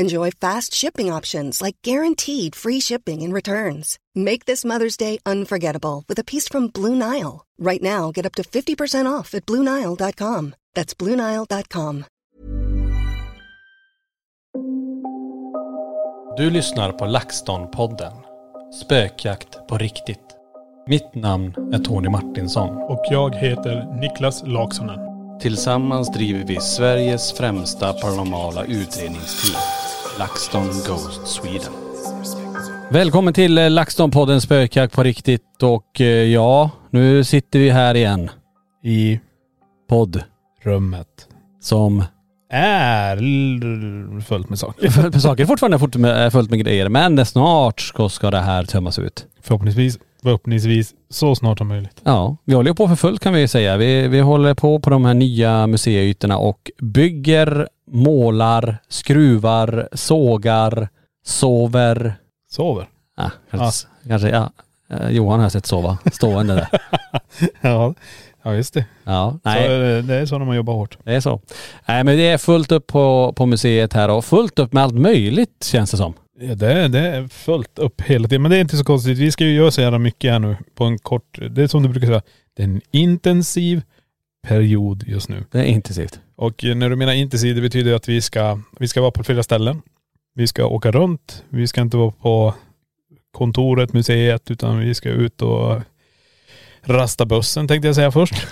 Enjoy 0.00 0.30
fast 0.30 0.74
shipping 0.74 1.12
options 1.12 1.62
like 1.62 1.76
guaranteed 1.82 2.56
free 2.56 2.80
shipping 2.80 3.22
and 3.22 3.34
returns. 3.34 3.98
Make 4.14 4.44
this 4.44 4.64
Mother's 4.64 4.96
Day 4.96 5.18
unforgettable 5.24 6.02
with 6.08 6.18
a 6.18 6.24
piece 6.24 6.48
from 6.48 6.68
Blue 6.68 6.96
Nile. 6.96 7.46
Right 7.58 7.82
now, 7.82 8.10
get 8.10 8.26
up 8.26 8.34
to 8.34 8.42
50% 8.42 9.06
off 9.06 9.34
at 9.34 9.46
BlueNile.com. 9.46 10.54
That's 10.74 10.94
BlueNile.com. 10.94 12.04
Du 16.36 16.50
lyssnar 16.50 16.92
på 16.92 17.04
LaxTon-podden. 17.04 18.12
Spökjakt 18.82 19.68
på 19.68 19.78
riktigt. 19.78 20.20
Mitt 20.86 21.14
namn 21.14 21.54
är 21.72 21.78
Tony 21.78 22.08
Martinsson. 22.08 22.76
Och 22.76 23.04
jag 23.10 23.34
heter 23.34 24.00
Niklas 24.00 24.42
Laksonen. 24.46 25.00
Tillsammans 25.40 26.12
driver 26.12 26.44
vi 26.44 26.60
Sveriges 26.60 27.32
främsta 27.32 27.92
paranormala 27.92 28.64
utredningsteam. 28.64 29.73
LaxTon 30.18 30.66
Ghost 30.66 31.26
Sweden. 31.26 31.72
Välkommen 32.90 33.34
till 33.34 33.58
eh, 33.58 33.62
LaxTon-podden 33.62 34.40
Spökjakt 34.40 34.94
på 34.94 35.02
riktigt 35.02 35.62
och 35.62 36.00
eh, 36.00 36.06
ja, 36.06 36.70
nu 36.90 37.24
sitter 37.24 37.58
vi 37.58 37.70
här 37.70 37.94
igen. 37.94 38.30
I 38.82 39.20
Podd 39.88 40.22
rummet. 40.62 41.28
som 41.60 42.04
Är 42.50 43.16
fullt 44.20 44.48
med 44.48 44.58
saker. 44.58 44.90
fullt 44.90 45.12
med 45.14 45.22
saker, 45.22 45.46
fortfarande 45.46 45.78
fort 45.78 45.96
med, 45.96 46.32
fullt 46.32 46.50
med 46.50 46.58
grejer 46.58 46.88
men 46.88 47.26
snart 47.26 47.80
ska, 47.80 48.08
ska 48.08 48.30
det 48.30 48.40
här 48.40 48.64
tömmas 48.64 48.98
ut. 48.98 49.26
Förhoppningsvis, 49.42 49.98
förhoppningsvis 50.24 50.94
så 51.10 51.34
snart 51.34 51.58
som 51.58 51.68
möjligt. 51.68 52.00
Ja, 52.04 52.36
vi 52.44 52.54
håller 52.54 52.72
på 52.74 52.88
för 52.88 52.96
fullt 52.96 53.20
kan 53.22 53.32
vi 53.32 53.40
ju 53.40 53.48
säga. 53.48 53.76
Vi, 53.76 54.08
vi 54.08 54.20
håller 54.20 54.54
på 54.54 54.78
på 54.80 54.90
de 54.90 55.04
här 55.04 55.14
nya 55.14 55.66
museiytorna 55.66 56.38
och 56.38 56.70
bygger, 56.82 57.68
målar, 57.90 58.78
skruvar, 58.88 59.88
sågar, 59.92 60.88
sover. 61.24 62.14
Sover. 62.50 62.88
Ah, 63.16 63.30
kanske, 63.50 63.86
kanske 64.08 64.28
ja. 64.28 64.50
Eh, 64.90 65.10
Johan 65.10 65.38
har 65.38 65.44
jag 65.44 65.52
sett 65.52 65.66
sova 65.66 65.98
stående 66.12 66.54
där. 66.54 66.68
Ja, 67.60 67.94
ja 68.42 68.54
just 68.54 68.74
det. 68.74 68.84
Ja, 69.04 69.30
Så, 69.42 69.48
nej 69.50 69.64
eh, 69.98 70.04
det 70.04 70.14
är 70.14 70.26
så 70.26 70.38
när 70.38 70.46
man 70.46 70.56
jobbar 70.56 70.74
hårt. 70.74 70.98
det 71.04 71.14
är 71.14 71.20
så. 71.20 71.40
Nej 71.88 72.04
men 72.04 72.16
det 72.16 72.26
är 72.28 72.38
fullt 72.38 72.72
upp 72.72 72.86
på, 72.86 73.32
på 73.36 73.46
museet 73.46 73.92
här 73.92 74.10
och 74.10 74.24
fullt 74.24 74.58
upp 74.58 74.72
med 74.72 74.82
allt 74.82 74.94
möjligt 74.94 75.64
känns 75.64 75.90
det 75.90 75.96
som. 75.96 76.14
Ja, 76.40 76.54
det, 76.54 76.72
är, 76.72 76.88
det 76.88 76.98
är 76.98 77.28
fullt 77.28 77.78
upp 77.78 78.00
hela 78.00 78.28
tiden. 78.28 78.42
Men 78.42 78.50
det 78.50 78.56
är 78.56 78.60
inte 78.60 78.76
så 78.76 78.84
konstigt. 78.84 79.18
Vi 79.18 79.32
ska 79.32 79.44
ju 79.44 79.54
göra 79.54 79.70
så 79.70 79.80
jävla 79.80 79.98
mycket 79.98 80.32
här 80.32 80.38
nu 80.38 80.56
på 80.74 80.84
en 80.84 80.98
kort, 80.98 81.38
det 81.50 81.62
är 81.62 81.66
som 81.66 81.82
du 81.82 81.88
brukar 81.88 82.06
säga, 82.06 82.22
det 82.56 82.62
är 82.62 82.66
en 82.66 82.80
intensiv 82.90 83.82
period 84.46 85.04
just 85.06 85.28
nu. 85.28 85.44
Det 85.50 85.58
är 85.58 85.64
intensivt. 85.64 86.20
Och 86.36 86.64
när 86.64 86.90
du 86.90 86.96
menar 86.96 87.12
intensiv, 87.12 87.54
det 87.54 87.60
betyder 87.60 87.94
att 87.94 88.08
vi 88.08 88.20
ska, 88.20 88.60
vi 88.78 88.88
ska 88.88 89.00
vara 89.00 89.10
på 89.10 89.24
flera 89.24 89.42
ställen. 89.42 89.82
Vi 90.34 90.46
ska 90.46 90.66
åka 90.66 90.90
runt. 90.90 91.44
Vi 91.48 91.66
ska 91.66 91.80
inte 91.80 91.96
vara 91.96 92.10
på 92.10 92.54
kontoret, 93.32 93.92
museet, 93.92 94.50
utan 94.50 94.78
vi 94.78 94.94
ska 94.94 95.08
ut 95.08 95.42
och 95.42 95.80
rasta 96.84 97.26
bussen 97.26 97.68
tänkte 97.68 97.88
jag 97.88 97.94
säga 97.94 98.12
först. 98.12 98.34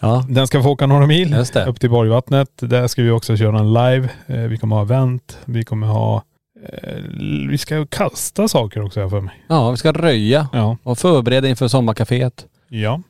Ja, 0.00 0.26
Den 0.28 0.46
ska 0.46 0.62
få 0.62 0.68
åka 0.68 0.86
några 0.86 1.06
mil 1.06 1.34
upp 1.66 1.80
till 1.80 1.90
Borgvattnet. 1.90 2.48
Där 2.60 2.86
ska 2.86 3.02
vi 3.02 3.10
också 3.10 3.36
köra 3.36 3.58
en 3.58 3.72
live. 3.72 4.08
Eh, 4.26 4.40
Vi 4.40 4.58
kommer 4.58 4.76
ha 4.76 4.82
event. 4.82 5.38
Vi 5.44 5.64
kommer 5.64 5.86
ha, 5.86 6.22
vi 7.50 7.58
ska 7.58 7.86
kasta 7.86 8.48
saker 8.48 8.82
också 8.84 9.00
här 9.00 9.08
för 9.08 9.20
mig. 9.20 9.44
ja 9.48 9.70
vi 9.70 9.76
ska 9.76 9.92
röja 9.92 10.48
Ja. 10.52 10.76
och 10.82 10.98
förbereda 10.98 11.48
inför 11.48 11.68
sommarkaféet. 11.68 12.46
Ja. 12.68 13.00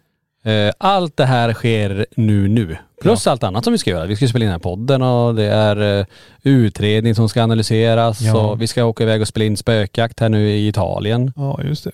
Eh, 0.44 0.72
Allt 0.78 1.16
det 1.16 1.25
här 1.25 1.53
sker 1.53 2.06
nu 2.16 2.48
nu. 2.48 2.76
Plus 3.03 3.26
allt 3.26 3.42
annat 3.42 3.64
som 3.64 3.72
vi 3.72 3.78
ska 3.78 3.91
göra. 3.91 4.06
Vi 4.06 4.16
ska 4.16 4.28
spela 4.28 4.44
in 4.44 4.47
den 4.48 4.53
här 4.54 4.58
podden 4.58 5.03
och 5.03 5.34
det 5.34 5.44
är 5.44 5.98
eh, 6.00 6.06
utredning 6.42 7.14
som 7.14 7.28
ska 7.28 7.42
analyseras 7.42 8.20
Ja. 8.20 8.37
och 8.50 8.62
vi 8.62 8.66
ska 8.66 8.84
åka 8.84 9.03
iväg 9.04 9.20
och 9.20 9.28
spela 9.28 9.44
in 9.44 9.56
spökjakt 9.56 10.20
här 10.20 10.28
nu 10.28 10.48
i 10.50 10.69
Italien. 10.69 11.32
Ja 11.37 11.60
just 11.64 11.84
det. 11.84 11.91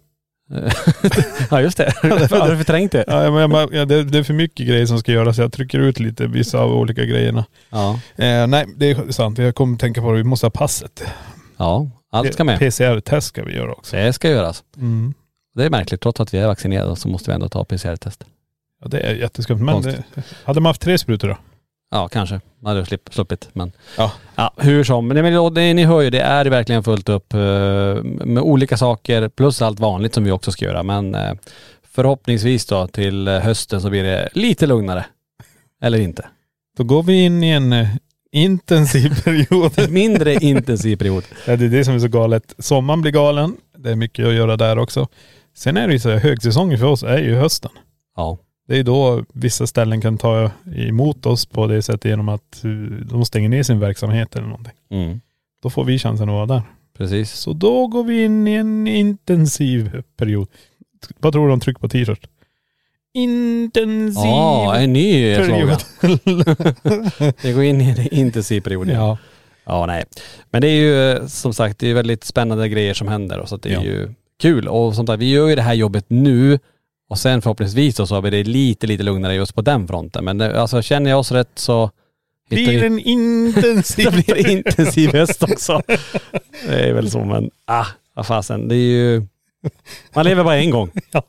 ja 1.50 1.60
just 1.60 1.76
det. 1.78 1.93
Har 2.03 2.50
du 2.50 2.56
förträngt 2.56 2.93
det? 2.93 3.04
Ja, 3.06 3.31
men, 3.31 3.50
jag- 3.50 3.75
ja, 3.75 3.84
det, 3.84 4.04
det 4.04 4.19
är 4.19 4.22
för 4.22 4.34
mycket 4.34 4.66
grejer 4.66 4.87
som 4.87 4.98
ska 4.98 5.12
göras. 5.12 5.38
Jag 5.38 5.53
trycker 5.53 5.78
ut 5.78 6.00
lite 6.00 6.26
vissa 6.26 6.59
av 6.59 6.72
olika 6.72 7.04
grejerna. 7.04 7.44
Ja. 7.70 8.00
Eh, 8.16 8.47
nej, 8.47 8.64
det 8.76 8.91
är 8.91 9.12
sant. 9.12 9.38
Jag 9.38 9.54
kommer 9.54 9.78
tänka 9.78 10.00
på 10.00 10.10
det. 10.12 10.16
Vi 10.16 10.25
måste 10.25 10.47
ha 10.47 10.50
passet. 10.50 11.04
Ja, 11.64 11.91
allt 12.12 12.32
ska 12.34 12.44
med. 12.44 12.58
PCR-test 12.58 13.26
ska 13.26 13.44
vi 13.44 13.54
göra 13.56 13.72
också. 13.72 13.97
Det 13.97 14.12
ska 14.12 14.30
göras. 14.30 14.64
Mm. 14.76 15.14
Det 15.54 15.64
är 15.64 15.70
märkligt. 15.70 16.00
Trots 16.00 16.20
att 16.20 16.34
vi 16.34 16.38
är 16.38 16.47
vaccinerade 16.47 16.97
så 16.97 17.08
måste 17.08 17.30
vi 17.30 17.34
ändå 17.34 17.48
ta 17.48 17.64
PCR-test. 17.64 18.25
Ja, 18.82 18.88
det 18.88 19.00
är 19.00 19.14
jätteskumt. 19.14 19.58
Men 19.58 19.82
det, 19.82 20.02
hade 20.44 20.60
man 20.60 20.70
haft 20.70 20.80
tre 20.80 20.98
sprutor 20.98 21.28
då? 21.28 21.36
Ja, 21.91 22.08
kanske. 22.08 22.41
Man 22.60 22.76
hade 22.76 22.86
slupp- 22.86 23.14
sluppit. 23.14 23.48
Men 23.52 23.72
Ja. 23.98 24.12
ja, 24.34 24.52
hur 24.56 24.84
som. 24.84 25.08
Men, 25.08 25.22
men 25.22 25.54
det, 25.54 25.75
ni 25.75 25.84
hör 25.84 26.00
ju, 26.00 26.10
det 26.10 26.20
är 26.20 26.44
verkligen 26.44 26.82
fullt 26.84 27.08
upp 27.08 27.34
eh, 27.34 27.38
med 28.04 28.38
olika 28.38 28.76
saker 28.76 29.28
plus 29.28 29.62
allt 29.62 29.81
vanligt 29.81 30.14
som 30.14 30.25
vi 30.25 30.31
också 30.31 30.52
ska 30.52 30.64
göra. 30.64 30.82
Men 30.82 31.14
eh, 31.14 31.32
förhoppningsvis 31.94 32.66
då 32.66 32.86
till 32.86 33.28
eh, 33.28 33.38
hösten 33.41 33.81
så 33.81 33.91
blir 33.91 34.02
det 34.04 34.28
lite 34.34 34.66
lugnare. 34.66 35.06
Eller 35.82 35.98
inte. 35.98 36.26
Då 36.76 36.84
går 36.84 37.02
vi 37.02 37.25
in 37.25 37.42
i 37.42 37.50
en 37.50 37.72
eh, 37.72 37.88
intensiv 38.34 39.22
period. 39.24 39.90
Mindre 39.90 40.34
intensiv 40.34 40.96
period. 40.96 41.24
ja, 41.46 41.56
det 41.56 41.64
är 41.64 41.68
det 41.68 41.84
som 41.84 41.94
är 41.94 41.98
så 41.98 42.08
galet. 42.08 42.54
Sommaren 42.58 43.02
blir 43.02 43.12
galen. 43.12 43.56
Det 43.78 43.90
är 43.90 43.96
mycket 43.96 44.26
att 44.26 44.34
göra 44.34 44.56
där 44.56 44.78
också. 44.78 45.08
Sen 45.56 45.76
är 45.76 45.86
det 45.86 45.92
ju 45.92 45.98
så 45.98 46.10
här, 46.10 46.18
högsäsongen 46.18 46.78
för 46.78 46.86
oss 46.86 47.02
är 47.02 47.18
ju 47.18 47.34
hösten. 47.34 47.70
Ja. 48.16 48.38
Det 48.68 48.78
är 48.78 48.82
då 48.82 49.24
vissa 49.32 49.66
ställen 49.66 50.00
kan 50.00 50.18
ta 50.18 50.50
emot 50.76 51.26
oss 51.26 51.46
på 51.46 51.66
det 51.66 51.82
sättet 51.82 52.04
genom 52.04 52.28
att 52.28 52.64
eh, 52.64 52.70
de 53.10 53.24
stänger 53.24 53.48
ner 53.48 53.62
sin 53.62 53.81
verksamhet 53.81 54.37
eller 54.37 54.46
någonting. 54.46 54.75
Mm. 54.90 55.20
Då 55.62 55.70
får 55.70 55.84
vi 55.84 55.98
chansen 55.98 56.28
att 56.28 56.32
vara 56.32 56.46
där. 56.46 56.62
Precis. 56.98 57.32
Så 57.32 57.52
då 57.52 57.87
går 57.87 58.04
vi 58.04 58.25
in 58.25 58.48
i 58.48 58.52
en 58.52 58.87
intensiv 58.87 60.02
period. 60.16 60.48
Vad 61.19 61.32
tror 61.32 61.46
du 61.46 61.52
om 61.52 61.60
tryck 61.60 61.80
på 61.80 61.88
t-shirt? 61.88 62.28
Intensiv 63.14 64.25
Ja, 64.25 64.76
en 64.76 64.93
ny 64.93 65.37
period. 65.37 65.78
Det 67.43 67.52
går 67.55 67.62
in 67.64 67.81
i 67.81 67.88
en 67.90 68.14
intensiv 68.14 68.61
period. 68.61 68.88
Ja. 68.88 69.19
ja. 69.64 69.87
nej. 69.87 70.05
Men 70.50 70.61
det 70.62 70.69
är 70.69 70.81
ju 70.81 71.11
eh, 71.12 71.26
som 71.26 71.55
sagt, 71.55 71.78
det 71.78 71.88
är 71.90 71.94
väldigt 71.94 72.25
spännande 72.25 72.69
grejer 72.69 72.94
som 72.94 73.08
händer 73.08 73.38
och 73.38 73.49
så 73.49 73.55
att 73.55 73.62
det 73.62 73.69
är 73.69 73.72
Ja. 73.72 73.82
ju 73.82 74.08
kul. 74.40 74.69
Och 74.69 74.94
som 74.94 75.06
sagt, 75.06 75.20
vi 75.20 75.31
gör 75.31 75.49
ju 75.49 75.55
det 75.55 75.62
här 75.62 75.75
jobbet 75.75 76.05
nu 76.08 76.58
och 77.08 77.19
sen 77.19 77.43
förhoppningsvis 77.43 77.96
så 77.96 78.06
har 78.06 78.22
vi 78.22 78.31
det 78.31 78.44
lite, 78.44 78.87
lite 78.87 79.02
lugnare 79.02 79.34
just 79.34 79.55
på 79.55 79.62
den 79.62 79.88
fronten. 79.88 80.25
Men 80.25 80.38
det, 80.38 80.61
alltså 80.61 80.82
känner 80.82 81.11
jag 81.11 81.19
oss 81.19 81.32
rätt 81.32 81.50
så 81.55 81.90
Blir 82.49 82.84
en 82.84 82.99
intensiv 82.99 84.05
det 84.05 84.25
blir 84.25 84.50
intensiv 84.50 85.12
höst 85.12 85.43
också. 85.43 85.82
Det 86.66 86.88
är 86.88 86.93
väl 86.93 87.11
så 87.11 87.25
men, 87.25 87.50
ah, 87.64 87.87
vad 88.14 88.26
fasen. 88.26 88.69
Det 88.69 88.75
är 88.75 88.78
ju, 88.78 89.26
Man 90.14 90.25
lever 90.25 90.44
bara 90.44 90.56
en 90.56 90.70
gång. 90.70 90.90
Ja, 91.11 91.22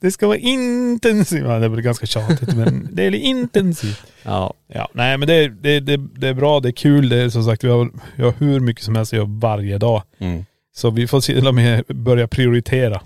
det 0.00 0.10
ska 0.10 0.26
vara 0.26 0.36
intensivt. 0.36 1.44
Ja, 1.46 1.58
det 1.58 1.68
blir 1.68 1.82
ganska 1.82 2.06
tjatigt 2.06 2.54
men 2.56 2.88
det 2.92 3.02
är 3.06 3.14
intensivt. 3.14 4.02
Ja. 4.22 4.54
Ja, 4.66 4.88
nej 4.92 5.18
men 5.18 5.28
det, 5.28 5.48
det, 5.48 5.80
det, 5.80 5.96
det 5.96 6.28
är 6.28 6.34
bra, 6.34 6.60
det 6.60 6.68
är 6.68 6.72
kul. 6.72 7.08
Det 7.08 7.16
är 7.22 7.28
som 7.28 7.44
sagt, 7.44 7.64
vi 7.64 7.68
har, 7.68 7.90
vi 8.16 8.22
har 8.22 8.34
hur 8.38 8.60
mycket 8.60 8.84
som 8.84 8.96
helst 8.96 9.12
att 9.12 9.16
göra 9.16 9.28
varje 9.28 9.78
dag. 9.78 10.02
Mm. 10.18 10.44
Så 10.76 10.90
vi 10.90 11.06
får 11.06 11.20
till 11.20 11.46
och 11.48 11.54
med 11.54 11.84
börja 11.88 12.28
prioritera. 12.28 13.00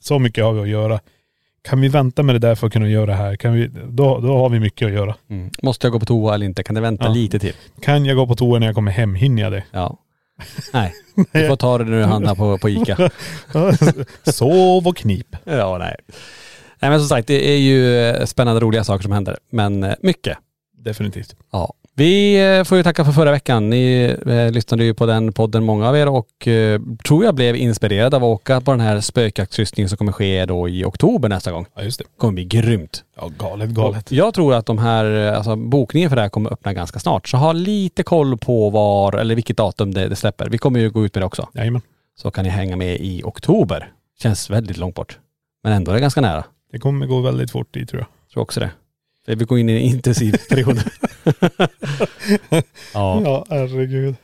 Så 0.00 0.18
mycket 0.18 0.44
har 0.44 0.52
vi 0.52 0.60
att 0.60 0.68
göra. 0.68 1.00
Kan 1.64 1.80
vi 1.80 1.88
vänta 1.88 2.22
med 2.22 2.34
det 2.34 2.38
där 2.38 2.54
för 2.54 2.66
att 2.66 2.72
kunna 2.72 2.88
göra 2.88 3.06
det 3.06 3.14
här? 3.14 3.36
Kan 3.36 3.52
vi, 3.52 3.70
då, 3.88 4.20
då 4.20 4.36
har 4.38 4.48
vi 4.48 4.60
mycket 4.60 4.86
att 4.86 4.92
göra. 4.92 5.14
Mm. 5.30 5.50
Måste 5.62 5.86
jag 5.86 5.92
gå 5.92 6.00
på 6.00 6.06
toa 6.06 6.34
eller 6.34 6.46
inte? 6.46 6.62
Kan 6.62 6.74
det 6.74 6.80
vänta 6.80 7.04
Ja. 7.04 7.10
lite 7.12 7.38
till? 7.38 7.52
Kan 7.82 8.04
jag 8.04 8.16
gå 8.16 8.26
på 8.26 8.34
toa 8.34 8.58
när 8.58 8.66
jag 8.66 8.74
kommer 8.74 8.92
hem? 8.92 9.14
Hinner 9.14 9.42
jag 9.42 9.52
det? 9.52 9.64
Ja. 9.70 9.98
Nej, 10.72 10.94
du 11.32 11.48
får 11.48 11.56
ta 11.56 11.78
det 11.78 11.84
när 11.84 11.98
du 11.98 12.04
handlar 12.04 12.34
på, 12.34 12.58
på 12.58 12.68
Ica. 12.68 13.10
Sov 14.32 14.88
och 14.88 14.96
knip. 14.96 15.36
Ja, 15.44 15.78
nej. 15.78 15.96
Nej 16.80 16.90
men 16.90 17.00
som 17.00 17.08
sagt, 17.08 17.28
det 17.28 17.50
är 17.50 17.58
ju 17.58 17.98
eh, 17.98 18.24
spännande 18.24 18.60
roliga 18.60 18.84
saker 18.84 19.02
som 19.02 19.12
händer. 19.12 19.38
Men 19.50 19.84
eh, 19.84 19.94
mycket. 20.00 20.38
Definitivt. 20.84 21.36
Ja. 21.52 21.74
Vi 21.94 22.44
eh, 22.58 22.64
får 22.64 22.78
ju 22.78 22.84
tacka 22.84 23.04
för 23.04 23.12
förra 23.12 23.30
veckan. 23.30 23.70
Ni 23.70 24.16
eh, 24.26 24.50
lyssnade 24.50 24.84
ju 24.84 24.94
på 24.94 25.06
den 25.06 25.32
podden 25.32 25.64
många 25.64 25.88
av 25.88 25.96
er 25.96 26.08
och 26.08 26.48
eh, 26.48 26.80
tror 27.06 27.24
jag 27.24 27.34
blev 27.34 27.56
inspirerade 27.56 28.16
av 28.16 28.24
att 28.24 28.28
åka 28.28 28.60
på 28.60 28.70
den 28.70 28.80
här 28.80 29.00
spökjaktskryssningen 29.00 29.88
som 29.88 29.98
kommer 29.98 30.12
ske 30.12 30.46
då 30.46 30.68
i 30.68 30.84
oktober 30.84 31.28
nästa 31.28 31.52
gång. 31.52 31.66
Ja 31.74 31.82
just 31.82 31.98
det. 31.98 32.04
kommer 32.16 32.32
bli 32.32 32.44
grymt. 32.44 33.04
Ja 33.16 33.30
galet 33.38 33.70
galet. 33.70 34.12
Jag 34.12 34.34
tror 34.34 34.54
att 34.54 34.66
de 34.66 34.78
här, 34.78 35.04
alltså 35.32 35.56
bokningen 35.56 36.08
för 36.10 36.16
det 36.16 36.22
här 36.22 36.28
kommer 36.28 36.52
öppna 36.52 36.72
ganska 36.72 36.98
snart. 36.98 37.28
Så 37.28 37.36
ha 37.36 37.52
lite 37.52 38.02
koll 38.02 38.38
på 38.38 38.70
var, 38.70 39.12
eller 39.12 39.34
vilket 39.34 39.56
datum 39.56 39.94
det, 39.94 40.08
det 40.08 40.16
släpper. 40.16 40.48
Vi 40.48 40.58
kommer 40.58 40.80
ju 40.80 40.90
gå 40.90 41.04
ut 41.04 41.14
med 41.14 41.22
det 41.22 41.26
också. 41.26 41.48
Jajamän. 41.54 41.82
Så 42.18 42.30
kan 42.30 42.44
ni 42.44 42.50
hänga 42.50 42.76
med 42.76 42.96
i 43.00 43.22
oktober. 43.24 43.92
Känns 44.22 44.50
väldigt 44.50 44.76
långt 44.76 44.94
bort. 44.94 45.18
Men 45.62 45.72
ändå 45.72 45.90
är 45.90 45.94
det 45.94 46.00
ganska 46.00 46.20
nära. 46.20 46.44
Det 46.72 46.78
kommer 46.78 47.06
gå 47.06 47.20
väldigt 47.20 47.50
fort 47.50 47.74
dit 47.74 47.88
tror 47.88 48.00
jag. 48.00 48.32
Tror 48.32 48.42
också 48.42 48.60
det. 48.60 48.70
Vi 49.26 49.44
går 49.44 49.58
in 49.58 49.68
i 49.68 49.72
en 49.72 49.78
intensiv 49.78 50.36
period. 50.48 50.78
ja. 52.94 53.22
Ja 53.24 53.46
herregud. 53.50 54.16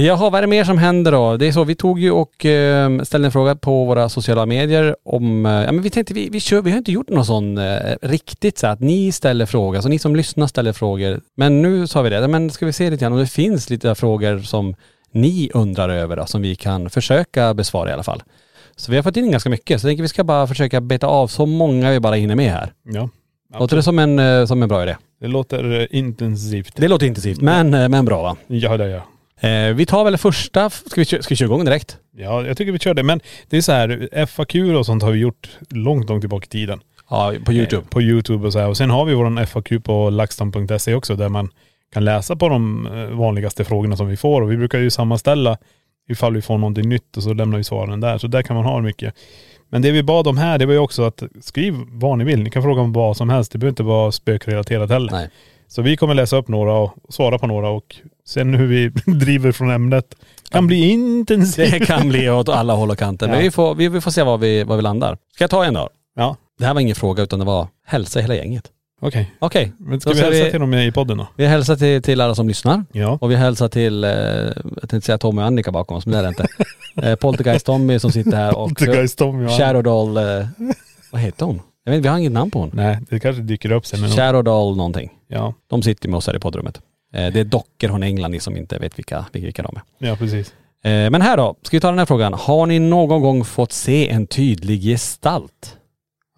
Jaha, 0.00 0.30
vad 0.30 0.34
är 0.34 0.40
det 0.40 0.46
mer 0.46 0.64
som 0.64 0.78
händer 0.78 1.12
då? 1.12 1.36
Det 1.36 1.46
är 1.46 1.52
så, 1.52 1.64
vi 1.64 1.74
tog 1.74 2.00
ju 2.00 2.10
och 2.10 2.46
eh, 2.46 3.02
ställde 3.02 3.28
en 3.28 3.32
fråga 3.32 3.56
på 3.56 3.84
våra 3.84 4.08
sociala 4.08 4.46
medier 4.46 4.96
om, 5.04 5.46
eh, 5.46 5.52
ja 5.52 5.72
men 5.72 5.82
vi 5.82 5.90
tänkte 5.90 6.14
vi, 6.14 6.28
vi 6.28 6.40
kör, 6.40 6.62
vi 6.62 6.70
har 6.70 6.78
inte 6.78 6.92
gjort 6.92 7.08
någon 7.08 7.24
sån 7.24 7.58
eh, 7.58 7.96
riktigt 8.02 8.58
så 8.58 8.66
att 8.66 8.80
ni 8.80 9.12
ställer 9.12 9.46
frågor, 9.46 9.80
så 9.80 9.88
ni 9.88 9.98
som 9.98 10.16
lyssnar 10.16 10.46
ställer 10.46 10.72
frågor. 10.72 11.20
Men 11.36 11.62
nu 11.62 11.86
sa 11.86 12.02
vi 12.02 12.10
det, 12.10 12.28
men 12.28 12.50
ska 12.50 12.66
vi 12.66 12.72
se 12.72 12.90
lite 12.90 13.02
grann 13.02 13.12
om 13.12 13.18
det 13.18 13.26
finns 13.26 13.70
lite 13.70 13.94
frågor 13.94 14.38
som 14.38 14.74
ni 15.12 15.50
undrar 15.54 15.88
över 15.88 16.16
då, 16.16 16.26
som 16.26 16.42
vi 16.42 16.54
kan 16.54 16.90
försöka 16.90 17.54
besvara 17.54 17.90
i 17.90 17.92
alla 17.92 18.02
fall. 18.02 18.22
Så 18.76 18.90
vi 18.90 18.96
har 18.96 19.02
fått 19.02 19.16
in 19.16 19.30
ganska 19.30 19.50
mycket, 19.50 19.80
så 19.80 19.86
jag 19.86 19.90
tänker 19.90 20.02
vi 20.02 20.08
ska 20.08 20.24
bara 20.24 20.46
försöka 20.46 20.80
beta 20.80 21.06
av 21.06 21.28
så 21.28 21.46
många 21.46 21.90
vi 21.90 22.00
bara 22.00 22.14
hinner 22.14 22.34
med 22.34 22.52
här. 22.52 22.72
Ja. 22.82 23.08
Låter 23.54 23.76
det 23.76 23.82
som 23.82 23.98
en, 23.98 24.18
eh, 24.18 24.46
som 24.46 24.62
en 24.62 24.68
bra 24.68 24.82
idé? 24.82 24.96
Det 25.20 25.26
låter 25.26 25.80
eh, 25.80 25.86
intensivt. 25.90 26.72
Det 26.76 26.88
låter 26.88 27.06
intensivt, 27.06 27.40
men, 27.40 27.74
eh, 27.74 27.88
men 27.88 28.04
bra 28.04 28.22
va? 28.22 28.36
Ja 28.46 28.76
det 28.76 28.88
ja. 28.88 29.02
Eh, 29.48 29.74
vi 29.74 29.86
tar 29.86 30.04
väl 30.04 30.18
första, 30.18 30.70
ska 30.70 31.00
vi, 31.00 31.04
ska 31.04 31.22
vi 31.28 31.36
köra 31.36 31.46
igång 31.46 31.64
direkt? 31.64 31.96
Ja 32.16 32.46
jag 32.46 32.56
tycker 32.56 32.72
vi 32.72 32.78
kör 32.78 32.94
det. 32.94 33.02
Men 33.02 33.20
det 33.48 33.56
är 33.56 33.60
så 33.60 33.72
här, 33.72 34.26
FAQ 34.26 34.54
och 34.78 34.86
sånt 34.86 35.02
har 35.02 35.12
vi 35.12 35.18
gjort 35.18 35.48
långt, 35.70 36.08
långt 36.08 36.22
tillbaka 36.22 36.44
i 36.44 36.48
tiden. 36.48 36.80
Ja, 37.10 37.32
på 37.44 37.52
YouTube. 37.52 37.82
Eh, 37.82 37.88
På 37.88 38.02
YouTube 38.02 38.46
och 38.46 38.52
så 38.52 38.58
här. 38.58 38.68
Och 38.68 38.76
sen 38.76 38.90
har 38.90 39.04
vi 39.04 39.14
våran 39.14 39.46
FAQ 39.46 39.84
på 39.84 40.10
laxton.se 40.10 40.94
också 40.94 41.16
där 41.16 41.28
man 41.28 41.48
kan 41.92 42.04
läsa 42.04 42.36
på 42.36 42.48
de 42.48 42.88
vanligaste 43.12 43.64
frågorna 43.64 43.96
som 43.96 44.08
vi 44.08 44.16
får. 44.16 44.42
Och 44.42 44.52
vi 44.52 44.56
brukar 44.56 44.78
ju 44.78 44.90
sammanställa 44.90 45.58
ifall 46.08 46.34
vi 46.34 46.42
får 46.42 46.58
någonting 46.58 46.88
nytt 46.88 47.16
och 47.16 47.22
så 47.22 47.32
lämnar 47.32 47.58
vi 47.58 47.64
svaren 47.64 48.00
där. 48.00 48.18
Så 48.18 48.26
där 48.26 48.42
kan 48.42 48.56
man 48.56 48.64
ha 48.64 48.80
mycket. 48.80 49.14
Men 49.70 49.82
det 49.82 49.90
vi 49.90 50.02
bad 50.02 50.26
om 50.26 50.38
här, 50.38 50.58
det 50.58 50.66
var 50.66 50.72
ju 50.72 50.78
också 50.78 51.02
att 51.02 51.22
skriv 51.40 51.74
vad 51.88 52.18
ni 52.18 52.24
vill. 52.24 52.42
Ni 52.42 52.50
kan 52.50 52.62
fråga 52.62 52.80
om 52.80 52.92
vad 52.92 53.16
som 53.16 53.28
helst. 53.30 53.52
Det 53.52 53.58
behöver 53.58 53.72
inte 53.72 53.82
vara 53.82 54.12
spökrelaterat 54.12 54.90
heller. 54.90 55.12
Nej. 55.12 55.30
Så 55.68 55.82
vi 55.82 55.96
kommer 55.96 56.14
läsa 56.14 56.36
upp 56.36 56.48
några 56.48 56.72
och 56.74 56.94
svara 57.08 57.38
på 57.38 57.46
några 57.46 57.68
och 57.68 57.96
sen 58.26 58.54
hur 58.54 58.66
vi 58.66 58.88
driver 59.18 59.52
från 59.52 59.70
ämnet 59.70 60.14
kan 60.50 60.66
bli 60.66 60.88
intensivt. 60.90 61.70
Det 61.70 61.86
kan 61.86 62.08
bli 62.08 62.30
åt 62.30 62.48
alla 62.48 62.74
håll 62.74 62.90
och 62.90 62.98
kanter. 62.98 63.26
Men 63.26 63.36
Ja. 63.36 63.42
vi 63.42 63.50
får, 63.50 63.74
vi, 63.74 63.88
vi 63.88 64.00
får 64.00 64.10
se 64.10 64.22
var 64.22 64.38
vi, 64.38 64.64
var 64.64 64.76
vi 64.76 64.82
landar. 64.82 65.18
Ska 65.34 65.44
jag 65.44 65.50
ta 65.50 65.64
en 65.64 65.74
då? 65.74 65.88
Ja, 66.16 66.36
Det 66.58 66.64
här 66.66 66.74
var 66.74 66.80
ingen 66.80 66.96
fråga 66.96 67.22
utan 67.22 67.38
det 67.38 67.44
var 67.44 67.68
hälsa 67.86 68.20
hela 68.20 68.34
gänget. 68.34 68.64
Okej. 69.00 69.34
Okej, 69.38 69.72
Men 69.78 70.00
ska 70.00 70.10
Då 70.10 70.14
vi 70.14 70.18
ska 70.20 70.26
hälsa 70.30 70.44
vi- 70.44 70.50
till 70.50 70.60
dem 70.60 70.74
i 70.74 70.92
podden 70.92 71.18
då? 71.18 71.26
vi 71.36 71.46
hälsar 71.46 71.76
till, 71.76 72.02
till 72.02 72.20
alla 72.20 72.34
som 72.34 72.48
lyssnar. 72.48 72.84
Ja. 72.92 73.18
Och 73.20 73.30
vi 73.30 73.36
hälsar 73.36 73.68
till, 73.68 74.04
eh, 74.04 74.10
jag 74.10 74.88
tänkte 74.88 75.00
säga 75.00 75.18
Tommy 75.18 75.42
och 75.42 75.46
Annika 75.46 75.72
bakom 75.72 75.96
oss, 75.96 76.06
men 76.06 76.12
det 76.12 76.18
är 76.18 76.22
det 76.22 76.28
inte. 76.28 76.46
Eh, 77.02 77.14
Poltergeist 77.16 77.66
Tommy 77.66 77.98
som 77.98 78.12
sitter 78.12 78.36
här 78.36 78.58
och 78.58 78.68
Poltergeist 78.68 79.18
Tommy 79.18 79.46
och 79.46 79.50
Shadow 79.50 79.82
Doll, 79.82 80.16
eh, 80.16 80.46
vad 81.12 81.20
heter 81.20 81.46
hon? 81.46 81.60
Jag 81.84 81.90
vet 81.92 81.96
inte, 81.96 82.06
vi 82.08 82.10
har 82.10 82.18
inget 82.18 82.32
namn 82.32 82.50
på 82.50 82.58
hon. 82.58 82.70
Nej, 82.74 82.98
det 83.10 83.20
kanske 83.20 83.42
dyker 83.42 83.72
upp 83.72 83.86
sen. 83.86 84.00
Men 84.00 84.10
Shadow 84.10 84.44
Doll 84.44 84.76
någonting. 84.76 85.10
ja, 85.28 85.54
De 85.66 85.82
sitter 85.82 86.08
med 86.08 86.16
oss 86.18 86.26
här 86.26 86.36
i 86.36 86.40
poddrummet. 86.40 86.80
Eh, 87.14 87.26
det 87.32 87.40
är 87.40 87.44
dockor 87.44 87.88
från 87.88 88.02
England, 88.02 88.30
ni 88.30 88.40
som 88.40 88.56
inte 88.56 88.78
vet 88.78 88.98
vilka, 88.98 89.24
vilka 89.32 89.62
de 89.62 89.76
är. 89.76 90.08
ja 90.08 90.16
precis. 90.16 90.52
Eh, 90.84 91.10
Men 91.10 91.22
här 91.22 91.36
då, 91.36 91.54
ska 91.62 91.76
vi 91.76 91.80
ta 91.80 91.88
den 91.88 91.98
här 91.98 92.06
frågan. 92.06 92.34
Har 92.34 92.66
ni 92.66 92.78
någon 92.78 93.20
gång 93.20 93.44
fått 93.44 93.72
se 93.72 94.08
en 94.08 94.26
tydlig 94.26 94.82
gestalt? 94.82 95.76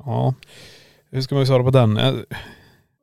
Ja. 0.04 0.34
Hur 1.12 1.20
ska 1.20 1.34
man 1.34 1.46
svara 1.46 1.62
på 1.64 1.70
den? 1.70 1.96
Eh, 1.96 2.14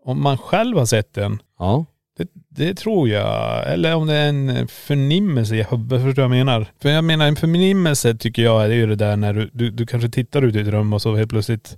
Om 0.06 0.22
man 0.24 0.38
själv 0.38 0.78
har 0.78 0.86
sett 0.86 1.14
den, 1.14 1.40
Ja. 1.60 1.86
det, 2.18 2.28
det 2.50 2.74
tror 2.74 3.10
jag. 3.10 3.68
Eller 3.74 3.96
om 3.96 4.08
det 4.08 4.14
är 4.16 4.30
en 4.30 4.68
förnimmelse 4.68 5.56
i 5.56 5.64
huvudet, 5.64 6.02
förstår 6.04 6.08
du 6.08 6.14
vad 6.14 6.38
jag 6.38 6.46
menar? 6.46 6.68
För 6.82 6.90
jag 6.90 7.04
menar 7.04 7.28
en 7.28 7.36
förnimmelse 7.36 8.16
tycker 8.16 8.42
jag 8.44 8.66
är 8.66 8.70
ju 8.70 8.86
det 8.88 8.96
där 8.96 9.18
när 9.18 9.34
du, 9.34 9.50
du, 9.54 9.70
du 9.72 9.86
kanske 9.86 10.10
tittar 10.10 10.42
ut 10.42 10.56
i 10.56 10.60
ett 10.60 10.68
rum 10.68 10.94
och 10.94 11.02
så 11.02 11.16
helt 11.16 11.30
plötsligt 11.30 11.78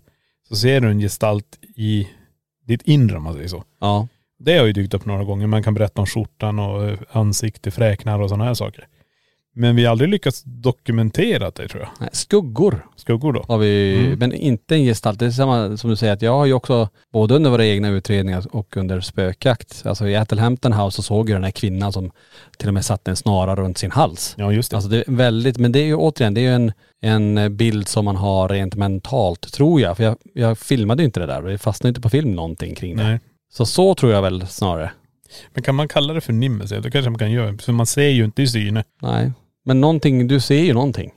så 0.49 0.55
ser 0.55 0.81
du 0.81 0.87
en 0.89 0.99
gestalt 0.99 1.45
i 1.75 2.07
ditt 2.67 2.81
inre 2.81 3.17
om 3.17 3.23
man 3.23 3.33
säger 3.33 3.47
så. 3.47 3.63
Ja. 3.81 4.07
Det 4.39 4.57
har 4.57 4.65
ju 4.65 4.73
dykt 4.73 4.93
upp 4.93 5.05
några 5.05 5.23
gånger. 5.23 5.47
Man 5.47 5.63
kan 5.63 5.73
berätta 5.73 6.01
om 6.01 6.07
skjortan 6.07 6.59
och 6.59 6.97
ansikte, 7.11 7.71
fräknar 7.71 8.19
och 8.19 8.29
sådana 8.29 8.43
här 8.43 8.53
saker. 8.53 8.87
Men 9.55 9.75
vi 9.75 9.85
har 9.85 9.91
aldrig 9.91 10.09
lyckats 10.09 10.43
dokumentera 10.45 11.51
det 11.51 11.67
tror 11.67 11.81
jag. 11.83 11.89
Nej, 11.99 12.09
Skuggor 12.13 12.85
Skuggor 12.95 13.33
då? 13.33 13.45
har 13.47 13.57
vi, 13.57 13.97
Mm. 14.05 14.19
men 14.19 14.33
inte 14.33 14.75
en 14.75 14.83
gestalt. 14.83 15.19
Det 15.19 15.25
är 15.25 15.31
samma 15.31 15.77
som 15.77 15.89
du 15.89 15.95
säger 15.95 16.13
att 16.13 16.21
jag 16.21 16.31
har 16.31 16.45
ju 16.45 16.53
också, 16.53 16.89
både 17.13 17.35
under 17.35 17.49
våra 17.49 17.65
egna 17.65 17.89
utredningar 17.89 18.45
och 18.55 18.77
under 18.77 19.01
spökjakt, 19.01 19.85
alltså 19.85 20.07
i 20.07 20.15
Äthelhampton 20.15 20.73
House 20.73 20.95
så 20.95 21.01
såg 21.01 21.29
jag 21.29 21.35
den 21.35 21.43
här 21.43 21.51
kvinnan 21.51 21.93
som 21.93 22.11
till 22.57 22.67
och 22.67 22.73
med 22.73 22.85
satte 22.85 23.11
en 23.11 23.15
snara 23.17 23.55
runt 23.55 23.77
sin 23.77 23.91
hals. 23.91 24.33
Ja 24.37 24.51
just 24.51 24.71
det. 24.71 24.77
Alltså 24.77 24.89
det 24.89 24.97
är 25.07 25.11
väldigt, 25.11 25.57
men 25.57 25.71
det 25.71 25.79
är 25.79 25.85
ju 25.85 25.95
återigen, 25.95 26.33
det 26.33 26.41
är 26.41 26.43
ju 26.43 26.53
en, 26.55 26.71
en 27.01 27.57
bild 27.57 27.87
som 27.87 28.05
man 28.05 28.15
har 28.15 28.49
rent 28.49 28.75
mentalt 28.75 29.53
tror 29.53 29.81
jag. 29.81 29.97
För 29.97 30.03
jag, 30.03 30.15
jag 30.33 30.57
filmade 30.57 31.01
ju 31.03 31.05
inte 31.05 31.19
det 31.19 31.25
där 31.25 31.43
och 31.43 31.49
det 31.49 31.57
fastnade 31.57 31.89
inte 31.89 32.01
på 32.01 32.09
film 32.09 32.31
någonting 32.31 32.75
kring 32.75 32.97
det. 32.97 33.03
Nej. 33.03 33.19
Så 33.51 33.65
så 33.65 33.95
tror 33.95 34.11
jag 34.11 34.21
väl 34.21 34.47
snarare. 34.47 34.91
Men 35.53 35.63
kan 35.63 35.75
man 35.75 35.87
kalla 35.87 36.13
det 36.13 36.21
förnimmelse? 36.21 36.79
Det 36.79 36.91
kanske 36.91 37.09
man 37.09 37.19
kan 37.19 37.31
göra. 37.31 37.57
För 37.57 37.71
man 37.73 37.85
ser 37.85 38.07
ju 38.09 38.25
inte 38.25 38.41
i 38.41 38.47
syne. 38.47 38.83
Nej. 39.01 39.31
Men 39.65 39.81
någonting, 39.81 40.27
du 40.27 40.39
ser 40.39 40.63
ju 40.63 40.73
någonting. 40.73 41.11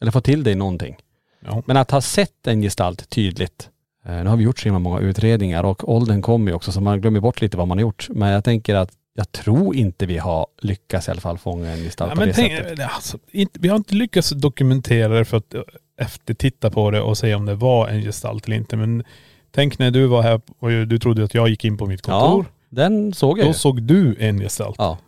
Eller 0.00 0.12
får 0.12 0.20
till 0.20 0.44
dig 0.44 0.54
någonting. 0.54 0.96
Ja. 1.44 1.62
Men 1.66 1.76
att 1.76 1.90
ha 1.90 2.00
sett 2.00 2.46
en 2.46 2.62
gestalt 2.62 3.10
tydligt. 3.10 3.68
Eh, 4.06 4.12
nu 4.16 4.26
har 4.26 4.36
vi 4.36 4.44
gjort 4.44 4.58
så 4.58 4.64
himla 4.64 4.78
många 4.78 4.98
utredningar 5.00 5.64
och 5.64 5.88
åldern 5.94 6.22
kommer 6.22 6.50
ju 6.50 6.54
också 6.56 6.72
så 6.72 6.80
man 6.80 7.00
glömmer 7.00 7.20
bort 7.20 7.40
lite 7.40 7.56
vad 7.56 7.68
man 7.68 7.78
har 7.78 7.82
gjort. 7.82 8.06
Men 8.10 8.28
jag 8.28 8.44
tänker 8.44 8.74
att 8.74 8.90
jag 9.14 9.32
tror 9.32 9.76
inte 9.76 10.06
vi 10.06 10.18
har 10.18 10.46
lyckats 10.62 11.08
i 11.08 11.10
alla 11.10 11.20
fall 11.20 11.38
fånga 11.38 11.70
en 11.70 11.78
gestalt 11.82 12.10
Ja, 12.10 12.14
på 12.14 12.20
men 12.20 12.28
det 12.28 12.34
tänk, 12.34 12.52
sättet. 12.52 12.80
alltså, 12.94 13.18
inte, 13.30 13.60
vi 13.62 13.68
har 13.68 13.76
inte 13.76 13.94
lyckats 13.94 14.30
dokumentera 14.30 15.18
det 15.18 15.24
för 15.24 15.36
att 15.36 15.54
eh, 15.54 15.60
eftertitta 16.00 16.70
på 16.70 16.90
det 16.90 17.00
och 17.00 17.18
se 17.18 17.34
om 17.34 17.46
det 17.46 17.54
var 17.54 17.88
en 17.88 18.02
gestalt 18.02 18.46
eller 18.46 18.56
inte. 18.56 18.76
Men 18.76 19.04
tänk 19.50 19.78
när 19.78 19.90
du 19.90 20.06
var 20.06 20.22
här 20.22 20.40
och 20.58 20.70
du 20.70 20.98
trodde 20.98 21.24
att 21.24 21.34
jag 21.34 21.48
gick 21.48 21.64
in 21.64 21.76
på 21.78 21.86
mitt 21.86 22.00
Ja, 22.08 22.20
kontor. 22.20 22.46
Den 22.70 23.12
såg 23.12 23.38
jag 23.38 23.44
Då 23.46 23.48
ju. 23.50 23.54
såg 23.54 23.82
du 23.82 24.16
en 24.18 24.38
gestalt. 24.40 24.74
Ja, 24.78 24.98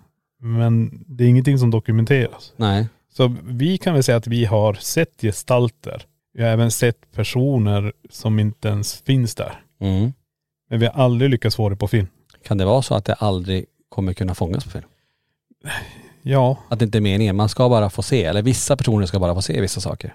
Men 0.40 1.04
det 1.06 1.24
är 1.24 1.28
ingenting 1.28 1.58
som 1.58 1.70
dokumenteras. 1.70 2.52
nej. 2.56 2.88
Så 3.14 3.36
vi 3.44 3.78
kan 3.78 3.94
väl 3.94 4.02
säga 4.02 4.16
att 4.18 4.26
vi 4.26 4.44
har 4.44 4.74
sett 4.74 5.20
gestalter. 5.22 6.02
Vi 6.34 6.42
har 6.42 6.50
även 6.50 6.70
sett 6.70 7.12
personer 7.14 7.92
som 8.10 8.38
inte 8.38 8.68
ens 8.68 9.02
finns 9.02 9.34
där. 9.34 9.60
Mm. 9.80 10.12
Men 10.70 10.80
vi 10.80 10.86
har 10.86 10.92
aldrig 10.92 11.30
lyckats 11.30 11.56
få 11.56 11.68
det 11.68 11.76
på 11.76 11.88
film. 11.88 12.06
Kan 12.44 12.58
det 12.58 12.64
vara 12.64 12.82
så 12.82 12.94
att 12.94 13.04
det 13.04 13.14
aldrig 13.14 13.64
kommer 13.88 14.12
kunna 14.12 14.34
fångas 14.34 14.64
på 14.64 14.70
film? 14.70 14.84
Ja, 16.22 16.58
Att 16.68 16.78
det 16.78 16.84
inte 16.84 16.98
är 16.98 17.00
meningen. 17.02 17.36
Man 17.36 17.48
ska 17.48 17.68
bara 17.68 17.90
få 17.90 18.02
se, 18.02 18.24
eller 18.24 18.42
vissa 18.42 18.76
personer 18.76 19.06
ska 19.06 19.18
bara 19.18 19.34
få 19.34 19.42
se 19.42 19.60
vissa 19.60 19.80
saker. 19.80 20.14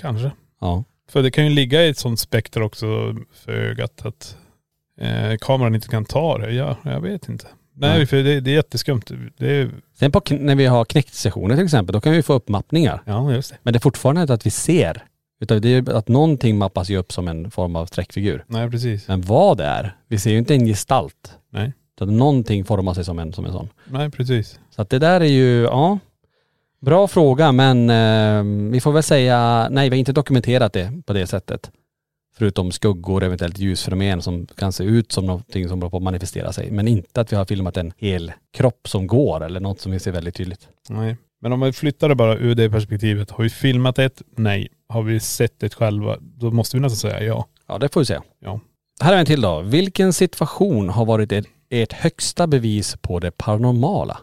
kanske. 0.00 0.30
Ja. 0.60 0.84
För 1.08 1.22
det 1.22 1.30
kan 1.30 1.44
ju 1.44 1.50
ligga 1.50 1.84
i 1.84 1.88
ett 1.88 1.98
sånt 1.98 2.20
spekter 2.20 2.62
också 2.62 2.86
för 3.32 3.52
ögat 3.52 4.06
att 4.06 4.36
eh, 5.00 5.36
kameran 5.40 5.74
inte 5.74 5.88
kan 5.88 6.04
ta 6.04 6.38
det. 6.38 6.52
Ja, 6.52 6.76
jag 6.84 7.00
vet 7.00 7.28
inte. 7.28 7.46
Nej, 7.74 7.96
Nej. 7.98 8.06
för 8.06 8.16
det, 8.16 8.40
det 8.40 8.50
är 8.50 8.54
jätteskumt. 8.54 9.02
Det 9.38 9.46
är, 9.56 9.70
Sen 9.98 10.12
på, 10.12 10.20
när 10.30 10.54
vi 10.54 10.66
har 10.66 10.84
knäckt-sessioner 10.84 11.54
till 11.56 11.64
exempel, 11.64 11.92
då 11.92 12.00
kan 12.00 12.12
vi 12.12 12.22
få 12.22 12.32
upp 12.32 12.48
mappningar. 12.48 13.02
ja, 13.06 13.32
just 13.32 13.50
det. 13.50 13.56
Men 13.62 13.72
det 13.72 13.78
är 13.78 13.80
fortfarande 13.80 14.22
inte 14.22 14.34
att 14.34 14.46
vi 14.46 14.50
ser. 14.50 15.04
Utan 15.40 15.60
det 15.60 15.68
är 15.68 15.90
att 15.90 16.08
någonting 16.08 16.58
mappas 16.58 16.90
ju 16.90 16.96
upp 16.96 17.12
som 17.12 17.28
en 17.28 17.50
form 17.50 17.76
av 17.76 17.86
streckfigur. 17.86 18.44
Nej, 18.46 18.70
precis. 18.70 19.08
Men 19.08 19.20
vad 19.22 19.58
det 19.58 19.64
är, 19.64 19.96
vi 20.08 20.18
ser 20.18 20.30
ju 20.30 20.38
inte 20.38 20.54
en 20.54 20.66
gestalt. 20.66 21.32
Nej. 21.50 21.72
Utan 21.96 22.16
någonting 22.16 22.64
formar 22.64 22.94
sig 22.94 23.04
som 23.04 23.18
en, 23.18 23.32
som 23.32 23.44
en 23.44 23.52
sån. 23.52 23.68
Nej, 23.86 24.10
precis. 24.10 24.60
Så 24.70 24.82
att 24.82 24.90
det 24.90 24.98
där 24.98 25.20
är 25.20 25.24
ju, 25.24 25.62
ja. 25.62 25.98
Bra 26.80 27.08
fråga 27.08 27.52
men 27.52 27.90
eh, 27.90 28.70
vi 28.72 28.80
får 28.80 28.92
väl 28.92 29.02
säga, 29.02 29.68
nej 29.70 29.88
vi 29.90 29.96
har 29.96 29.98
inte 29.98 30.12
dokumenterat 30.12 30.72
det 30.72 30.92
på 31.06 31.12
det 31.12 31.26
sättet. 31.26 31.70
Förutom 32.34 32.72
skuggor, 32.72 33.24
eventuellt 33.24 33.58
ljusfenomen 33.58 34.22
som 34.22 34.46
kan 34.46 34.72
se 34.72 34.84
ut 34.84 35.12
som 35.12 35.26
någonting 35.26 35.68
som 35.68 35.78
håller 35.78 35.90
på 35.90 35.96
att 35.96 36.02
manifestera 36.02 36.52
sig. 36.52 36.70
Men 36.70 36.88
inte 36.88 37.20
att 37.20 37.32
vi 37.32 37.36
har 37.36 37.44
filmat 37.44 37.76
en 37.76 37.92
hel 37.96 38.32
kropp 38.52 38.88
som 38.88 39.06
går 39.06 39.44
eller 39.44 39.60
något 39.60 39.80
som 39.80 39.92
vi 39.92 40.00
ser 40.00 40.12
väldigt 40.12 40.34
tydligt. 40.34 40.68
Nej. 40.88 41.16
Men 41.40 41.52
om 41.52 41.60
vi 41.60 41.72
flyttar 41.72 42.08
det 42.08 42.14
bara 42.14 42.36
ur 42.36 42.54
det 42.54 42.70
perspektivet. 42.70 43.30
Har 43.30 43.44
vi 43.44 43.50
filmat 43.50 43.98
ett? 43.98 44.22
Nej. 44.36 44.68
Har 44.88 45.02
vi 45.02 45.20
sett 45.20 45.60
det 45.60 45.74
själva? 45.74 46.16
Då 46.20 46.50
måste 46.50 46.76
vi 46.76 46.80
nästan 46.80 47.10
säga 47.10 47.22
ja. 47.22 47.46
Ja 47.68 47.78
det 47.78 47.88
får 47.88 48.00
vi 48.00 48.06
se. 48.06 48.18
Ja. 48.40 48.60
Här 49.00 49.12
vi 49.12 49.20
en 49.20 49.26
till 49.26 49.40
då. 49.40 49.60
Vilken 49.60 50.12
situation 50.12 50.88
har 50.88 51.04
varit 51.04 51.32
ert, 51.32 51.46
ert 51.70 51.92
högsta 51.92 52.46
bevis 52.46 52.96
på 53.00 53.18
det 53.18 53.30
paranormala? 53.30 54.18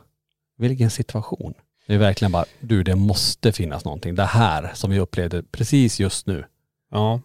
Vilken 0.57 0.89
situation? 0.89 1.53
Det 1.87 1.93
är 1.93 1.97
verkligen 1.97 2.31
bara, 2.31 2.45
du 2.59 2.83
det 2.83 2.95
måste 2.95 3.51
finnas 3.51 3.85
någonting. 3.85 4.15
Det 4.15 4.25
här 4.25 4.71
som 4.73 4.91
vi 4.91 4.99
upplevde 4.99 5.43
precis 5.43 5.99
just 5.99 6.27
nu. 6.27 6.45
Ja. 6.91 7.21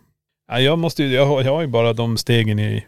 Ja 0.48 0.60
jag 0.60 0.78
måste 0.78 1.02
ju, 1.04 1.12
jag 1.14 1.26
har, 1.26 1.42
jag 1.42 1.52
har 1.54 1.60
ju 1.60 1.66
bara 1.66 1.92
de 1.92 2.16
stegen 2.16 2.58
i, 2.58 2.84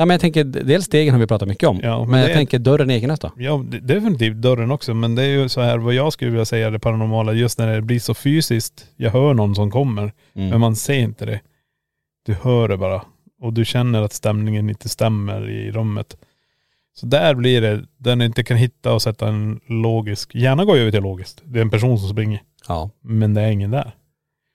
Ja 0.00 0.04
men 0.04 0.14
jag 0.14 0.20
tänker, 0.20 0.44
dels 0.44 0.84
stegen 0.84 1.14
har 1.14 1.20
vi 1.20 1.26
pratat 1.26 1.48
mycket 1.48 1.68
om. 1.68 1.80
Ja, 1.82 2.00
men 2.00 2.10
men 2.10 2.20
jag 2.20 2.28
det- 2.30 2.34
tänker 2.34 2.58
dörren 2.58 2.90
i 2.90 2.94
Ekenäs 2.94 3.20
då? 3.20 3.32
ja 3.36 3.64
de- 3.70 3.78
definitivt 3.78 4.36
dörren 4.36 4.70
också. 4.70 4.94
Men 4.94 5.14
det 5.14 5.22
är 5.22 5.28
ju 5.28 5.48
så 5.48 5.60
här 5.60 5.78
vad 5.78 5.94
jag 5.94 6.12
skulle 6.12 6.30
vilja 6.30 6.44
säga 6.44 6.70
det 6.70 6.78
paranormala, 6.78 7.32
just 7.32 7.58
när 7.58 7.74
det 7.74 7.82
blir 7.82 8.00
så 8.00 8.14
fysiskt. 8.14 8.86
Jag 8.96 9.10
hör 9.10 9.34
någon 9.34 9.54
som 9.54 9.70
kommer, 9.70 10.12
Mm. 10.34 10.48
men 10.50 10.60
man 10.60 10.76
ser 10.76 10.98
inte 10.98 11.26
det. 11.26 11.40
Du 12.26 12.34
hör 12.42 12.68
det 12.68 12.76
bara. 12.76 13.02
Och 13.40 13.52
du 13.52 13.64
känner 13.64 14.02
att 14.02 14.12
stämningen 14.12 14.70
inte 14.70 14.88
stämmer 14.88 15.50
i 15.50 15.70
rummet. 15.72 16.16
Så 16.94 17.06
där 17.06 17.34
blir 17.34 17.84
det, 17.98 18.14
ni 18.16 18.24
inte 18.24 18.44
kan 18.44 18.56
hitta 18.56 18.92
och 18.94 19.02
sätta 19.02 19.28
en 19.28 19.60
logisk, 19.68 20.34
gärna 20.34 20.64
gå 20.64 20.76
över 20.76 20.90
till 20.90 21.02
logiskt. 21.02 21.42
Det 21.44 21.58
är 21.58 21.62
en 21.62 21.70
person 21.70 21.98
som 21.98 22.08
springer. 22.08 22.42
Ja. 22.68 22.90
Men 23.02 23.34
det 23.34 23.40
är 23.42 23.50
ingen 23.50 23.70
där. 23.70 23.92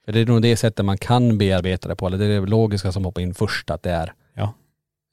För 0.05 0.11
det 0.11 0.19
är 0.19 0.25
nog 0.25 0.41
det 0.41 0.57
sättet 0.57 0.85
man 0.85 0.97
kan 0.97 1.37
bearbeta 1.37 1.87
det 1.89 1.95
på. 1.95 2.07
Eller 2.07 2.17
det 2.17 2.25
är 2.25 2.41
det 2.41 2.47
logiska 2.47 2.91
som 2.91 3.05
hoppar 3.05 3.21
in 3.21 3.33
först, 3.33 3.69
att 3.69 3.83
det 3.83 3.91
är 3.91 4.13
Ja. 4.35 4.53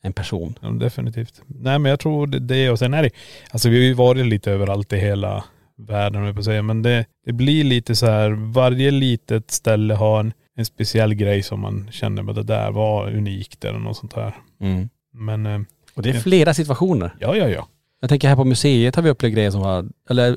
en 0.02 0.12
person. 0.12 0.58
Ja, 0.60 0.68
definitivt. 0.68 1.42
Nej 1.46 1.78
men 1.78 1.90
jag 1.90 2.00
tror 2.00 2.26
det, 2.26 2.38
det 2.38 2.70
och 2.70 2.78
sen 2.78 2.94
är 2.94 3.02
det, 3.02 3.10
alltså 3.50 3.68
vi 3.68 3.76
har 3.76 3.84
ju 3.84 3.94
varit 3.94 4.26
lite 4.26 4.50
överallt 4.52 4.92
i 4.92 4.96
hela 4.96 5.44
världen, 5.76 6.24
jag 6.24 6.34
får 6.34 6.42
säga. 6.42 6.62
Men 6.62 6.82
det, 6.82 7.06
det 7.26 7.32
blir 7.32 7.64
lite 7.64 7.96
så 7.96 8.06
här, 8.06 8.30
varje 8.30 8.90
litet 8.90 9.50
ställe 9.50 9.94
har 9.94 10.20
en, 10.20 10.32
en 10.56 10.64
speciell 10.64 11.14
grej 11.14 11.42
som 11.42 11.60
man 11.60 11.88
känner 11.92 12.30
att 12.30 12.34
det 12.36 12.42
där 12.42 12.70
var 12.70 13.10
unikt 13.10 13.64
eller 13.64 13.78
något 13.78 13.96
sånt 13.96 14.12
här. 14.12 14.34
Mm. 14.60 14.88
Men 15.12 15.46
eh, 15.46 15.60
Och 15.94 16.02
det 16.02 16.10
är 16.10 16.14
flera 16.20 16.54
situationer. 16.54 17.14
ja, 17.20 17.36
ja, 17.36 17.48
ja. 17.48 17.68
Jag 18.00 18.08
tänker 18.10 18.28
här 18.28 18.36
på 18.36 18.44
museet 18.44 18.96
har 18.96 19.02
vi 19.02 19.10
upplevt 19.10 19.34
grejer 19.34 19.50
som 19.50 19.60
var, 19.60 19.88
eller 20.10 20.36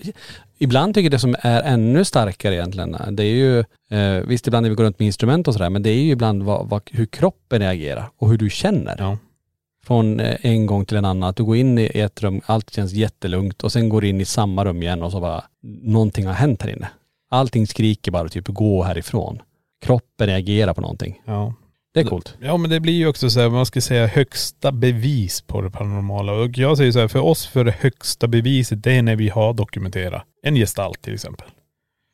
ibland 0.64 0.94
tycker 0.94 1.06
jag 1.06 1.12
det 1.12 1.20
som 1.20 1.36
är 1.40 1.62
ännu 1.62 2.06
starkare 2.06 2.56
egentligen, 2.56 2.98
det 3.12 3.24
är 3.24 3.36
ju, 3.36 3.60
eh, 3.90 4.24
visst 4.28 4.48
ibland 4.48 4.64
när 4.64 4.70
vi 4.70 4.76
går 4.76 4.84
runt 4.84 5.00
med 5.00 5.06
instrument 5.06 5.48
och 5.48 5.54
sådär, 5.54 5.70
men 5.70 5.84
det 5.84 5.90
är 5.90 6.02
ju 6.02 6.12
ibland 6.12 6.44
vad, 6.44 6.70
vad, 6.70 6.82
hur 6.92 7.06
kroppen 7.06 7.60
reagerar 7.60 8.10
och 8.18 8.30
hur 8.30 8.38
du 8.38 8.50
känner. 8.50 8.96
Ja. 9.00 9.18
Från 9.86 10.20
eh, 10.20 10.36
en 10.42 10.66
gång 10.66 10.86
till 10.86 10.98
en 10.98 11.06
annan, 11.06 11.30
att 11.30 11.36
du 11.36 11.44
går 11.44 11.56
in 11.56 11.78
i 11.78 11.92
ett 11.96 12.24
rum, 12.24 12.42
allt 12.46 12.70
känns 12.70 12.94
jättelugnt 12.94 13.64
och 13.64 13.72
sen 13.72 13.90
går 13.90 14.02
du 14.02 14.08
in 14.08 14.22
i 14.22 14.26
samma 14.26 14.66
rum 14.66 14.84
igen 14.84 15.04
och 15.04 15.12
så 15.12 15.20
bara, 15.20 15.44
någonting 15.82 16.26
har 16.26 16.34
hänt 16.34 16.62
här 16.62 16.70
inne. 16.70 16.90
Allting 17.30 17.68
skriker 17.68 18.12
bara 18.12 18.30
typ, 18.30 18.48
gå 18.48 18.84
härifrån. 18.84 19.42
Kroppen 19.86 20.28
reagerar 20.28 20.74
på 20.74 20.82
någonting. 20.82 21.22
ja. 21.26 21.54
Det 21.94 22.00
är 22.00 22.04
coolt. 22.04 22.36
Ja 22.42 22.58
men 22.58 22.70
det 22.70 22.80
blir 22.80 22.94
ju 22.94 23.08
också 23.08 23.30
så 23.30 23.40
här, 23.40 23.50
man 23.50 23.66
ska 23.66 23.82
säga 23.82 24.08
högsta 24.08 24.72
bevis 24.72 25.42
på 25.42 25.62
det 25.62 25.72
paranormala. 25.72 26.32
Och 26.32 26.58
jag 26.58 26.78
säger 26.78 26.92
så 26.92 27.00
här, 27.00 27.08
för 27.08 27.20
oss 27.20 27.46
för 27.46 27.64
det 27.64 27.76
högsta 27.80 28.28
beviset, 28.28 28.84
det 28.84 28.92
är 28.92 29.02
när 29.02 29.16
vi 29.16 29.30
har 29.30 29.54
dokumenterat 29.54 30.24
en 30.44 30.56
gestalt 30.56 31.02
till 31.02 31.14
exempel. 31.14 31.48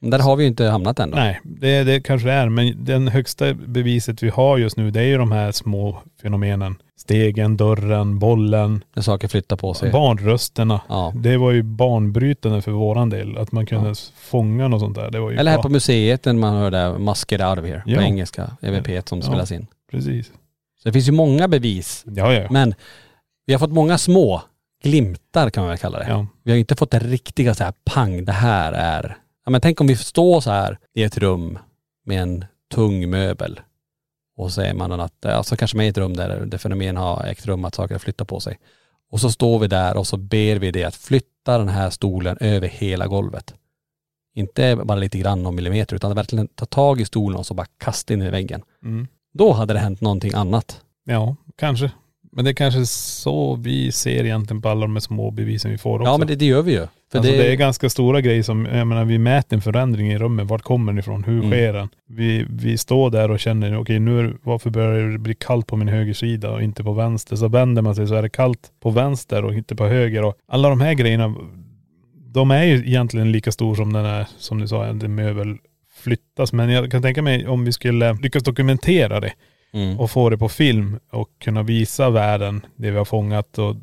Där 0.01 0.20
har 0.20 0.36
vi 0.36 0.44
ju 0.44 0.48
inte 0.48 0.65
hamnat 0.65 1.00
än 1.00 1.12
då. 1.12 1.18
Nej, 1.18 1.39
det, 1.44 1.84
det 1.84 2.01
kanske 2.01 2.27
det 2.27 2.34
är. 2.34 2.50
Men 2.50 2.86
den 2.86 3.08
högsta 3.08 3.53
beviset 3.53 4.24
vi 4.24 4.29
har 4.29 4.58
just 4.58 4.77
nu, 4.77 4.91
det 4.91 5.00
är 5.00 5.06
ju 5.06 5.18
de 5.18 5.32
här 5.32 5.51
små 5.51 5.98
fenomenen. 6.22 6.75
Stegen, 6.98 7.58
dörren, 7.58 8.20
bollen, 8.20 8.84
När 8.96 9.03
saker 9.03 9.27
flyttar 9.27 9.56
på 9.56 9.74
sig. 9.74 9.91
barnrösterna. 9.91 10.82
Ja. 10.89 11.13
Det 11.15 11.38
var 11.38 11.51
ju 11.51 11.63
banbrytande 11.63 12.62
för 12.62 12.72
våran 12.72 13.10
del. 13.10 13.38
Att 13.38 13.51
man 13.51 13.65
kunde 13.65 13.89
Ja. 13.89 13.96
fånga 14.15 14.68
något 14.68 14.79
sånt 14.82 14.96
där. 14.96 15.12
Det 15.12 15.20
var 15.20 15.32
ju 15.32 15.38
Eller 15.38 15.51
här 15.51 15.58
bra. 15.58 15.63
på 15.63 15.70
museet 15.70 16.25
när 16.25 16.34
man 16.34 16.53
hör 16.56 16.72
det, 16.72 17.00
Must 17.00 17.32
Get 17.32 17.41
Out 17.41 17.60
of 17.60 17.65
Here, 17.65 17.84
Ja. 17.86 17.98
på 17.98 18.03
engelska, 18.03 18.51
EVP 18.62 19.08
som 19.10 19.18
Ja. 19.20 19.25
spelas 19.25 19.51
in. 19.51 19.68
Precis. 19.91 20.27
Så 20.84 20.89
det 20.89 20.94
finns 20.94 21.08
ju 21.08 21.12
många 21.12 21.48
bevis. 21.48 22.03
Ja, 22.08 22.34
ja. 22.34 22.48
Men 22.51 22.74
vi 23.46 23.53
har 23.53 23.60
fått 23.60 23.72
många 23.72 23.98
små 23.98 24.41
glimtar 24.84 25.50
kan 25.50 25.62
man 25.63 25.70
väl 25.70 25.77
kalla 25.77 26.00
det. 26.00 26.06
ja. 26.10 26.27
Vi 26.44 26.51
har 26.51 26.58
inte 26.58 26.75
fått 26.75 26.91
det 26.91 27.00
riktiga 27.00 27.56
så 27.56 27.63
här 27.63 27.74
pang, 27.86 28.25
det 28.25 28.32
här 28.32 28.74
är.. 28.74 29.18
Ja 29.46 29.51
men 29.51 29.62
tänk 29.62 29.81
om 29.81 29.88
vi 29.88 29.96
står 29.96 30.41
så 30.41 30.51
här 30.51 30.79
i 30.93 31.03
ett 31.03 31.17
rum 31.17 31.60
med 32.05 32.22
en 32.22 32.46
tung 32.74 33.10
möbel 33.10 33.60
och 34.38 34.58
är 34.58 34.74
man 34.74 34.91
att, 34.91 35.25
alltså 35.25 35.55
kanske 35.55 35.77
med 35.77 35.86
i 35.86 35.89
ett 35.89 35.98
rum 35.98 36.15
där 36.15 36.46
det 36.46 36.58
fenomen 36.58 36.98
har 36.98 37.24
ägt 37.24 37.46
rum 37.46 37.65
att 37.65 37.75
saker 37.75 37.96
har 37.96 38.00
flyttat 38.00 38.27
på 38.27 38.39
sig. 38.39 38.60
Och 39.12 39.22
så 39.22 39.31
står 39.31 39.60
vi 39.60 39.67
där 39.67 39.98
och 39.98 40.08
så 40.08 40.17
ber 40.17 40.55
vi 40.55 40.72
det 40.72 40.84
att 40.84 40.96
flytta 40.96 41.58
den 41.58 41.69
här 41.69 41.89
stolen 41.89 42.38
över 42.39 42.67
hela 42.67 43.08
golvet. 43.08 43.53
Inte 44.36 44.75
bara 44.75 44.98
lite 44.98 45.17
grann 45.17 45.43
någon 45.43 45.55
millimeter 45.55 45.96
utan 45.96 46.15
verkligen 46.15 46.48
ta 46.48 46.65
tag 46.65 47.01
i 47.01 47.05
stolen 47.05 47.38
och 47.38 47.46
så 47.46 47.53
bara 47.53 47.67
kasta 47.77 48.13
in 48.13 48.22
i 48.22 48.29
väggen. 48.29 48.62
Mm. 48.84 49.08
Då 49.34 49.51
hade 49.51 49.74
det 49.74 49.79
hänt 49.79 50.01
någonting 50.01 50.34
annat. 50.34 50.81
Ja, 51.03 51.36
kanske. 51.58 51.91
Men 52.31 52.45
det 52.45 52.51
är 52.51 52.53
kanske 52.53 52.86
så 52.86 53.55
vi 53.55 53.91
ser 53.91 54.24
egentligen 54.25 54.62
på 54.62 54.69
alla 54.69 54.81
de 54.81 54.93
här 54.95 55.00
små 55.00 55.31
bevisen 55.31 55.71
vi 55.71 55.77
får 55.77 56.00
också. 56.00 56.12
Ja 56.12 56.17
men 56.17 56.27
det, 56.27 56.36
det 56.36 56.45
gör 56.45 56.62
vi 56.62 56.71
ju. 56.71 56.88
För 57.12 57.17
alltså 57.19 57.31
det... 57.33 57.51
är 57.51 57.55
ganska 57.55 57.89
stora 57.89 58.21
grejer 58.21 58.43
som, 58.43 58.65
jag 58.65 58.88
menar 58.88 59.05
vi 59.05 59.17
mäter 59.17 59.55
en 59.57 59.62
förändring 59.62 60.12
i 60.12 60.17
rummet. 60.17 60.48
Vart 60.48 60.62
kommer 60.62 60.91
den 60.91 61.00
ifrån? 61.00 61.24
Hur 61.24 61.38
Mm. 61.39 61.51
sker 61.51 61.74
den? 61.74 61.89
Vi, 62.07 62.45
vi 62.50 62.77
står 62.77 63.09
där 63.09 63.31
och 63.31 63.39
känner, 63.39 63.77
okej 63.77 64.00
nu, 64.00 64.19
är- 64.19 64.33
varför 64.43 64.69
börjar 64.69 65.07
det 65.09 65.17
bli 65.19 65.36
kallt 65.36 65.67
på 65.67 65.75
min 65.75 65.88
högersida 65.88 66.51
och 66.51 66.62
inte 66.63 66.83
på 66.83 66.93
vänster? 66.93 67.36
Så 67.36 67.48
vänder 67.48 67.81
man 67.81 67.95
sig 67.95 68.07
så 68.07 68.15
är 68.15 68.21
det 68.21 68.29
kallt 68.29 68.71
på 68.81 68.89
vänster 68.89 69.45
och 69.45 69.53
inte 69.53 69.75
på 69.75 69.88
höger. 69.88 70.24
Och 70.24 70.36
alla 70.48 70.69
de 70.69 70.81
här 70.81 70.93
grejerna, 70.93 71.36
de 72.33 72.51
är 72.51 72.63
ju 72.63 72.75
egentligen 72.88 73.31
lika 73.31 73.51
stor 73.51 73.75
som 73.75 73.93
den 73.93 74.05
är, 74.05 74.27
som 74.38 74.59
du 74.59 74.67
sa, 74.67 74.86
en 74.86 75.15
möbel 75.15 75.57
flyttas. 76.03 76.53
Men 76.53 76.69
jag 76.69 76.91
kan 76.91 77.01
tänka 77.01 77.21
mig 77.21 77.48
om 77.48 77.65
vi 77.65 77.71
skulle 77.74 78.13
lyckas 78.13 78.43
dokumentera 78.43 79.19
det 79.19 79.33
mm. 79.71 79.99
och 79.99 80.11
få 80.11 80.29
det 80.29 80.38
på 80.38 80.49
film 80.49 80.99
och 81.11 81.29
kunna 81.39 81.63
visa 81.63 82.09
världen 82.09 82.65
det 82.75 82.91
vi 82.91 82.97
har 82.97 83.05
fångat 83.05 83.57
och 83.57 83.75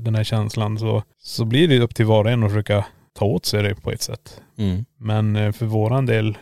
den, 0.00 0.14
här 0.14 0.24
känslan 0.24 0.78
så, 0.78 1.02
så 1.18 1.44
blir 1.44 1.68
det 1.68 1.80
upp 1.80 1.94
till 1.94 2.06
var 2.06 2.24
och 2.24 2.30
en 2.30 2.42
att 2.42 2.50
försöka 2.50 2.84
ta 3.12 3.24
åt 3.24 3.46
sig 3.46 3.62
det 3.62 3.74
på 3.74 3.90
ett 3.90 4.02
sätt. 4.02 4.42
Mm. 4.58 4.84
Men 4.96 5.36
eh, 5.36 5.52
för 5.52 5.66
våran 5.66 6.06
del, 6.06 6.38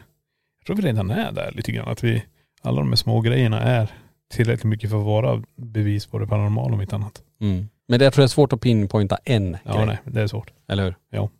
jag 0.59 0.67
tror 0.67 0.77
vi 0.77 0.83
redan 0.83 1.11
är 1.11 1.33
där 1.33 1.53
lite 1.53 1.73
grann. 1.73 1.89
Att 1.89 2.05
vi, 2.05 2.23
alla 2.63 2.81
de 2.81 2.89
här 2.89 2.97
små 2.97 3.21
grejerna 3.21 3.61
är 3.61 3.91
tillräckligt 4.31 4.65
mycket 4.65 4.91
för 4.91 4.99
att 4.99 5.05
vara 5.05 5.43
bevis 5.57 6.07
på 6.07 6.19
det 6.19 6.27
paranormala 6.27 6.75
om 6.75 6.81
inte 6.81 6.97
annat. 6.97 7.23
Mm. 7.41 7.69
Men 7.89 7.99
det 7.99 8.05
jag 8.05 8.15
tror 8.15 8.23
det 8.23 8.27
är 8.27 8.29
svårt 8.29 8.53
att 8.53 8.61
pinpointa 8.61 9.19
en 9.25 9.57
Ja 9.65 9.77
grej. 9.77 9.87
nej, 9.87 9.99
det 10.05 10.21
är 10.21 10.27
svårt. 10.27 10.53
Eller 10.69 10.85
hur? 10.85 10.95
Ja. 11.11 11.31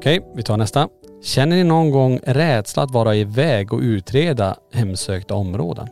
Okej, 0.00 0.20
vi 0.34 0.42
tar 0.42 0.56
nästa. 0.56 0.88
Känner 1.22 1.56
ni 1.56 1.64
någon 1.64 1.90
gång 1.90 2.20
rädsla 2.26 2.82
att 2.82 2.90
vara 2.90 3.16
iväg 3.16 3.72
och 3.72 3.80
utreda 3.80 4.56
hemsökta 4.72 5.34
områden? 5.34 5.88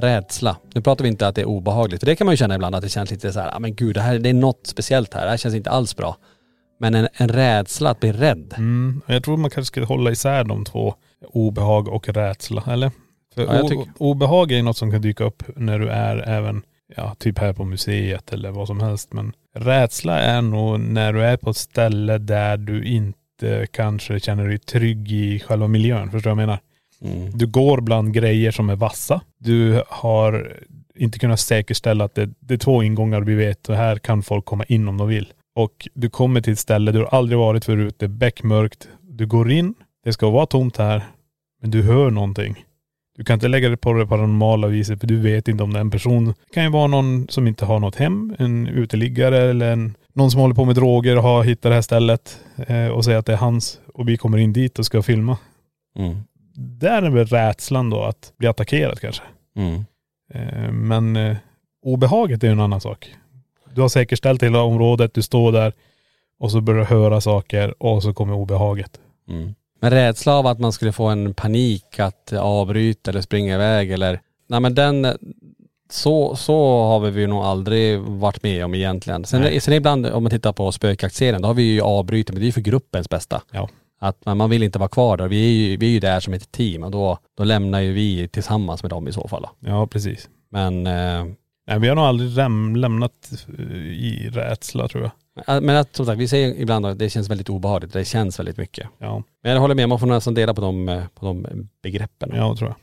Rädsla. 0.00 0.56
Nu 0.74 0.80
pratar 0.82 1.02
vi 1.02 1.08
inte 1.08 1.26
att 1.28 1.34
det 1.34 1.40
är 1.40 1.44
obehagligt, 1.48 2.00
för 2.00 2.06
det 2.06 2.16
kan 2.16 2.24
man 2.24 2.32
ju 2.32 2.36
känna 2.36 2.54
ibland 2.54 2.74
att 2.74 2.82
det 2.82 2.88
känns 2.88 3.10
lite 3.10 3.32
så 3.32 3.40
här, 3.40 3.56
ah, 3.56 3.58
men 3.58 3.74
gud 3.74 3.94
det 3.94 4.00
här 4.00 4.18
det 4.18 4.28
är 4.28 4.34
något 4.34 4.60
speciellt 4.66 5.14
här, 5.14 5.24
det 5.24 5.30
här 5.30 5.36
känns 5.36 5.54
inte 5.54 5.70
alls 5.70 5.96
bra. 5.96 6.16
Men 6.80 6.94
en, 6.94 7.08
en 7.14 7.28
rädsla 7.28 7.90
att 7.90 8.00
bli 8.00 8.12
rädd. 8.12 8.54
Mm. 8.56 9.02
Jag 9.06 9.24
tror 9.24 9.36
man 9.36 9.50
kanske 9.50 9.66
ska 9.66 9.84
hålla 9.84 10.10
isär 10.10 10.44
de 10.44 10.64
två, 10.64 10.94
obehag 11.32 11.88
och 11.88 12.08
rädsla, 12.08 12.62
eller? 12.66 12.90
För 13.34 13.42
Ja, 13.42 13.62
o- 13.62 13.68
tycker- 13.68 13.92
obehag 13.98 14.52
är 14.52 14.62
något 14.62 14.76
som 14.76 14.90
kan 14.90 15.00
dyka 15.02 15.24
upp 15.24 15.42
när 15.56 15.78
du 15.78 15.88
är 15.88 16.28
även, 16.28 16.62
ja 16.96 17.14
typ 17.18 17.38
här 17.38 17.52
på 17.52 17.64
museet 17.64 18.32
eller 18.32 18.50
vad 18.50 18.66
som 18.66 18.80
helst. 18.80 19.12
Men 19.12 19.32
rädsla 19.54 20.18
är 20.20 20.42
nog 20.42 20.80
när 20.80 21.12
du 21.12 21.24
är 21.24 21.36
på 21.36 21.50
ett 21.50 21.56
ställe 21.56 22.18
där 22.18 22.56
du 22.56 22.84
inte 22.84 23.18
kanske 23.70 24.20
känner 24.20 24.48
dig 24.48 24.58
trygg 24.58 25.12
i 25.12 25.40
själva 25.40 25.68
miljön. 25.68 26.10
Förstår 26.10 26.30
du 26.30 26.34
vad 26.34 26.42
jag 26.42 26.48
menar? 26.48 26.60
Mm. 27.04 27.38
Du 27.38 27.46
går 27.46 27.80
bland 27.80 28.14
grejer 28.14 28.50
som 28.50 28.70
är 28.70 28.76
vassa. 28.76 29.20
Du 29.38 29.82
har 29.88 30.56
inte 30.94 31.18
kunnat 31.18 31.40
säkerställa 31.40 32.04
att 32.04 32.14
det, 32.14 32.30
det 32.40 32.54
är 32.54 32.58
två 32.58 32.82
ingångar 32.82 33.20
vi 33.20 33.34
vet 33.34 33.68
och 33.68 33.76
här 33.76 33.96
kan 33.96 34.22
folk 34.22 34.44
komma 34.44 34.64
in 34.64 34.88
om 34.88 34.96
de 34.96 35.08
vill. 35.08 35.32
Och 35.54 35.88
du 35.94 36.10
kommer 36.10 36.40
till 36.40 36.52
ett 36.52 36.58
ställe 36.58 36.92
du 36.92 37.06
aldrig 37.06 37.38
varit 37.38 37.64
förut, 37.64 37.94
det 37.98 38.06
är 38.06 38.08
beckmörkt. 38.08 38.88
Du 39.02 39.26
går 39.26 39.50
in, 39.52 39.74
det 40.04 40.12
ska 40.12 40.30
vara 40.30 40.46
tomt 40.46 40.76
här, 40.76 41.02
men 41.60 41.70
du 41.70 41.82
hör 41.82 42.10
någonting. 42.10 42.64
Du 43.16 43.24
kan 43.24 43.34
inte 43.34 43.48
lägga 43.48 43.68
det 43.68 43.76
på 43.76 43.92
det 43.92 44.06
paranormala 44.06 44.66
viset 44.66 45.00
för 45.00 45.06
du 45.06 45.20
vet 45.20 45.48
inte 45.48 45.64
om 45.64 45.72
det 45.72 45.78
är 45.78 45.80
en 45.80 45.90
person. 45.90 46.26
Det 46.26 46.54
kan 46.54 46.64
ju 46.64 46.70
vara 46.70 46.86
någon 46.86 47.28
som 47.28 47.46
inte 47.46 47.64
har 47.64 47.80
något 47.80 47.96
hem, 47.96 48.36
en 48.38 48.66
uteliggare 48.66 49.38
eller 49.38 49.72
en, 49.72 49.94
någon 50.12 50.30
som 50.30 50.40
håller 50.40 50.54
på 50.54 50.64
med 50.64 50.74
droger 50.74 51.16
och 51.16 51.22
har 51.22 51.44
hittat 51.44 51.62
det 51.62 51.74
här 51.74 51.82
stället 51.82 52.38
eh, 52.66 52.86
och 52.86 53.04
säger 53.04 53.18
att 53.18 53.26
det 53.26 53.32
är 53.32 53.36
hans 53.36 53.80
och 53.94 54.08
vi 54.08 54.16
kommer 54.16 54.38
in 54.38 54.52
dit 54.52 54.78
och 54.78 54.86
ska 54.86 55.02
filma. 55.02 55.38
Mm. 55.98 56.16
Där 56.54 57.02
är 57.02 57.10
väl 57.10 57.26
rädslan 57.26 57.90
då 57.90 58.02
att 58.02 58.32
bli 58.38 58.48
attackerad 58.48 59.00
kanske. 59.00 59.22
Mm. 59.56 59.84
Eh, 60.34 60.72
Men 60.72 61.16
eh, 61.16 61.36
obehaget 61.82 62.42
är 62.42 62.46
ju 62.46 62.52
en 62.52 62.60
annan 62.60 62.80
sak. 62.80 63.14
Du 63.74 63.80
har 63.80 63.88
säkerställt 63.88 64.42
hela 64.42 64.62
området, 64.62 65.14
du 65.14 65.22
står 65.22 65.52
där 65.52 65.72
och 66.38 66.50
så 66.50 66.60
börjar 66.60 66.80
du 66.80 66.86
höra 66.86 67.20
saker 67.20 67.82
och 67.82 68.02
så 68.02 68.14
kommer 68.14 68.34
obehaget. 68.34 69.00
Mm. 69.28 69.54
Men 69.82 69.90
rädsla 69.90 70.34
av 70.34 70.46
att 70.46 70.58
man 70.58 70.72
skulle 70.72 70.92
få 70.92 71.06
en 71.06 71.34
panik 71.34 71.98
att 71.98 72.32
avbryta 72.32 73.10
eller 73.10 73.20
springa 73.20 73.54
iväg 73.54 73.90
eller.. 73.90 74.20
Nej 74.48 74.60
men 74.60 74.74
den.. 74.74 75.06
Så, 75.90 76.36
så 76.36 76.82
har 76.82 77.00
vi 77.00 77.26
nog 77.26 77.42
aldrig 77.42 78.00
varit 78.00 78.42
med 78.42 78.64
om 78.64 78.74
egentligen. 78.74 79.24
Sen, 79.24 79.40
Nej. 79.40 79.60
sen 79.60 79.74
ibland 79.74 80.06
om 80.06 80.22
man 80.22 80.30
tittar 80.30 80.52
på 80.52 80.72
spökjaktserien, 80.72 81.42
då 81.42 81.48
har 81.48 81.54
vi 81.54 81.62
ju 81.62 81.80
avbrutit, 81.80 82.28
men 82.28 82.40
det 82.40 82.44
är 82.44 82.46
ju 82.46 82.52
för 82.52 82.60
gruppens 82.60 83.08
bästa. 83.08 83.42
Ja. 83.50 83.68
Att 84.00 84.24
man, 84.24 84.36
man 84.36 84.50
vill 84.50 84.62
inte 84.62 84.78
vara 84.78 84.88
kvar 84.88 85.16
där. 85.16 85.28
Vi 85.28 85.46
är 85.46 85.70
ju, 85.70 85.76
vi 85.76 85.86
är 85.86 85.90
ju 85.90 86.00
där 86.00 86.20
som 86.20 86.34
ett 86.34 86.52
team 86.52 86.82
och 86.82 86.90
då, 86.90 87.18
då 87.36 87.44
lämnar 87.44 87.80
ju 87.80 87.92
vi 87.92 88.28
tillsammans 88.28 88.82
med 88.82 88.90
dem 88.90 89.08
i 89.08 89.12
så 89.12 89.28
fall. 89.28 89.42
Då. 89.42 89.68
Ja, 89.68 89.86
precis. 89.86 90.28
Men, 90.50 90.86
eh, 90.86 91.24
Nej, 91.66 91.78
vi 91.78 91.88
har 91.88 91.96
nog 91.96 92.04
aldrig 92.04 92.30
lämnat 92.76 93.46
eh, 93.58 93.76
i 93.76 94.30
rädsla 94.32 94.88
tror 94.88 95.02
jag. 95.02 95.12
Men 95.46 95.70
att, 95.70 95.96
som 95.96 96.06
sagt, 96.06 96.18
vi 96.18 96.28
säger 96.28 96.60
ibland 96.60 96.86
att 96.86 96.98
det 96.98 97.10
känns 97.10 97.30
väldigt 97.30 97.50
obehagligt. 97.50 97.92
Det 97.92 98.04
känns 98.04 98.38
väldigt 98.38 98.56
mycket. 98.56 98.88
Ja, 98.98 99.22
Men 99.42 99.52
jag 99.52 99.60
håller 99.60 99.74
med, 99.74 99.88
man 99.88 99.98
får 99.98 100.06
nästan 100.06 100.34
dela 100.34 100.54
på 100.54 100.60
de, 100.60 100.88
eh, 100.88 101.02
på 101.14 101.26
de 101.26 101.68
begreppen. 101.82 102.30
ja 102.34 102.56
tror 102.56 102.70
jag. 102.70 102.76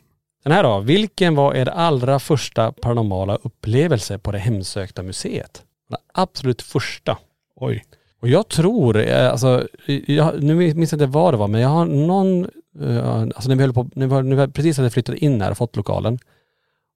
Den 0.43 0.53
här 0.53 0.63
då, 0.63 0.79
vilken 0.79 1.35
var 1.35 1.53
er 1.55 1.69
allra 1.69 2.19
första 2.19 2.71
paranormala 2.71 3.35
upplevelse 3.35 4.17
på 4.17 4.31
det 4.31 4.37
hemsökta 4.37 5.03
museet? 5.03 5.63
Den 5.89 5.99
absolut 6.13 6.61
första. 6.61 7.17
Oj. 7.55 7.83
Och 8.21 8.27
jag 8.27 8.47
tror, 8.47 8.97
eh, 8.97 9.31
alltså, 9.31 9.67
jag, 10.07 10.43
nu 10.43 10.55
minns 10.55 10.91
jag 10.91 10.97
inte 10.97 11.05
vad 11.05 11.33
det 11.33 11.37
var, 11.37 11.47
men 11.47 11.61
jag 11.61 11.69
har 11.69 11.85
någon, 11.85 12.49
eh, 12.81 13.21
alltså 13.21 13.49
när 13.49 13.55
vi 13.55 13.61
höll 13.61 13.73
på, 13.73 13.89
när 13.93 14.45
vi 14.45 14.51
precis 14.51 14.77
hade 14.77 14.89
flyttat 14.89 15.15
in 15.15 15.41
här 15.41 15.51
och 15.51 15.57
fått 15.57 15.75
lokalen 15.75 16.19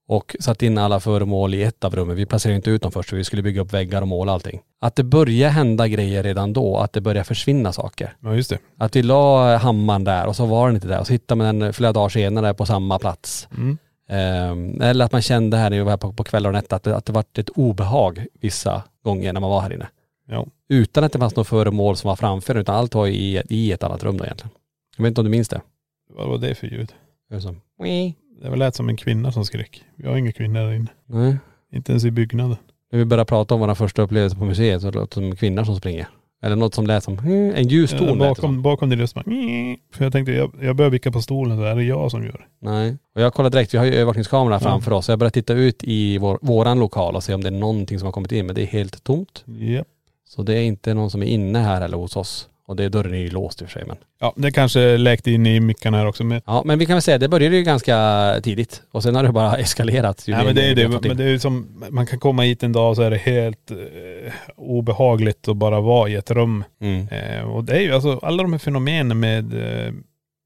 och 0.07 0.35
satt 0.39 0.61
in 0.61 0.77
alla 0.77 0.99
föremål 0.99 1.53
i 1.53 1.63
ett 1.63 1.83
av 1.83 1.95
rummen. 1.95 2.15
Vi 2.15 2.25
placerade 2.25 2.55
inte 2.55 2.69
ut 2.69 2.81
dem 2.81 2.91
först, 2.91 3.09
för 3.09 3.17
vi 3.17 3.23
skulle 3.23 3.41
bygga 3.41 3.61
upp 3.61 3.73
väggar 3.73 4.01
och 4.01 4.07
måla 4.07 4.31
allting. 4.31 4.61
Att 4.81 4.95
det 4.95 5.03
började 5.03 5.53
hända 5.53 5.87
grejer 5.87 6.23
redan 6.23 6.53
då, 6.53 6.77
att 6.77 6.93
det 6.93 7.01
började 7.01 7.23
försvinna 7.23 7.73
saker. 7.73 8.15
Ja 8.19 8.35
just 8.35 8.49
det. 8.49 8.59
Att 8.77 8.95
vi 8.95 9.03
la 9.03 9.57
hammaren 9.57 10.03
där 10.03 10.27
och 10.27 10.35
så 10.35 10.45
var 10.45 10.67
den 10.67 10.75
inte 10.75 10.87
där 10.87 10.99
och 10.99 11.07
så 11.07 11.13
hittade 11.13 11.43
man 11.43 11.59
den 11.59 11.73
flera 11.73 11.93
dagar 11.93 12.09
senare 12.09 12.53
på 12.53 12.65
samma 12.65 12.99
plats. 12.99 13.47
Mm. 13.57 13.77
Ehm, 14.09 14.81
eller 14.81 15.05
att 15.05 15.11
man 15.11 15.21
kände 15.21 15.57
här 15.57 15.69
när 15.69 15.77
vi 15.77 15.83
var 15.83 15.91
här 15.91 15.97
på, 15.97 16.13
på 16.13 16.23
kvällar 16.23 16.49
och 16.49 16.53
nätter 16.53 16.75
att 16.75 16.83
det, 16.83 16.95
att 16.95 17.05
det 17.05 17.13
var 17.13 17.25
ett 17.37 17.49
obehag 17.49 18.25
vissa 18.41 18.83
gånger 19.03 19.33
när 19.33 19.41
man 19.41 19.49
var 19.49 19.61
här 19.61 19.73
inne. 19.73 19.87
Ja. 20.27 20.45
Utan 20.69 21.03
att 21.03 21.11
det 21.11 21.19
fanns 21.19 21.35
något 21.35 21.47
föremål 21.47 21.95
som 21.95 22.07
var 22.07 22.15
framför 22.15 22.55
utan 22.55 22.75
allt 22.75 22.95
var 22.95 23.07
i, 23.07 23.41
i 23.49 23.71
ett 23.71 23.83
annat 23.83 24.03
rum 24.03 24.17
då 24.17 24.23
egentligen. 24.23 24.51
Jag 24.97 25.03
vet 25.03 25.09
inte 25.09 25.21
om 25.21 25.25
du 25.25 25.31
minns 25.31 25.49
det? 25.49 25.61
Vad 26.09 26.29
var 26.29 26.37
det 26.37 26.55
för 26.55 26.67
ljud? 26.67 26.93
Det 27.29 27.35
var 27.35 27.41
som, 27.41 27.61
"Wii." 27.83 28.15
Det 28.43 28.49
var 28.49 28.57
lät 28.57 28.75
som 28.75 28.89
en 28.89 28.97
kvinna 28.97 29.31
som 29.31 29.45
skrek. 29.45 29.83
Vi 29.95 30.07
har 30.07 30.17
inga 30.17 30.31
kvinnor 30.31 30.59
där 30.59 30.71
inne. 30.73 30.87
Nej. 31.05 31.37
Inte 31.73 31.91
ens 31.91 32.05
i 32.05 32.11
byggnaden. 32.11 32.57
När 32.91 32.99
vi 32.99 33.05
började 33.05 33.25
prata 33.25 33.53
om 33.53 33.59
våra 33.59 33.75
första 33.75 34.01
upplevelser 34.01 34.37
på 34.37 34.45
museet 34.45 34.81
så 34.81 34.91
låter 34.91 35.21
det 35.21 35.27
som 35.27 35.35
kvinnor 35.35 35.63
som 35.63 35.75
springer. 35.75 36.07
Eller 36.43 36.55
något 36.55 36.73
som 36.73 36.87
lät 36.87 37.03
som, 37.03 37.17
"Hmm", 37.17 37.51
en 37.55 37.67
ljus 37.67 37.91
ton 37.91 37.99
Eh, 38.01 38.05
lät 38.07 38.17
som. 38.17 38.27
bakom, 38.27 38.61
bakom 38.61 38.89
din 38.89 38.99
röst 38.99 39.15
bara, 39.15 39.23
"Mii." 39.27 39.77
För 39.93 40.03
jag 40.05 40.11
tänkte, 40.13 40.31
jag, 40.31 40.51
jag 40.61 40.75
börjar 40.75 40.89
vicka 40.91 41.11
på 41.11 41.21
stolen, 41.21 41.57
så 41.57 41.63
är 41.63 41.75
det 41.75 41.83
jag 41.83 42.11
som 42.11 42.23
gör 42.23 42.31
det? 42.31 42.69
Nej. 42.69 42.97
Och 43.15 43.21
jag 43.21 43.33
kollade 43.33 43.57
direkt, 43.57 43.73
vi 43.73 43.77
har 43.77 43.85
ju 43.85 43.93
övervakningskamera 43.93 44.55
Ja. 44.55 44.59
framför 44.59 44.91
oss. 44.93 45.05
Så 45.05 45.11
jag 45.11 45.19
började 45.19 45.33
titta 45.33 45.53
ut 45.53 45.83
i 45.83 46.17
vår, 46.17 46.39
våran 46.41 46.79
lokal 46.79 47.15
och 47.15 47.23
se 47.23 47.33
om 47.33 47.41
det 47.41 47.49
är 47.49 47.51
någonting 47.51 47.99
som 47.99 48.05
har 48.05 48.11
kommit 48.13 48.31
in. 48.31 48.45
Men 48.45 48.55
det 48.55 48.61
är 48.61 48.65
helt 48.65 49.03
tomt. 49.03 49.43
Japp. 49.47 49.87
Så 50.27 50.43
det 50.43 50.53
är 50.57 50.63
inte 50.63 50.93
någon 50.93 51.09
som 51.11 51.21
är 51.23 51.27
inne 51.27 51.59
här 51.59 51.81
eller 51.81 51.97
hos 51.97 52.15
oss. 52.15 52.49
Och 52.67 52.75
det, 52.75 52.89
dörren 52.89 53.13
är 53.13 53.17
ju 53.17 53.29
låst 53.29 53.61
i 53.61 53.65
och 53.65 53.69
för 53.69 53.79
sig 53.79 53.87
men. 53.87 53.97
Ja, 54.19 54.33
det 54.35 54.51
kanske 54.51 54.97
läkte 54.97 55.31
in 55.31 55.45
i 55.45 55.59
mickarna 55.59 55.97
här 55.97 56.05
också. 56.05 56.23
Men, 56.23 56.41
Ja 56.45 56.61
men 56.65 56.79
vi 56.79 56.85
kan 56.85 56.95
väl 56.95 57.01
säga, 57.01 57.17
det 57.17 57.29
började 57.29 57.55
ju 57.55 57.63
ganska 57.63 58.39
tidigt. 58.43 58.83
Och 58.91 59.03
sen 59.03 59.15
har 59.15 59.23
det 59.23 59.31
bara 59.31 59.57
eskalerat. 59.57 60.27
ju 60.27 60.33
nej, 60.33 60.45
men 60.45 60.55
det 60.55 60.71
är 60.71 60.75
det. 60.75 60.89
Men 60.89 61.17
det 61.17 61.23
är 61.23 61.29
ju 61.29 61.39
som, 61.39 61.85
man 61.89 62.05
kan 62.05 62.19
komma 62.19 62.41
hit 62.41 62.63
en 62.63 62.71
dag 62.71 62.89
och 62.89 62.95
så 62.95 63.01
är 63.01 63.11
det 63.11 63.17
helt 63.17 63.71
eh, 63.71 64.33
obehagligt 64.55 65.47
att 65.47 65.57
bara 65.57 65.81
vara 65.81 66.09
i 66.09 66.15
ett 66.15 66.31
rum. 66.31 66.63
Mm. 66.81 67.07
Eh, 67.07 67.43
och 67.43 67.63
det 67.63 67.73
är 67.73 67.81
ju 67.81 67.91
alltså 67.91 68.19
alla 68.23 68.43
de 68.43 68.51
här 68.51 68.59
fenomenen 68.59 69.19
med, 69.19 69.53
eh, 69.53 69.93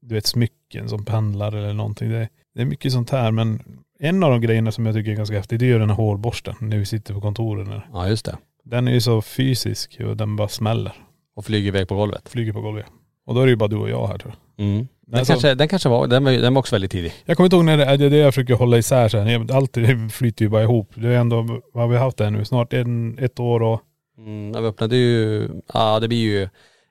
du 0.02 0.14
vet 0.14 0.26
smycken 0.26 0.88
som 0.88 1.04
pendlar 1.04 1.52
eller 1.56 1.72
någonting. 1.72 2.10
Det, 2.10 2.28
det 2.54 2.60
är 2.60 2.66
mycket 2.66 2.92
sånt 2.92 3.10
här 3.10 3.30
men 3.30 3.62
en 4.00 4.22
av 4.22 4.30
de 4.30 4.40
grejerna 4.40 4.72
som 4.72 4.86
jag 4.86 4.94
tycker 4.94 5.10
är 5.10 5.16
ganska 5.16 5.36
häftig 5.36 5.58
det 5.58 5.64
är 5.64 5.68
ju 5.68 5.78
den 5.78 5.90
här 5.90 5.96
hårborsten 5.96 6.54
när 6.60 6.78
vi 6.78 6.86
sitter 6.86 7.14
på 7.14 7.20
kontoret. 7.20 7.68
Där. 7.68 7.88
Ja 7.92 8.08
just 8.08 8.24
det. 8.24 8.36
Den 8.64 8.88
är 8.88 8.92
ju 8.92 9.00
så 9.00 9.22
fysisk 9.22 10.00
och 10.00 10.16
den 10.16 10.36
bara 10.36 10.48
smäller. 10.48 10.92
Och 11.38 11.44
flyger 11.44 11.68
iväg 11.68 11.88
på 11.88 11.94
golvet. 11.94 12.28
Flyger 12.28 12.52
på 12.52 12.60
golvet. 12.60 12.86
Och 13.26 13.34
då 13.34 13.40
är 13.40 13.46
det 13.46 13.50
ju 13.50 13.56
bara 13.56 13.68
du 13.68 13.76
och 13.76 13.90
jag 13.90 14.06
här 14.06 14.18
tror 14.18 14.34
jag. 14.56 14.66
Mm. 14.66 14.88
Den, 15.06 15.18
Alltså- 15.18 15.32
kanske, 15.32 15.54
den 15.54 15.68
kanske 15.68 15.88
var, 15.88 16.06
den 16.06 16.24
var, 16.24 16.32
den 16.32 16.54
var 16.54 16.60
också 16.60 16.74
väldigt 16.74 16.90
tidig. 16.90 17.12
Jag 17.24 17.36
kommer 17.36 17.44
inte 17.46 17.56
ihåg 17.56 17.64
när 17.64 17.76
det 17.76 17.96
det 17.96 18.04
är 18.06 18.10
det 18.10 18.16
jag 18.16 18.34
försöker 18.34 18.54
hålla 18.54 18.78
isär 18.78 19.08
så 19.08 19.18
här. 19.18 19.52
Allt 19.52 19.72
det 19.72 20.12
flyter 20.12 20.44
ju 20.44 20.48
bara 20.48 20.62
ihop. 20.62 20.90
Det 20.94 21.08
är 21.08 21.18
ändå, 21.18 21.60
vad 21.72 21.84
har 21.84 21.88
vi 21.88 21.96
haft 21.96 22.16
det 22.16 22.24
här 22.24 22.30
nu? 22.30 22.44
Snart 22.44 22.72
en, 22.72 23.18
ett 23.18 23.40
år 23.40 23.62
och 23.62 23.80
Mm, 24.18 24.52
ja, 24.54 24.60
vi 24.60 24.66
öppnade 24.66 24.96
ju, 24.96 25.48
ja 25.74 26.00
det 26.00 26.08
blir 26.08 26.18
ju 26.18 26.48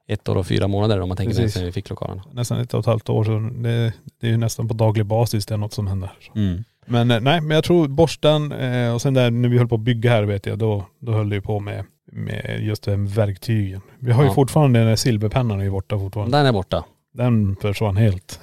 ett 0.08 0.30
år 0.30 0.36
och 0.36 0.48
fyra 0.48 0.68
månader 0.68 1.02
om 1.02 1.08
man 1.08 1.18
tänker 1.18 1.34
sig 1.36 1.50
sen 1.50 1.66
vi 1.66 1.72
fick 1.72 1.90
lokalen. 1.90 2.22
nästan 2.32 2.60
ett 2.60 2.74
och 2.74 2.80
ett 2.80 2.86
halvt 2.86 3.10
år. 3.10 3.24
Så 3.24 3.32
det, 3.64 3.94
det 4.22 4.28
är 4.28 4.32
ju 4.32 4.38
nästan 4.38 4.68
på 4.68 4.74
daglig 4.74 5.06
basis 5.06 5.46
det 5.46 5.54
är 5.54 5.58
något 5.58 5.74
som 5.74 5.88
händer. 5.88 6.12
Mm. 6.36 6.64
Men 6.86 7.12
eh, 7.12 7.20
nej, 7.22 7.42
men 7.42 7.56
jag 7.56 7.64
tror 7.64 7.88
borsten 7.88 8.52
eh, 8.52 8.94
och 8.94 9.02
sen 9.02 9.14
där 9.14 9.32
när 9.32 9.50
vi 9.50 9.58
höll 9.58 9.68
på 9.68 9.76
att 9.76 9.82
bygga 9.82 10.12
här 10.12 10.24
vet 10.24 10.46
jag, 10.46 10.58
då, 10.58 10.86
då 11.00 11.12
höll 11.12 11.30
det 11.30 11.36
ju 11.36 11.42
på 11.42 11.60
med, 11.60 11.86
med 12.12 12.60
just 12.64 12.84
det 12.84 12.92
här 12.92 12.98
verktygen. 13.16 13.82
Vi 14.00 14.12
har 14.12 14.24
ju 14.24 14.30
Ja. 14.30 14.34
fortfarande 14.34 14.80
den 14.80 14.88
där 14.88 14.96
silverpennan 14.96 15.60
är 15.60 15.64
ju 15.64 15.70
borta 15.72 16.00
fortfarande. 16.00 16.38
Den 16.38 16.46
är 16.46 16.52
borta. 16.52 16.84
Den 17.14 17.56
försvann 17.62 17.98
helt. 17.98 18.40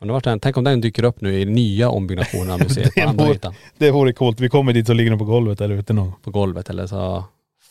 Men 0.00 0.08
det 0.08 0.12
var 0.12 0.20
den, 0.20 0.40
tänk 0.40 0.56
om 0.56 0.64
den 0.64 0.80
dyker 0.80 1.02
upp 1.04 1.20
nu 1.20 1.40
i 1.40 1.44
nya 1.44 1.90
ombyggnationen 1.90 2.50
av 2.50 2.58
museet 2.58 2.84
på 2.94 3.00
Det 3.00 3.06
andra 3.06 3.24
vore- 3.24 3.34
ytan. 3.34 3.54
det 3.78 3.90
vore 3.90 4.12
coolt. 4.12 4.40
Vi 4.40 4.48
kommer 4.48 4.72
dit 4.72 4.88
och 4.88 4.94
ligger 4.94 5.10
den 5.10 5.18
på 5.18 5.24
golvet 5.24 5.60
eller 5.60 5.74
ute 5.74 5.92
någon. 5.92 6.12
På 6.22 6.30
golvet 6.30 6.70
eller 6.70 6.86
så 6.86 7.24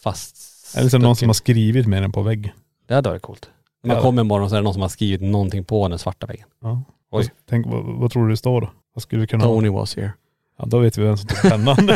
fast 0.04 0.38
Eller 0.78 0.90
så 0.90 0.98
någon 0.98 1.16
som 1.16 1.30
har 1.30 1.34
skrivit 1.34 1.88
med 1.88 2.02
den 2.04 2.12
på 2.12 2.22
väggen. 2.22 2.52
Det 2.88 2.94
hade 2.94 3.10
varit 3.10 3.22
coolt. 3.22 3.50
När 3.84 3.88
man 3.88 3.98
Ja. 3.98 4.02
kommer 4.04 4.22
imorgon 4.22 4.50
så 4.50 4.56
är 4.56 4.60
det 4.60 4.64
någon 4.64 4.74
som 4.74 4.82
har 4.82 4.90
skrivit 4.90 5.22
någonting 5.22 5.64
på 5.64 5.88
den 5.88 6.00
svarta 6.00 6.28
väggen. 6.28 6.46
Ja. 6.62 6.84
Oj. 7.12 7.30
Tänk, 7.50 7.66
vad, 7.68 7.84
vad 7.86 8.12
tror 8.12 8.24
du 8.24 8.30
det 8.30 8.38
står 8.38 8.62
då? 8.62 8.70
Vad 8.94 9.02
skulle 9.04 9.22
det 9.24 9.28
kunna 9.28 9.46
vara? 9.46 9.56
Tony 9.58 9.70
was 9.70 9.96
here. 9.96 10.12
Ja, 10.60 10.66
då 10.68 10.80
vet 10.80 10.98
vi 10.98 11.04
vem 11.04 11.18
som 11.18 11.28
tog 11.28 11.52
pennan. 11.52 11.78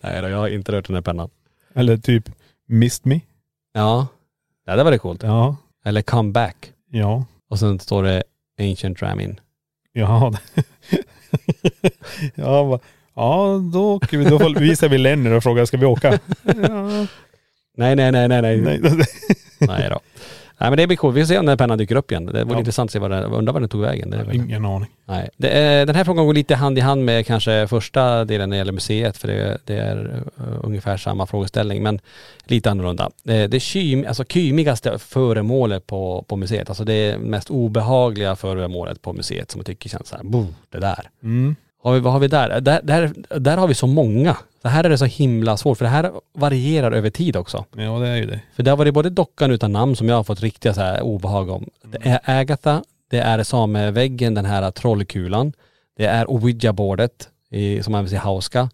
Nej 0.00 0.22
då, 0.22 0.28
jag 0.28 0.38
har 0.38 0.48
inte 0.48 0.72
rört 0.72 0.86
den 0.86 0.94
här 0.96 1.02
pennan. 1.02 1.28
Eller 1.74 1.96
typ 1.96 2.30
Missed 2.68 3.06
Me. 3.06 3.20
Ja, 3.74 4.06
det 4.64 4.82
var 4.82 4.90
det 4.90 4.98
coolt. 4.98 5.22
Ja. 5.22 5.56
Eller 5.84 6.02
come 6.02 6.32
back. 6.32 6.72
Ja. 6.90 7.24
Och 7.50 7.58
sen 7.58 7.78
står 7.78 8.02
det 8.02 8.22
Ancient 8.60 9.02
Ramin. 9.02 9.40
Ja. 9.92 10.32
ja, 12.34 12.62
va- 12.62 12.78
ja, 13.14 13.60
då 13.72 13.92
åker 13.94 14.18
vi. 14.18 14.24
Då 14.24 14.48
visar 14.60 14.88
vi 14.88 14.98
Lenny 14.98 15.30
och 15.30 15.42
frågar, 15.42 15.64
ska 15.64 15.76
vi 15.76 15.86
åka? 15.86 16.18
Ja. 16.42 16.52
Nej, 17.76 17.96
nej, 17.96 18.12
nej, 18.12 18.28
nej, 18.28 18.42
nej. 18.42 18.60
Nej. 18.82 19.06
Nej 19.60 19.90
då. 19.90 20.00
Nej 20.62 20.70
men 20.70 20.76
det 20.76 20.86
blir 20.86 20.96
coolt. 20.96 21.16
Vi 21.16 21.20
får 21.20 21.26
se 21.26 21.38
om 21.38 21.44
den 21.46 21.48
här 21.52 21.56
pennan 21.56 21.78
dyker 21.78 21.96
upp 21.96 22.10
igen. 22.10 22.26
Det 22.26 22.44
vore 22.44 22.54
Ja. 22.54 22.58
intressant 22.58 22.88
att 22.88 22.92
se 22.92 22.98
vad 22.98 23.10
den, 23.10 23.24
undrar 23.24 23.52
vad 23.52 23.62
den 23.62 23.68
tog 23.68 23.80
vägen. 23.80 24.10
Det 24.10 24.16
är 24.16 24.34
Ingen 24.34 24.64
aning. 24.64 24.88
Nej. 25.04 25.28
Det 25.36 25.48
är, 25.50 25.86
den 25.86 25.94
här 25.94 26.04
frågan 26.04 26.26
går 26.26 26.34
lite 26.34 26.54
hand 26.54 26.78
i 26.78 26.80
hand 26.80 27.04
med 27.04 27.26
kanske 27.26 27.66
första 27.68 28.24
delen 28.24 28.48
när 28.50 28.56
det 28.56 28.58
gäller 28.58 28.72
museet 28.72 29.16
för 29.16 29.28
det, 29.28 29.58
det 29.64 29.76
är 29.76 29.96
uh, 29.96 30.44
ungefär 30.62 30.96
samma 30.96 31.26
frågeställning 31.26 31.82
men 31.82 32.00
lite 32.44 32.70
annorlunda. 32.70 33.10
Det, 33.22 33.46
det 33.46 33.60
kym, 33.60 34.04
alltså 34.08 34.24
kymigaste 34.24 34.98
föremålet 34.98 35.86
på, 35.86 36.24
på 36.28 36.36
museet, 36.36 36.68
alltså 36.68 36.84
det 36.84 37.18
mest 37.18 37.50
obehagliga 37.50 38.36
föremålet 38.36 39.02
på 39.02 39.12
museet 39.12 39.50
som 39.50 39.58
jag 39.58 39.66
tycker 39.66 39.88
känns 39.88 40.08
så 40.08 40.16
här, 40.16 40.24
"Boo, 40.24 40.46
det 40.70 40.78
där. 40.78 41.08
Mm. 41.22 41.56
Har 41.82 41.92
vi, 41.92 42.00
vad 42.00 42.12
har 42.12 42.20
vi 42.20 42.28
där? 42.28 42.60
Där, 42.60 42.80
där? 42.82 43.12
där 43.40 43.56
har 43.56 43.68
vi 43.68 43.74
så 43.74 43.86
många. 43.86 44.36
Det 44.62 44.68
här 44.68 44.84
är 44.84 44.88
det 44.88 44.98
så 44.98 45.04
himla 45.04 45.56
svårt 45.56 45.78
för 45.78 45.84
det 45.84 45.90
här 45.90 46.12
varierar 46.34 46.92
över 46.92 47.10
tid 47.10 47.36
också. 47.36 47.64
Ja, 47.76 47.98
det 47.98 48.08
är 48.08 48.16
ju 48.16 48.26
det. 48.26 48.40
För 48.56 48.62
det 48.62 48.70
har 48.70 48.76
varit 48.76 48.94
både 48.94 49.10
dockan 49.10 49.50
utan 49.50 49.72
namn 49.72 49.96
som 49.96 50.08
jag 50.08 50.16
har 50.16 50.24
fått 50.24 50.40
riktiga 50.40 50.74
så 50.74 50.80
här 50.80 51.02
obehag 51.02 51.50
om. 51.50 51.70
Det 51.82 51.98
är 52.02 52.20
Agatha, 52.40 52.82
det 53.10 53.18
är 53.18 53.42
sameväggen, 53.42 54.34
den 54.34 54.44
här 54.44 54.70
trollkulan. 54.70 55.52
Det 55.96 56.04
är 56.04 56.30
Ouija-bordet 56.30 57.28
som 57.82 57.94
används 57.94 58.12
i 58.12 58.16
Hauska. 58.16 58.70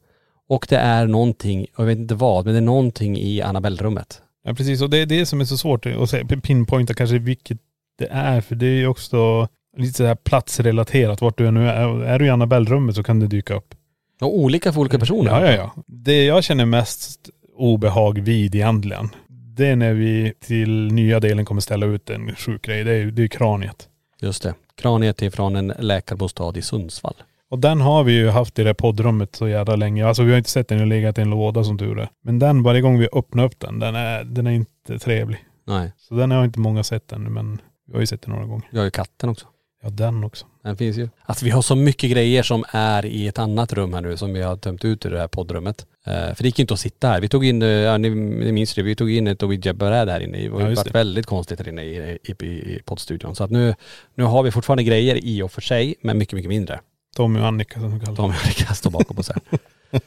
Och 0.48 0.66
det 0.68 0.76
är 0.76 1.06
någonting, 1.06 1.66
jag 1.76 1.84
vet 1.84 1.98
inte 1.98 2.14
vad, 2.14 2.44
men 2.44 2.54
det 2.54 2.60
är 2.60 2.62
någonting 2.62 3.18
i 3.18 3.42
Annabelle-rummet. 3.42 4.22
Ja, 4.44 4.54
precis. 4.54 4.82
Och 4.82 4.90
det 4.90 4.98
är 4.98 5.06
det 5.06 5.26
som 5.26 5.40
är 5.40 5.44
så 5.44 5.56
svårt 5.56 5.86
att 5.86 6.42
pinpointa 6.42 6.94
kanske 6.94 7.18
vilket 7.18 7.58
det 7.98 8.08
är. 8.10 8.40
För 8.40 8.54
det 8.54 8.66
är 8.66 8.76
ju 8.76 8.86
också 8.86 9.48
lite 9.78 9.96
så 9.96 10.04
här 10.04 10.14
platsrelaterat. 10.14 11.20
Vart 11.20 11.38
du 11.38 11.50
nu 11.50 11.68
är. 11.68 12.02
Är 12.04 12.18
du 12.18 12.26
i 12.26 12.30
Annabelle-rummet 12.30 12.94
så 12.96 13.02
kan 13.02 13.20
det 13.20 13.26
dyka 13.26 13.54
upp. 13.54 13.74
Och 14.20 14.38
olika 14.38 14.72
för 14.72 14.80
olika 14.80 14.98
personer. 14.98 15.30
Ja, 15.30 15.46
ja, 15.46 15.52
ja. 15.52 15.82
Det 15.86 16.24
jag 16.24 16.44
känner 16.44 16.64
mest 16.64 17.30
obehag 17.56 18.18
vid 18.20 18.54
egentligen, 18.54 19.08
det 19.28 19.66
är 19.66 19.76
när 19.76 19.92
vi 19.94 20.32
till 20.40 20.92
nya 20.92 21.20
delen 21.20 21.44
kommer 21.44 21.60
ställa 21.60 21.86
ut 21.86 22.10
en 22.10 22.34
sjuk 22.34 22.62
grej. 22.62 22.84
Det 22.84 22.92
är, 22.92 23.06
det 23.06 23.22
är 23.22 23.28
kraniet. 23.28 23.88
Just 24.20 24.42
det. 24.42 24.54
Kraniet 24.76 25.22
är 25.22 25.30
från 25.30 25.56
en 25.56 25.72
läkarbostad 25.78 26.58
i 26.58 26.62
Sundsvall. 26.62 27.14
Och 27.50 27.58
den 27.58 27.80
har 27.80 28.04
vi 28.04 28.12
ju 28.12 28.28
haft 28.28 28.58
i 28.58 28.64
det 28.64 28.74
poddrummet 28.74 29.36
så 29.36 29.48
jävla 29.48 29.76
länge. 29.76 30.06
Alltså 30.06 30.22
vi 30.22 30.30
har 30.30 30.38
inte 30.38 30.50
sett 30.50 30.68
den, 30.68 30.78
den 30.78 30.88
har 30.88 30.96
legat 30.96 31.18
i 31.18 31.20
en 31.20 31.30
låda 31.30 31.64
som 31.64 31.78
tur 31.78 31.98
är. 31.98 32.08
Men 32.22 32.38
den, 32.38 32.62
varje 32.62 32.80
gång 32.80 32.98
vi 32.98 33.08
öppnar 33.12 33.44
upp 33.44 33.60
den, 33.60 33.78
den 33.78 33.94
är, 33.94 34.24
den 34.24 34.46
är 34.46 34.50
inte 34.50 34.98
trevlig. 34.98 35.38
Nej, 35.66 35.92
Så 35.96 36.14
den 36.14 36.30
har 36.30 36.44
inte 36.44 36.58
många 36.60 36.82
sett 36.82 37.12
ännu 37.12 37.30
men 37.30 37.60
vi 37.86 37.92
har 37.92 38.00
ju 38.00 38.06
sett 38.06 38.22
den 38.22 38.30
några 38.34 38.46
gånger. 38.46 38.68
jag 38.70 38.78
har 38.80 38.84
ju 38.84 38.90
katten 38.90 39.30
också. 39.30 39.46
Ja 39.82 39.90
den 39.90 40.24
också. 40.24 40.46
Den 40.62 40.76
finns 40.76 40.96
ju. 40.96 41.08
Alltså 41.22 41.44
vi 41.44 41.50
har 41.50 41.62
så 41.62 41.76
mycket 41.76 42.10
grejer 42.10 42.42
som 42.42 42.64
är 42.70 43.06
i 43.06 43.26
ett 43.26 43.38
annat 43.38 43.72
rum 43.72 43.94
här 43.94 44.00
nu 44.00 44.16
som 44.16 44.32
vi 44.32 44.42
har 44.42 44.56
tömt 44.56 44.84
ut 44.84 45.06
ur 45.06 45.10
det 45.10 45.18
här 45.18 45.28
poddrummet. 45.28 45.86
Eh, 46.06 46.12
för 46.12 46.42
det 46.42 46.44
gick 46.44 46.58
inte 46.58 46.74
att 46.74 46.80
sitta 46.80 47.08
här. 47.08 47.20
Vi 47.20 47.28
tog 47.28 47.44
in, 47.44 47.62
eh, 47.62 47.68
ja 47.68 47.98
ni, 47.98 48.10
ni 48.10 48.52
minns 48.52 48.74
det, 48.74 48.82
vi 48.82 48.96
tog 48.96 49.10
in 49.10 49.26
ett 49.26 49.42
ouija-bräde 49.42 50.12
här 50.12 50.20
inne. 50.20 50.38
Det 50.38 50.48
var 50.48 50.60
Ja, 50.60 50.66
varit 50.68 50.94
väldigt 50.94 51.26
konstigt 51.26 51.58
här 51.58 51.68
inne 51.68 51.82
i, 51.82 52.18
i, 52.22 52.44
i, 52.44 52.46
i 52.46 52.82
poddstudion. 52.84 53.34
Så 53.34 53.44
att 53.44 53.50
nu, 53.50 53.74
nu 54.14 54.24
har 54.24 54.42
vi 54.42 54.50
fortfarande 54.50 54.82
grejer 54.82 55.24
i 55.24 55.42
och 55.42 55.52
för 55.52 55.60
sig, 55.60 55.94
men 56.02 56.18
mycket, 56.18 56.34
mycket 56.34 56.48
mindre. 56.48 56.80
Tommy 57.16 57.40
och 57.40 57.46
Annika 57.46 57.80
som 57.80 57.90
de 57.90 58.00
kallar 58.00 58.16
De 58.16 58.32
kan 58.54 58.74
stå 58.74 58.90
bakom 58.90 59.18
oss 59.18 59.28
här. 59.28 59.42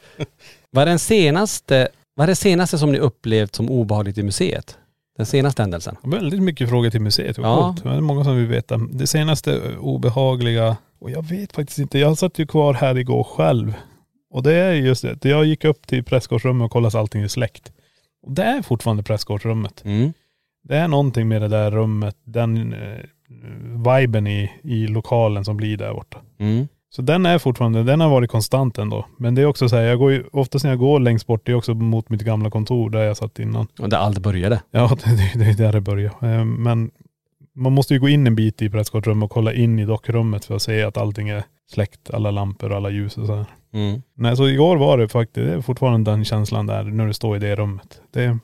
vad 0.70 0.82
är 0.82 0.86
den 0.86 0.98
senaste, 0.98 1.88
vad 2.14 2.24
är 2.24 2.28
det 2.28 2.36
senaste 2.36 2.78
som 2.78 2.92
ni 2.92 2.98
upplevt 2.98 3.54
som 3.54 3.70
obehagligt 3.70 4.18
i 4.18 4.22
museet? 4.22 4.78
Den 5.16 5.26
senaste 5.26 5.62
händelsen? 5.62 5.96
Väldigt 6.02 6.42
mycket 6.42 6.68
frågor 6.68 6.90
till 6.90 7.00
museet. 7.00 7.38
Ja. 7.38 7.76
Det 7.82 7.88
är 7.88 8.00
många 8.00 8.24
som 8.24 8.36
vill 8.36 8.46
veta. 8.46 8.76
Det 8.76 9.06
senaste 9.06 9.54
eh, 9.54 9.78
obehagliga, 9.78 10.76
och 10.98 11.10
jag 11.10 11.22
vet 11.28 11.52
faktiskt 11.52 11.78
inte. 11.78 11.98
Jag 11.98 12.18
satt 12.18 12.38
ju 12.38 12.46
kvar 12.46 12.74
här 12.74 12.98
igår 12.98 13.24
själv. 13.24 13.74
Och 14.30 14.42
det 14.42 14.54
är 14.54 14.72
just 14.72 15.02
det. 15.02 15.24
Jag 15.24 15.44
gick 15.44 15.64
upp 15.64 15.86
till 15.86 16.04
pressgårdsrummet 16.04 16.64
och 16.64 16.70
kollade 16.70 16.90
så 16.90 16.98
allting 16.98 17.22
är 17.22 17.28
släckt. 17.28 17.72
Och 18.22 18.32
det 18.32 18.42
är 18.42 18.62
fortfarande 18.62 19.02
pressgårdsrummet. 19.02 19.82
Mm. 19.84 20.12
Det 20.64 20.76
är 20.76 20.88
någonting 20.88 21.28
med 21.28 21.42
det 21.42 21.48
där 21.48 21.70
rummet, 21.70 22.16
den 22.24 22.72
eh, 22.72 22.98
viben 23.94 24.26
i, 24.26 24.50
i 24.62 24.86
lokalen 24.86 25.44
som 25.44 25.56
blir 25.56 25.76
där 25.76 25.94
borta. 25.94 26.18
Mm. 26.38 26.68
Så 26.96 27.02
den 27.02 27.26
är 27.26 27.38
fortfarande, 27.38 27.82
den 27.82 28.00
har 28.00 28.08
varit 28.08 28.30
konstant 28.30 28.78
ändå. 28.78 29.06
Men 29.18 29.34
det 29.34 29.42
är 29.42 29.46
också 29.46 29.68
så 29.68 29.76
här, 29.76 29.82
jag 29.82 29.98
går 29.98 30.12
ju, 30.12 30.24
oftast 30.32 30.64
när 30.64 30.70
jag 30.72 30.78
går 30.78 31.00
längst 31.00 31.26
bort, 31.26 31.46
det 31.46 31.52
är 31.52 31.56
också 31.56 31.74
mot 31.74 32.08
mitt 32.10 32.22
gamla 32.22 32.50
kontor 32.50 32.90
där 32.90 33.02
jag 33.02 33.16
satt 33.16 33.38
innan. 33.38 33.66
Och 33.78 33.88
där 33.88 33.98
allt 33.98 34.18
började. 34.18 34.62
Ja, 34.70 34.96
det, 35.04 35.10
det, 35.34 35.44
det 35.44 35.50
är 35.50 35.54
där 35.54 35.72
det 35.72 35.80
börjar. 35.80 36.10
Eh, 36.22 36.44
Men 36.44 36.90
man 37.54 37.72
måste 37.72 37.94
ju 37.94 38.00
gå 38.00 38.08
in 38.08 38.26
en 38.26 38.34
bit 38.34 38.62
i 38.62 38.70
presskortrummet 38.70 39.24
och 39.24 39.30
kolla 39.30 39.52
in 39.52 39.78
i 39.78 39.84
dockrummet 39.84 40.44
för 40.44 40.54
att 40.56 40.62
se 40.62 40.82
att 40.82 40.96
allting 40.96 41.28
är 41.28 41.42
släckt, 41.70 42.10
alla 42.14 42.30
lampor 42.30 42.70
och 42.70 42.76
alla 42.76 42.90
ljus 42.90 43.18
och 43.18 43.26
så 43.26 43.34
här. 43.34 43.44
Mm. 43.74 44.02
Nej, 44.16 44.36
så 44.36 44.48
igår 44.48 44.76
var 44.76 44.98
det 44.98 45.08
faktiskt, 45.08 45.46
det 45.46 45.52
är 45.52 45.60
fortfarande 45.60 46.10
den 46.10 46.24
känslan 46.24 46.66
där 46.66 46.82
när 46.84 47.06
du 47.06 47.12
står 47.12 47.36
i 47.36 47.38
det 47.38 47.56
rummet. 47.56 48.00
Det, 48.12 48.38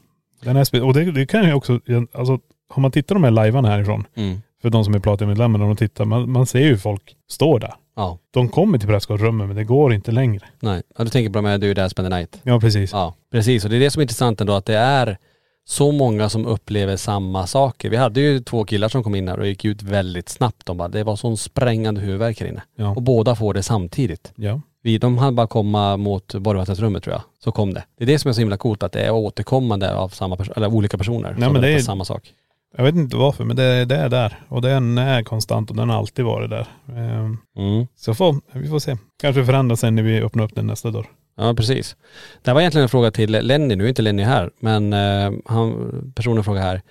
den 0.44 0.56
är 0.56 0.64
spe- 0.64 0.80
och 0.80 0.94
det, 0.94 1.10
det 1.12 1.26
kan 1.26 1.44
ju 1.46 1.52
också, 1.54 1.80
alltså 2.12 2.38
har 2.70 2.82
man 2.82 2.90
tittat 2.90 3.14
de 3.16 3.24
här 3.24 3.30
livearna 3.44 3.68
härifrån, 3.68 4.04
Mm. 4.16 4.38
för 4.62 4.70
de 4.70 4.84
som 4.84 4.94
är 4.94 4.98
Platinum-medlemmar, 4.98 5.58
när 5.58 5.66
de 5.66 5.76
tittar, 5.76 6.04
man, 6.04 6.30
man 6.30 6.46
ser 6.46 6.60
ju 6.60 6.76
folk 6.78 7.14
stå 7.30 7.58
där. 7.58 7.74
Ja. 7.98 8.18
De 8.30 8.48
kommer 8.48 8.78
till 8.78 8.88
presskortrummet 8.88 9.46
men 9.46 9.56
det 9.56 9.64
går 9.64 9.94
inte 9.94 10.12
längre. 10.12 10.46
Nej. 10.60 10.82
Ja, 10.98 11.04
du 11.04 11.10
tänker 11.10 11.30
på 11.30 11.38
de 11.38 11.44
här 11.44 11.58
Du 11.58 11.70
är 11.70 11.74
där 11.74 11.88
spend 11.88 12.10
the 12.10 12.16
night. 12.16 12.40
Ja 12.42 12.60
precis. 12.60 12.92
Ja, 12.92 13.14
precis. 13.32 13.64
Och 13.64 13.70
det 13.70 13.76
är 13.76 13.80
det 13.80 13.90
som 13.90 14.00
är 14.00 14.02
intressant 14.02 14.40
ändå, 14.40 14.52
att 14.52 14.64
det 14.66 14.76
är 14.76 15.18
så 15.66 15.92
många 15.92 16.28
som 16.28 16.46
upplever 16.46 16.96
samma 16.96 17.46
saker. 17.46 17.90
Vi 17.90 17.96
hade 17.96 18.20
ju 18.20 18.40
två 18.40 18.64
killar 18.64 18.88
som 18.88 19.02
kom 19.04 19.14
in 19.14 19.28
här 19.28 19.38
och 19.40 19.46
gick 19.46 19.64
ut 19.64 19.82
väldigt 19.82 20.28
snabbt. 20.28 20.66
De 20.66 20.76
bara, 20.76 20.88
det 20.88 21.04
var 21.04 21.16
sån 21.16 21.36
sprängande 21.36 22.00
huvudvärk 22.00 22.40
här 22.40 22.46
inne. 22.48 22.62
Ja. 22.76 22.90
Och 22.94 23.02
båda 23.02 23.34
får 23.36 23.54
det 23.54 23.62
samtidigt. 23.62 24.32
ja. 24.36 24.60
Vi, 24.82 24.98
de 24.98 25.18
hann 25.18 25.34
bara 25.34 25.46
komma 25.46 25.96
mot 25.96 26.34
borgvattensrummet 26.34 27.02
tror 27.02 27.14
jag. 27.14 27.22
Så 27.44 27.52
kom 27.52 27.74
det. 27.74 27.84
Det 27.98 28.04
är 28.04 28.06
det 28.06 28.18
som 28.18 28.28
är 28.28 28.32
så 28.32 28.40
himla 28.40 28.56
coolt, 28.56 28.82
att 28.82 28.92
det 28.92 29.00
är 29.02 29.10
återkommande 29.10 29.94
av 29.94 30.08
samma 30.08 30.36
person, 30.36 30.54
eller 30.56 30.74
olika 30.74 30.98
personer. 30.98 31.30
Nej, 31.38 31.42
som 31.44 31.52
men 31.52 31.62
det 31.62 31.72
är- 31.72 31.78
samma 31.78 32.04
sak. 32.04 32.32
Jag 32.76 32.84
vet 32.84 32.94
inte 32.94 33.16
varför 33.16 33.44
men 33.44 33.56
det, 33.56 33.84
det 33.84 33.96
är 33.96 34.08
där. 34.08 34.40
Och 34.48 34.62
den 34.62 34.98
är 34.98 35.22
konstant 35.22 35.70
och 35.70 35.76
den 35.76 35.88
har 35.88 35.96
alltid 35.96 36.24
varit 36.24 36.50
där. 36.50 36.66
Ehm, 36.88 37.38
Mm. 37.56 37.86
Så 37.96 38.14
får, 38.14 38.36
vi 38.52 38.68
får 38.68 38.78
se. 38.78 38.96
Kanske 39.20 39.44
förändras 39.44 39.80
sen 39.80 39.94
när 39.94 40.02
vi 40.02 40.20
öppnar 40.22 40.44
upp 40.44 40.54
den 40.54 40.66
nästa 40.66 40.90
dörr. 40.90 41.06
Ja 41.36 41.54
precis. 41.54 41.96
Det 42.42 42.50
här 42.50 42.54
var 42.54 42.60
egentligen 42.60 42.82
en 42.82 42.88
fråga 42.88 43.10
till 43.10 43.30
Lenny, 43.30 43.76
nu 43.76 43.84
är 43.84 43.88
inte 43.88 44.02
Lenny 44.02 44.22
här, 44.22 44.50
men 44.60 44.92
eh, 44.92 45.32
han, 45.46 46.12
personen 46.16 46.44
frågar 46.44 46.62
här. 46.62 46.82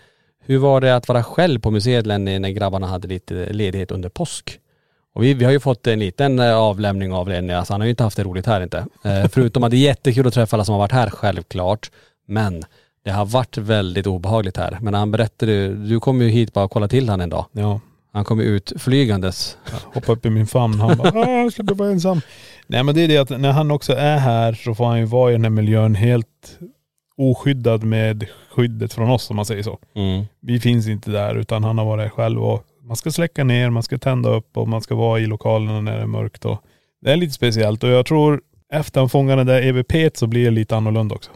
Hur 0.46 0.58
var 0.58 0.82
det 0.82 0.96
att 0.96 1.08
vara 1.08 1.24
själv 1.24 1.60
på 1.60 1.72
museet 1.72 2.06
Lenny 2.06 2.40
när 2.40 2.50
grabbarna 2.50 2.88
hade 2.88 3.08
lite 3.08 3.54
ledighet 3.54 3.92
under 3.92 4.10
påsk? 4.10 4.60
Och 5.16 5.24
vi, 5.24 5.34
vi 5.34 5.46
har 5.46 5.52
ju 5.52 5.60
fått 5.60 5.88
en 5.88 6.00
liten 6.00 6.40
eh, 6.40 6.56
avlämning 6.56 7.14
av 7.14 7.30
Lenny, 7.30 7.54
alltså 7.54 7.74
han 7.74 7.82
har 7.82 7.86
ju 7.86 7.90
inte 7.90 8.04
haft 8.04 8.18
det 8.18 8.24
roligt 8.24 8.46
här 8.46 8.62
inte. 8.62 8.86
Eh, 9.04 9.28
förutom 9.28 9.64
att 9.64 9.72
det 9.72 9.78
är 9.78 9.82
jättekul 9.82 10.28
att 10.28 10.34
träffa 10.34 10.56
alla 10.56 10.66
som 10.66 10.74
har 10.74 10.80
varit 10.80 10.92
här 10.92 11.10
självklart. 11.10 11.92
Men 12.28 12.64
det 13.08 13.14
har 13.14 13.26
varit 13.26 13.58
väldigt 13.58 14.08
obehagligt 14.08 14.58
här. 14.58 14.78
Men 14.82 14.94
han 14.94 15.12
berättade, 15.12 15.68
du 15.76 16.00
kom 16.00 16.22
ju 16.22 16.28
hit 16.30 16.54
bara 16.54 16.66
och 16.66 16.72
kolla 16.72 16.88
till 16.88 17.10
han 17.10 17.22
en 17.22 17.30
dag. 17.30 17.46
Ja. 17.52 17.80
Han 18.12 18.26
kom 18.26 18.40
ut 18.40 18.74
flygandes. 18.78 19.58
Hoppa 19.94 20.12
upp 20.12 20.26
i 20.26 20.30
min 20.30 20.48
famn. 20.48 20.80
Han 20.80 20.98
bara, 20.98 21.10
"Ah, 21.10 21.30
jag 21.30 21.54
slipper 21.54 21.76
vara 21.76 21.90
ensam. 21.90 22.22
Nej 22.68 22.84
men 22.84 22.96
det 22.96 23.02
är 23.02 23.08
det 23.08 23.18
att 23.18 23.30
när 23.30 23.52
han 23.52 23.72
också 23.72 23.94
är 23.94 24.18
här 24.18 24.54
så 24.54 24.76
får 24.76 24.86
han 24.86 25.00
ju 25.00 25.06
vara 25.06 25.30
i 25.30 25.34
den 25.34 25.44
här 25.44 25.50
miljön 25.50 25.96
helt 25.96 26.60
oskyddad 27.18 27.84
med 27.84 28.26
skyddet 28.56 28.94
från 28.94 29.10
oss 29.10 29.30
om 29.30 29.36
man 29.36 29.46
säger 29.46 29.64
så. 29.64 29.80
Mm. 29.96 30.26
Vi 30.42 30.60
finns 30.60 30.88
inte 30.88 31.12
där 31.12 31.36
utan 31.36 31.64
han 31.64 31.78
har 31.78 31.86
varit 31.86 32.12
själv 32.12 32.44
och 32.44 32.64
man 32.84 32.96
ska 32.96 33.12
släcka 33.12 33.44
ner, 33.44 33.70
man 33.70 33.84
ska 33.84 33.98
tända 33.98 34.30
upp 34.30 34.58
och 34.58 34.68
man 34.68 34.82
ska 34.82 34.96
vara 34.96 35.20
i 35.20 35.26
lokalerna 35.26 35.82
när 35.82 35.96
det 35.96 36.02
är 36.02 36.06
mörkt 36.08 36.46
och 36.46 36.62
det 37.02 37.12
är 37.12 37.16
lite 37.18 37.34
speciellt 37.34 37.84
och 37.84 37.90
jag 37.90 38.06
tror 38.06 38.42
efter 38.74 39.00
han 39.00 39.10
fångar 39.10 39.38
den 39.38 39.48
där 39.48 39.62
EVP 39.62 40.18
så 40.18 40.28
blir 40.28 40.46
det 40.46 40.52
lite 40.52 40.76
annorlunda 40.78 41.16
också. 41.16 41.32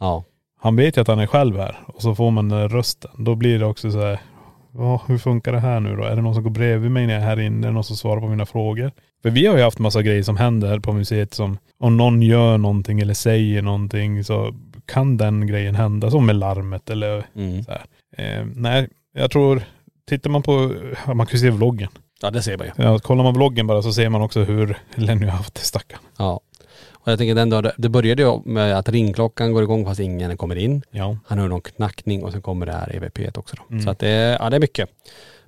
Ja. 0.00 0.24
Han 0.66 0.76
vet 0.76 0.96
ju 0.96 1.00
att 1.00 1.08
han 1.08 1.18
är 1.18 1.26
själv 1.26 1.56
här 1.56 1.78
och 1.86 2.02
så 2.02 2.14
får 2.14 2.30
man 2.30 2.48
den 2.48 2.58
där 2.58 2.68
rösten. 2.68 3.10
Då 3.18 3.34
blir 3.34 3.58
det 3.58 3.66
också 3.66 3.90
så 3.90 4.00
här, 4.00 4.18
ja, 4.74 5.02
hur 5.06 5.18
funkar 5.18 5.52
det 5.52 5.60
här 5.60 5.80
nu 5.80 5.96
då? 5.96 6.04
Är 6.04 6.16
det 6.16 6.22
någon 6.22 6.34
som 6.34 6.42
går 6.42 6.50
bredvid 6.50 6.90
mig 6.90 7.06
när 7.06 7.14
jag 7.14 7.22
är 7.22 7.26
här 7.26 7.40
inne? 7.40 7.66
Är 7.66 7.68
det 7.68 7.74
någon 7.74 7.84
som 7.84 7.96
svarar 7.96 8.20
på 8.20 8.28
mina 8.28 8.46
frågor? 8.46 8.92
För 9.22 9.30
vi 9.30 9.46
har 9.46 9.56
ju 9.56 9.62
haft 9.62 9.78
massa 9.78 10.02
grejer 10.02 10.22
som 10.22 10.36
händer 10.36 10.78
på 10.78 10.92
museet 10.92 11.34
som 11.34 11.58
om 11.78 11.96
någon 11.96 12.22
gör 12.22 12.58
någonting 12.58 13.00
eller 13.00 13.14
säger 13.14 13.62
någonting 13.62 14.24
så 14.24 14.54
kan 14.86 15.16
den 15.16 15.46
grejen 15.46 15.74
hända. 15.74 16.10
Som 16.10 16.26
med 16.26 16.36
larmet 16.36 16.90
eller 16.90 17.24
Mm. 17.36 17.62
så. 17.64 17.72
Eh, 18.16 18.44
nej, 18.54 18.88
jag 19.14 19.30
tror, 19.30 19.62
tittar 20.08 20.30
man 20.30 20.42
på, 20.42 20.74
man 21.06 21.26
kan 21.26 21.32
ju 21.32 21.38
se 21.38 21.50
vloggen. 21.50 21.88
ja, 22.22 22.30
det 22.30 22.42
ser 22.42 22.58
man 22.58 22.66
ju. 22.66 22.72
Ja, 22.84 22.98
kollar 22.98 23.24
man 23.24 23.34
vloggen 23.34 23.66
bara 23.66 23.82
så 23.82 23.92
ser 23.92 24.08
man 24.08 24.22
också 24.22 24.44
hur 24.44 24.78
Lenny 24.94 25.26
har 25.26 25.36
haft 25.36 25.54
det 25.54 25.60
stackarn. 25.60 26.00
Ja. 26.18 26.40
Och 26.92 27.12
jag 27.12 27.18
tänker 27.18 27.34
den 27.34 27.50
dag, 27.50 27.70
det 27.76 27.88
började 27.88 28.22
ju 28.22 28.40
med 28.44 28.78
att 28.78 28.88
ringklockan 28.88 29.52
går 29.52 29.62
igång 29.62 29.84
fast 29.86 30.00
ingen 30.00 30.36
kommer 30.36 30.56
in. 30.56 30.82
Ja. 30.90 31.16
Han 31.26 31.38
hör 31.38 31.48
någon 31.48 31.60
knackning 31.60 32.24
och 32.24 32.32
sen 32.32 32.42
kommer 32.42 32.66
det 32.66 32.72
här 32.72 32.96
EVP 32.96 33.38
också 33.38 33.56
då. 33.56 33.62
Mm. 33.74 33.82
Så 33.84 33.90
att 33.90 33.98
det, 33.98 34.08
är- 34.08 34.36
ja 34.40 34.50
det 34.50 34.56
är 34.56 34.60
mycket. 34.60 34.90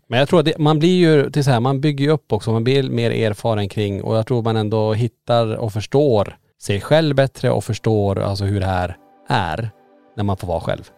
Men 0.06 0.18
jag 0.18 0.28
tror 0.28 0.38
att 0.40 0.46
det, 0.46 0.58
man 0.58 0.78
blir 0.78 0.96
ju, 0.98 1.30
till 1.30 1.44
så 1.44 1.50
här, 1.50 1.60
man 1.60 1.80
bygger 1.80 2.04
ju 2.04 2.10
upp 2.10 2.32
också, 2.32 2.52
man 2.52 2.64
blir 2.64 2.82
mer 2.90 3.10
erfaren 3.10 3.68
kring 3.68 4.02
och 4.02 4.16
jag 4.16 4.26
tror 4.26 4.42
man 4.42 4.56
ändå 4.56 4.92
hittar 4.92 5.56
och 5.56 5.72
förstår 5.72 6.36
sig 6.62 6.80
själv 6.80 7.16
bättre 7.16 7.50
och 7.50 7.64
förstår 7.64 8.18
alltså 8.20 8.44
hur 8.44 8.60
det 8.60 8.66
här 8.66 8.96
är 9.28 9.70
när 10.16 10.24
man 10.24 10.36
får 10.36 10.48
vara 10.48 10.60
själv. 10.60 10.90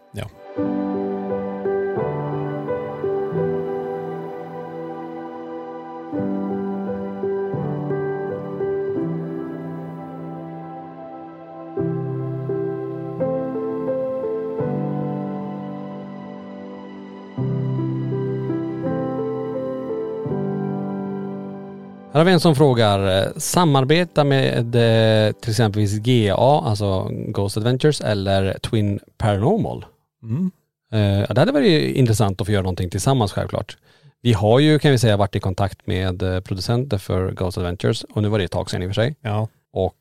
Här 22.20 22.24
har 22.24 22.30
vi 22.30 22.32
en 22.32 22.40
som 22.40 22.54
frågar, 22.54 23.18
eh, 23.18 23.32
samarbeta 23.36 24.24
med 24.24 24.74
eh, 24.74 25.32
till 25.32 25.50
exempelvis 25.50 25.98
GA, 25.98 26.34
alltså 26.36 27.08
Ghost 27.10 27.56
Adventures 27.56 28.00
eller 28.00 28.58
Twin 28.58 29.00
Paranormal. 29.18 29.84
Mm. 30.22 30.50
Eh, 30.92 31.32
det 31.34 31.40
hade 31.40 31.52
varit 31.52 31.96
intressant 31.96 32.40
att 32.40 32.46
få 32.46 32.52
göra 32.52 32.62
någonting 32.62 32.90
tillsammans 32.90 33.32
självklart. 33.32 33.76
Vi 34.22 34.32
har 34.32 34.58
ju 34.58 34.78
kan 34.78 34.90
vi 34.90 34.98
säga 34.98 35.16
varit 35.16 35.36
i 35.36 35.40
kontakt 35.40 35.86
med 35.86 36.22
eh, 36.22 36.40
producenter 36.40 36.98
för 36.98 37.32
Ghost 37.32 37.58
Adventures 37.58 38.04
och 38.04 38.22
nu 38.22 38.28
var 38.28 38.38
det 38.38 38.44
ett 38.44 38.50
tag 38.50 38.70
sedan 38.70 38.82
i 38.82 38.86
och 38.86 38.88
för 38.88 38.94
sig. 38.94 39.14
Ja. 39.20 39.48
Och, 39.72 39.94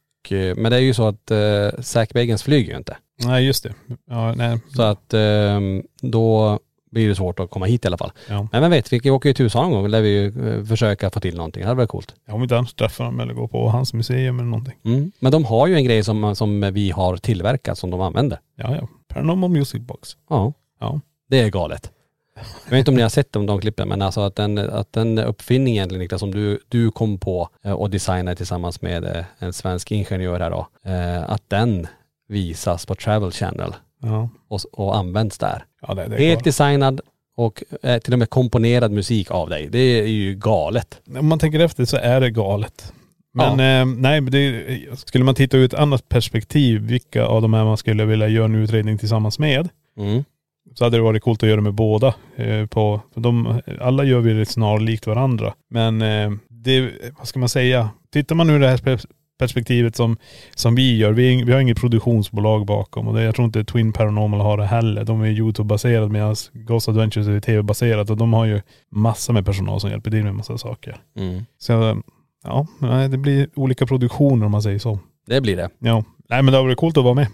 men 0.55 0.71
det 0.71 0.75
är 0.75 0.81
ju 0.81 0.93
så 0.93 1.07
att 1.07 1.31
eh, 1.31 1.81
Zack 1.81 2.13
Bagans 2.13 2.43
flyger 2.43 2.71
ju 2.71 2.77
inte. 2.77 2.97
Nej 3.23 3.45
just 3.45 3.63
det. 3.63 3.73
Ja, 4.09 4.33
nej. 4.35 4.59
Så 4.75 4.81
att 4.81 5.13
eh, 5.13 5.59
då 6.01 6.59
blir 6.91 7.09
det 7.09 7.15
svårt 7.15 7.39
att 7.39 7.49
komma 7.49 7.65
hit 7.65 7.85
i 7.85 7.87
alla 7.87 7.97
fall. 7.97 8.11
Ja. 8.29 8.47
Men 8.51 8.61
vem 8.61 8.71
vet, 8.71 8.93
vi 8.93 9.09
åker 9.09 9.29
ju 9.29 9.33
till 9.33 9.43
USA 9.43 9.61
någon 9.61 9.71
gång, 9.71 9.91
där 9.91 10.01
vi 10.01 10.09
ju 10.09 10.57
eh, 10.57 10.65
försöka 10.65 11.09
få 11.09 11.19
till 11.19 11.35
någonting. 11.35 11.61
Det 11.61 11.67
hade 11.67 11.77
varit 11.77 11.89
coolt. 11.89 12.15
Om 12.27 12.43
inte 12.43 12.57
annars 12.57 12.73
träffar 12.73 13.05
dem 13.05 13.19
eller 13.19 13.33
går 13.33 13.47
på 13.47 13.69
hans 13.69 13.93
museum 13.93 14.39
eller 14.39 14.49
någonting. 14.49 14.75
Mm. 14.85 15.11
Men 15.19 15.31
de 15.31 15.45
har 15.45 15.67
ju 15.67 15.75
en 15.75 15.83
grej 15.83 16.03
som, 16.03 16.35
som 16.35 16.71
vi 16.73 16.91
har 16.91 17.17
tillverkat 17.17 17.77
som 17.77 17.89
de 17.89 18.01
använder. 18.01 18.39
Ja, 18.55 18.75
ja. 18.75 18.87
Paranormal 19.07 19.49
Music 19.49 19.81
Box. 19.81 20.17
Ja. 20.29 20.53
Ja. 20.79 20.99
Det 21.29 21.39
är 21.39 21.49
galet. 21.49 21.91
Jag 22.65 22.71
vet 22.71 22.79
inte 22.79 22.91
om 22.91 22.95
ni 22.95 23.01
har 23.01 23.09
sett 23.09 23.31
de, 23.31 23.45
de 23.45 23.61
klippen 23.61 23.87
men 23.87 24.01
alltså 24.01 24.21
att 24.21 24.35
den, 24.35 24.57
att 24.57 24.93
den 24.93 25.19
uppfinningen 25.19 25.77
egentligen 25.77 25.99
Niklas 25.99 26.19
som 26.19 26.31
du, 26.31 26.59
du 26.67 26.91
kom 26.91 27.17
på 27.17 27.49
eh, 27.63 27.71
och 27.71 27.89
designade 27.89 28.35
tillsammans 28.35 28.81
med 28.81 29.05
eh, 29.05 29.23
en 29.39 29.53
svensk 29.53 29.91
ingenjör 29.91 30.39
här 30.39 30.49
då. 30.49 30.67
Att 31.27 31.49
den 31.49 31.87
visas 32.27 32.85
på 32.85 32.95
Travel 32.95 33.31
Channel 33.31 33.73
Ja. 34.01 34.29
och, 34.47 34.59
och 34.71 34.97
används 34.97 35.37
där. 35.37 35.63
Ja 35.87 35.93
det, 35.93 36.05
det 36.07 36.15
är 36.15 36.19
Helt 36.19 36.29
galet. 36.31 36.43
designad 36.43 37.01
och 37.37 37.63
eh, 37.83 37.97
till 37.99 38.13
och 38.13 38.19
med 38.19 38.29
komponerad 38.29 38.91
musik 38.91 39.31
av 39.31 39.49
dig. 39.49 39.67
Det 39.71 39.79
är 39.79 40.05
ju 40.07 40.35
galet. 40.35 41.01
Om 41.19 41.27
man 41.27 41.39
tänker 41.39 41.59
efter 41.59 41.85
så 41.85 41.97
är 41.97 42.21
det 42.21 42.29
galet. 42.29 42.93
Men 43.33 43.59
eh, 43.59 43.95
nej, 43.97 44.21
det, 44.21 44.65
skulle 44.99 45.23
man 45.23 45.35
titta 45.35 45.57
ur 45.57 45.65
ett 45.65 45.73
annat 45.73 46.09
perspektiv, 46.09 46.81
vilka 46.81 47.25
av 47.25 47.41
de 47.41 47.53
här 47.53 47.63
man 47.65 47.77
skulle 47.77 48.05
vilja 48.05 48.27
göra 48.27 48.45
en 48.45 48.55
utredning 48.55 48.97
tillsammans 48.97 49.39
med, 49.39 49.69
Mm. 49.97 50.23
så 50.75 50.83
hade 50.83 50.97
det 50.97 51.01
varit 51.03 51.23
coolt 51.23 51.43
att 51.43 51.49
göra 51.49 51.61
med 51.61 51.73
båda. 51.73 52.15
Eh, 52.35 52.65
på, 52.65 53.01
de, 53.15 53.61
alla 53.81 54.03
gör 54.03 54.19
vi 54.19 54.33
det 54.33 54.45
snarlikt 54.45 55.07
varandra. 55.07 55.53
Men 55.69 56.01
eh, 56.01 56.31
det, 56.49 56.91
vad 57.17 57.27
ska 57.27 57.39
man 57.39 57.49
säga? 57.49 57.89
Tittar 58.13 58.35
man 58.35 58.49
ur 58.49 58.59
det 58.59 58.67
här 58.67 58.77
perspektivet 59.39 59.95
som, 59.95 60.17
som 60.55 60.75
vi 60.75 60.97
gör. 60.97 61.11
Vi, 61.11 61.43
vi 61.43 61.53
har 61.53 61.59
inget 61.59 61.79
produktionsbolag 61.79 62.65
bakom 62.65 63.07
och 63.07 63.15
det, 63.15 63.23
jag 63.23 63.35
tror 63.35 63.45
inte 63.45 63.63
Twin 63.63 63.93
Paranormal 63.93 64.39
har 64.39 64.57
det 64.57 64.65
heller. 64.65 65.03
De 65.03 65.21
är 65.21 65.27
Youtube-baserade 65.27 66.09
medan 66.09 66.35
Ghost 66.53 66.89
Adventures 66.89 67.27
är 67.27 67.39
tv-baserat 67.39 68.09
och 68.09 68.17
de 68.17 68.33
har 68.33 68.45
ju 68.45 68.61
massor 68.91 69.33
med 69.33 69.45
personal 69.45 69.79
som 69.79 69.89
hjälper 69.89 70.11
till 70.11 70.23
med 70.23 70.35
massa 70.35 70.57
saker. 70.57 70.97
Mm. 71.17 71.45
Så 71.57 72.01
ja, 72.43 72.67
det 73.11 73.17
blir 73.17 73.49
olika 73.55 73.85
produktioner 73.85 74.45
om 74.45 74.51
man 74.51 74.61
säger 74.61 74.79
så. 74.79 74.99
Det 75.27 75.41
blir 75.41 75.57
det. 75.57 75.69
Ja. 75.79 76.03
Nej 76.29 76.43
men 76.43 76.51
det 76.51 76.57
har 76.57 76.63
varit 76.63 76.77
coolt 76.77 76.97
att 76.97 77.03
vara 77.03 77.13
med. 77.13 77.27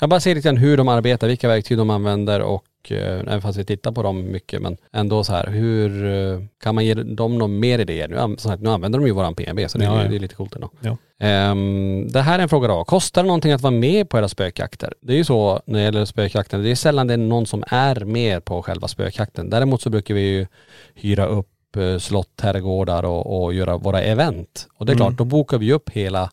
Jag 0.00 0.08
bara 0.08 0.20
ser 0.20 0.34
lite 0.34 0.48
grann 0.48 0.56
hur 0.56 0.76
de 0.76 0.88
arbetar, 0.88 1.28
vilka 1.28 1.48
verktyg 1.48 1.78
de 1.78 1.90
använder 1.90 2.40
och 2.40 2.64
eh, 2.90 3.18
även 3.20 3.42
fast 3.42 3.58
vi 3.58 3.64
tittar 3.64 3.92
på 3.92 4.02
dem 4.02 4.30
mycket 4.32 4.62
men 4.62 4.76
ändå 4.92 5.24
så 5.24 5.32
här, 5.32 5.46
hur 5.46 6.04
eh, 6.06 6.40
kan 6.62 6.74
man 6.74 6.84
ge 6.84 6.94
dem 6.94 7.38
någon 7.38 7.60
mer 7.60 7.78
idéer? 7.78 8.08
Nu, 8.08 8.36
nu 8.60 8.70
använder 8.70 8.98
de 8.98 9.06
ju 9.06 9.12
våran 9.12 9.34
PNB 9.34 9.68
så 9.70 9.78
det, 9.78 9.84
Ja, 9.84 9.98
är, 9.98 10.02
ja. 10.04 10.08
det 10.10 10.16
är 10.16 10.20
lite 10.20 10.34
coolt 10.34 10.54
ändå. 10.54 10.70
Ja. 10.80 10.96
Ehm, 11.20 12.08
det 12.12 12.20
här 12.20 12.38
är 12.38 12.42
en 12.42 12.48
fråga 12.48 12.68
då. 12.68 12.84
Kostar 12.84 13.22
det 13.22 13.26
någonting 13.26 13.52
att 13.52 13.60
vara 13.60 13.70
med 13.70 14.08
på 14.08 14.18
era 14.18 14.28
spökjakter? 14.28 14.94
Det 15.00 15.12
är 15.12 15.16
ju 15.16 15.24
så 15.24 15.60
när 15.64 15.78
det 15.78 15.84
gäller 15.84 16.04
spökjakten, 16.04 16.62
det 16.62 16.70
är 16.70 16.74
sällan 16.74 17.06
det 17.06 17.14
är 17.14 17.18
någon 17.18 17.46
som 17.46 17.64
är 17.66 18.04
med 18.04 18.44
på 18.44 18.62
själva 18.62 18.88
spökjakten. 18.88 19.50
Däremot 19.50 19.82
så 19.82 19.90
brukar 19.90 20.14
vi 20.14 20.20
ju 20.20 20.46
hyra 20.94 21.26
upp 21.26 21.48
eh, 21.76 21.98
slott, 21.98 22.40
herrgårdar 22.42 23.02
och, 23.02 23.42
och 23.44 23.54
göra 23.54 23.76
våra 23.76 24.02
event. 24.02 24.66
Och 24.78 24.86
det 24.86 24.92
är 24.92 24.94
Mm. 24.96 25.06
klart, 25.06 25.18
då 25.18 25.24
bokar 25.24 25.58
vi 25.58 25.72
upp 25.72 25.90
hela 25.90 26.30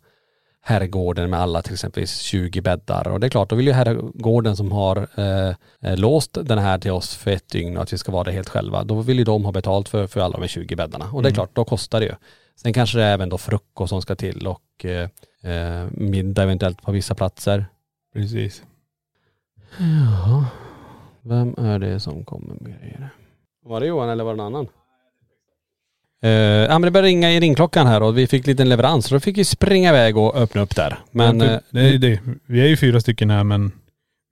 herrgården 0.62 1.30
med 1.30 1.40
alla 1.40 1.62
till 1.62 1.74
exempel 1.74 2.08
20 2.08 2.62
bäddar. 2.62 3.08
Och 3.08 3.20
det 3.20 3.28
är 3.28 3.30
klart, 3.30 3.50
då 3.50 3.56
vill 3.56 3.68
ju 3.68 3.74
herrgården 3.74 4.56
som 4.56 4.72
har 4.72 5.08
eh, 5.20 5.98
låst 5.98 6.38
den 6.44 6.58
här 6.58 6.78
till 6.80 6.92
oss 6.92 7.16
för 7.16 7.32
ett 7.32 7.50
dygn 7.50 7.78
och 7.78 7.84
att 7.84 7.94
vi 7.94 7.98
ska 7.98 8.12
vara 8.12 8.24
där 8.24 8.32
helt 8.32 8.50
själva, 8.50 8.84
då 8.84 9.02
vill 9.02 9.18
ju 9.18 9.24
de 9.24 9.46
ha 9.46 9.52
betalt 9.52 9.90
för, 9.90 10.08
för 10.08 10.20
alla 10.20 10.32
de 10.38 10.42
här 10.42 10.48
20 10.48 10.76
bäddarna. 10.76 11.06
Och 11.14 11.22
det 11.24 11.28
är 11.28 11.30
Mm. 11.30 11.36
klart, 11.36 11.50
då 11.56 11.66
kostar 11.66 12.00
det 12.00 12.06
ju. 12.06 12.14
Sen 12.56 12.74
kanske 12.74 12.98
det 12.98 13.04
är 13.04 13.14
även 13.14 13.30
då 13.30 13.38
frukost 13.38 13.90
som 13.90 14.02
ska 14.02 14.16
till 14.16 14.48
och 14.48 14.86
eh, 14.86 15.10
eh, 15.54 15.88
middag 15.92 16.44
eventuellt 16.44 16.82
på 16.82 16.92
vissa 16.92 17.16
platser. 17.16 17.66
Precis. 18.14 18.64
Ja, 19.78 20.46
vem 21.22 21.56
är 21.58 21.80
det 21.80 22.00
som 22.00 22.26
kommer 22.26 22.54
med 22.54 22.80
grejer? 22.80 23.10
Var 23.66 23.80
det 23.80 23.86
Johan 23.88 24.10
eller 24.10 24.24
var 24.24 24.32
det 24.34 24.38
någon 24.38 24.56
annan? 24.56 24.68
Eh, 26.24 26.30
ja 26.32 26.70
men 26.80 26.82
det 26.82 26.92
började 26.92 27.08
ringa 27.08 27.32
i 27.32 27.40
ringklockan 27.40 27.88
här 27.88 28.04
och 28.04 28.18
vi 28.18 28.28
fick 28.28 28.48
lite 28.48 28.66
leverans 28.66 29.06
så 29.06 29.16
då 29.16 29.20
fick 29.20 29.38
vi 29.38 29.46
springa 29.46 29.90
iväg 29.90 30.18
och 30.18 30.36
öppna 30.38 30.62
upp 30.62 30.76
där. 30.76 31.00
Men 31.12 31.38
Men, 31.38 31.50
eh, 31.50 31.60
det 31.70 31.82
är 31.82 31.98
det. 31.98 32.20
Vi 32.46 32.62
är 32.62 32.68
ju 32.68 32.78
fyra 32.78 33.00
stycken 33.02 33.30
här 33.30 33.44
men 33.44 33.72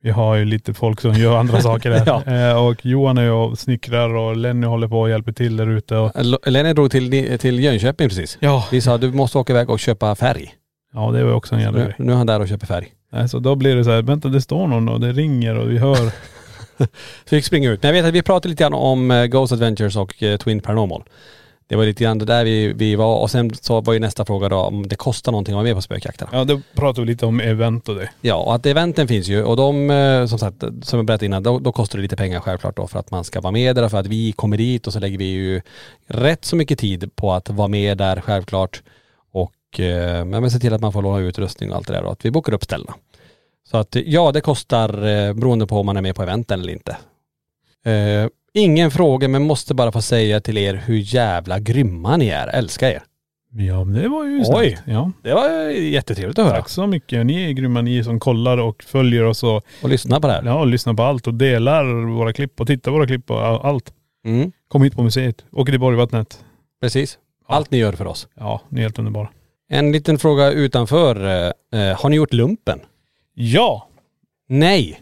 vi 0.04 0.10
har 0.10 0.36
ju 0.36 0.45
lite 0.45 0.73
folk 0.73 1.02
som 1.02 1.13
gör 1.13 1.38
andra 1.38 1.62
saker 1.62 1.91
här. 1.91 2.04
Ja. 2.06 2.34
Eh, 2.34 2.65
och 2.65 2.86
Johan 2.86 3.17
är 3.17 3.23
ju 3.23 3.32
och 3.32 3.60
snickrar 3.60 4.10
och 4.15 4.38
Lenny 4.38 4.67
håller 4.67 4.88
på 4.88 5.00
och 5.02 5.10
hjälper 5.10 5.32
till 5.32 5.58
där 5.58 5.69
ute. 5.69 5.95
Och, 5.95 6.12
L- 6.15 6.38
Lenny 6.45 6.73
drog 6.73 6.91
till, 6.91 7.38
till 7.39 7.60
Jönköping 7.60 8.10
precis. 8.10 8.38
ja. 8.39 8.67
Vi 8.71 8.82
sa 8.82 8.97
du 8.97 9.12
måste 9.12 9.38
åka 9.38 9.54
iväg 9.54 9.69
och 9.69 9.80
köpa 9.80 10.15
färg. 10.15 10.54
ja, 10.93 11.12
det 11.12 11.23
var 11.23 11.34
också 11.34 11.56
en 11.56 11.62
jävla 11.62 11.80
Nu, 11.80 11.86
grej. 11.86 11.95
nu 12.00 12.12
är 12.12 12.15
han 12.15 12.28
där 12.28 12.39
och 12.39 12.47
köper 12.47 12.67
färg. 12.67 12.88
Nej, 13.12 13.30
Så 13.30 13.39
då 13.39 13.56
blir 13.56 13.76
det 13.76 13.84
så 13.84 13.91
här, 13.91 14.02
vänta 14.02 14.28
det 14.30 14.41
står 14.41 14.67
någon 14.67 14.89
och 14.89 15.00
det 15.00 15.12
ringer 15.12 15.56
och 15.58 15.71
vi 15.71 15.78
hör. 15.78 16.12
Fick 17.30 17.45
springa 17.45 17.71
ut. 17.71 17.84
Men 17.84 17.88
jag 17.95 18.02
vet 18.02 18.10
att 18.10 18.13
vi 18.15 18.21
pratade 18.21 18.50
lite 18.50 18.63
grann 18.63 18.73
om 18.73 19.12
eh, 19.12 19.26
Ghost 19.26 19.54
Adventures 19.54 19.95
och 19.95 20.23
eh, 20.23 20.38
Twin 20.38 20.60
Paranormal. 20.60 21.04
Det 21.69 21.75
var 21.75 21.86
lite 21.86 22.03
grann 22.03 22.17
det 22.17 22.25
där 22.25 22.45
vi, 22.45 22.73
vi 22.73 22.95
var 22.95 23.19
och 23.19 23.32
sen 23.32 23.56
så 23.56 23.82
var 23.82 23.93
ju 23.93 23.99
nästa 23.99 24.25
fråga 24.25 24.49
då 24.49 24.58
om 24.58 24.88
det 24.88 24.95
kostar 24.95 25.32
någonting 25.32 25.53
att 25.53 25.56
vara 25.56 25.63
med 25.63 25.75
på 25.75 25.82
spökjakterna. 25.82 26.30
Ja, 26.34 26.43
då 26.43 26.62
pratar 26.75 27.01
vi 27.01 27.08
lite 27.08 27.25
om 27.25 27.39
event 27.39 27.89
och 27.89 27.95
det. 27.95 28.10
Ja, 28.21 28.36
och 28.36 28.56
att 28.56 28.65
eventen 28.65 29.08
finns 29.08 29.27
ju 29.27 29.43
och 29.43 29.58
de, 29.58 29.89
eh, 29.89 30.25
som 30.25 30.39
sagt, 30.39 30.63
som 30.82 30.99
jag 30.99 31.06
berättade 31.06 31.25
innan, 31.25 31.43
då, 31.43 31.60
då 31.60 31.71
kostar 31.71 31.97
det 31.97 32.01
lite 32.01 32.15
pengar 32.15 32.39
självklart 32.39 32.75
då 32.75 32.88
för 32.88 32.99
att 32.99 33.12
man 33.12 33.23
ska 33.23 33.41
vara 33.41 33.51
med 33.51 33.75
där, 33.75 33.89
för 33.89 33.97
att 33.97 34.08
vi 34.08 34.32
kommer 34.32 34.58
dit 34.58 34.88
och 34.88 34.93
så 34.93 34.99
lägger 34.99 35.17
vi 35.17 35.25
ju 35.25 35.62
rätt 36.08 36.45
så 36.45 36.56
mycket 36.56 36.80
tid 36.80 37.15
på 37.15 37.34
att 37.34 37.49
vara 37.49 37.67
med 37.67 37.97
där 37.97 38.21
självklart. 38.21 38.84
Och 39.32 39.80
eh, 39.80 40.25
men 40.25 40.51
se 40.51 40.60
till 40.60 40.73
att 40.73 40.82
man 40.82 40.93
får 40.93 41.01
låna 41.01 41.19
utrustning 41.19 41.71
och 41.71 41.77
allt 41.77 41.88
det 41.88 41.93
där 41.93 42.03
och 42.03 42.12
att 42.12 42.25
vi 42.25 42.32
bokar 42.32 42.53
upp 42.53 42.63
ställena. 42.63 42.93
Så 43.71 43.77
att 43.77 43.95
ja, 44.06 44.32
det 44.32 44.41
kostar 44.41 44.89
eh, 45.08 45.34
beroende 45.34 45.67
på 45.67 45.80
om 45.80 45.86
man 45.86 45.97
är 45.97 46.01
med 46.01 46.15
på 46.15 46.23
eventen 46.23 46.60
eller 46.60 46.73
inte. 46.73 46.97
Eh, 47.86 48.30
ingen 48.53 48.91
fråga 48.91 49.27
men 49.27 49.43
måste 49.43 49.73
bara 49.73 49.91
få 49.91 50.01
säga 50.01 50.41
till 50.41 50.57
er 50.57 50.73
hur 50.73 50.97
jävla 51.15 51.60
grymma 51.60 52.17
ni 52.17 52.27
är. 52.27 52.47
Älskar 52.47 52.89
er. 52.89 53.03
Ja, 53.51 53.83
men 53.83 54.01
det 54.01 54.10
var 54.10 54.23
ju 54.25 54.38
Oj. 54.39 54.45
snällt. 54.45 54.77
Ja. 54.86 55.12
Det 55.23 55.33
var 55.33 55.49
jättetrevligt 55.69 56.39
att 56.39 56.45
höra. 56.45 56.55
Tack 56.55 56.69
så 56.69 56.88
mycket. 56.88 57.25
Ni 57.25 57.43
är 57.49 57.51
grymma 57.51 57.81
ni 57.81 58.03
som 58.03 58.19
kollar 58.19 58.57
och 58.57 58.83
följer 58.83 59.23
oss 59.23 59.43
och 59.43 59.63
Och 59.83 59.89
lyssna 59.89 60.19
på 60.21 60.27
det 60.27 60.33
här. 60.33 60.43
ja, 60.45 60.65
lyssnar 60.65 60.93
på 60.93 61.03
allt 61.03 61.27
och 61.27 61.33
delar 61.33 61.86
våra 62.17 62.33
klipp 62.33 62.62
och 62.62 62.67
tittar 62.67 62.91
på 62.91 62.97
våra 62.97 63.07
klipp 63.07 63.31
och 63.31 63.45
all- 63.45 63.62
allt. 63.65 63.93
Mm, 64.25 64.51
Kom 64.67 64.83
hit 64.83 64.95
på 64.95 65.03
museet. 65.03 65.45
Åker 65.51 65.71
till 65.73 65.79
Borgvattnet. 65.79 66.43
precis. 66.81 67.17
Allt 67.47 67.71
ni 67.71 67.77
gör 67.77 67.93
för 67.93 68.05
oss. 68.07 68.27
Ja, 68.36 68.62
ni 68.69 68.79
är 68.79 68.83
helt 68.83 68.99
underbara. 68.99 69.29
En 69.69 69.91
liten 69.91 70.17
fråga 70.19 70.51
utanför. 70.51 71.25
eh, 71.73 71.79
eh, 71.81 72.01
har 72.01 72.10
ni 72.10 72.15
gjort 72.15 72.33
lumpen? 72.33 72.79
Ja! 73.33 73.88
Nej! 74.49 74.99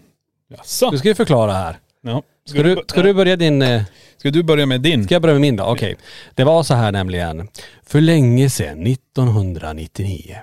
Jaså? 0.49 0.89
Du 0.91 0.97
ska 0.97 1.07
ju 1.07 1.15
förklara 1.15 1.53
här. 1.53 1.77
Ja. 2.01 2.21
Ska 2.49 2.63
du, 2.63 2.81
ska 2.87 3.01
du 3.01 3.13
börja 3.13 3.35
din... 3.35 3.61
eh, 3.61 3.81
Ska 4.17 4.31
du 4.31 4.43
börja 4.43 4.65
med 4.65 4.81
din? 4.81 5.03
Ska 5.03 5.15
jag 5.15 5.21
börja 5.21 5.33
med 5.33 5.41
min 5.41 5.55
då? 5.55 5.63
Okej. 5.63 5.95
Det 6.35 6.43
var 6.43 6.63
så 6.63 6.73
här 6.73 6.91
nämligen. 6.91 7.47
För 7.85 8.01
länge 8.01 8.49
sedan, 8.49 8.87
1999. 8.87 10.35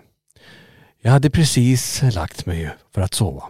Jag 1.02 1.10
hade 1.12 1.30
precis 1.30 2.02
lagt 2.14 2.46
mig 2.46 2.70
för 2.94 3.00
att 3.00 3.14
sova. 3.14 3.42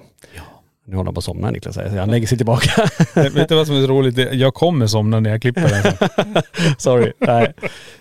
Nu 0.87 0.97
håller 0.97 1.05
han 1.09 1.15
på 1.15 1.19
att 1.19 1.25
somna 1.25 1.51
Niklas. 1.51 1.75
säger. 1.75 1.99
Han 1.99 2.11
lägger 2.11 2.27
sig 2.27 2.39
tillbaka. 2.39 2.89
Vet 3.15 3.49
du 3.49 3.55
vad 3.55 3.67
som 3.67 3.77
är 3.77 3.81
så 3.81 3.87
roligt? 3.87 4.19
Jag 4.33 4.55
kommer 4.55 4.87
somna 4.87 5.21
när 5.21 5.31
jag 5.31 5.43
klipper 5.43 5.61
den. 5.61 5.83
sen. 5.83 6.43
Sorry. 6.79 7.13
Nej. 7.19 7.53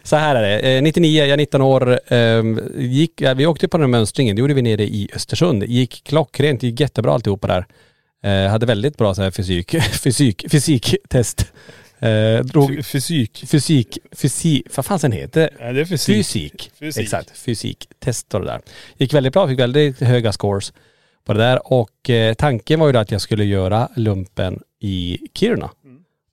Så 0.03 0.15
här 0.15 0.35
är 0.35 0.41
det. 0.41 0.75
Eh, 0.77 0.81
99, 0.81 1.19
jag 1.19 1.29
är 1.29 1.37
19 1.37 1.61
år. 1.61 2.13
Eh, 2.13 2.43
gick, 2.77 3.21
ja, 3.21 3.33
vi 3.33 3.45
åkte 3.45 3.67
på 3.67 3.77
den 3.77 3.83
här 3.83 3.87
mönstringen. 3.91 4.35
Det 4.35 4.39
gjorde 4.39 4.53
vi 4.53 4.61
nere 4.61 4.83
i 4.83 5.09
Östersund. 5.15 5.63
Gick 5.63 6.03
klockrent, 6.03 6.63
gick 6.63 6.79
jättebra 6.79 7.13
alltihopa 7.13 7.47
där. 7.47 7.65
Eh, 8.23 8.47
hade 8.49 8.65
väldigt 8.65 8.97
bra 8.97 9.13
så 9.15 9.21
här 9.21 9.31
fysik, 9.31 9.75
fysik, 10.03 10.45
fysiktest. 10.51 11.51
Eh, 11.99 12.39
drog 12.43 12.85
Fysik. 12.85 13.43
fysik, 13.47 13.97
fysik, 14.11 14.67
vad 14.75 14.85
fan 14.85 14.99
sen 14.99 15.11
heter 15.11 15.49
Ja, 15.59 15.71
det 15.73 15.81
är 15.81 15.85
fysik. 15.85 16.15
Fysik. 16.15 16.71
Fysik. 16.79 17.03
Exakt, 17.03 17.37
fysiktest 17.37 18.33
och 18.33 18.39
det 18.39 18.45
där. 18.47 18.61
Gick 18.97 19.13
väldigt 19.13 19.33
bra, 19.33 19.47
fick 19.47 19.59
väldigt 19.59 19.99
höga 19.99 20.31
scores 20.31 20.73
på 21.25 21.33
det 21.33 21.39
där 21.39 21.73
och 21.73 22.09
eh, 22.09 22.33
tanken 22.33 22.79
var 22.79 22.87
ju 22.87 22.93
då 22.93 22.99
att 22.99 23.11
jag 23.11 23.21
skulle 23.21 23.45
göra 23.45 23.89
lumpen 23.95 24.59
i 24.79 25.19
Kiruna. 25.33 25.69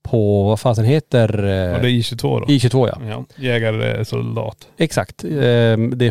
På, 0.02 0.42
vad 0.42 0.60
fasen 0.60 0.84
heter 0.84 1.28
eh, 1.38 1.74
Och 1.74 1.82
det 1.82 1.88
är 1.88 1.92
I22 1.92 2.40
då? 2.40 2.46
I22 2.46 2.88
ja. 2.88 3.08
Ja. 3.08 3.24
Jägarsoldat. 3.36 4.68
Exakt. 4.78 5.24
Eh, 5.24 5.30
det, 5.30 6.10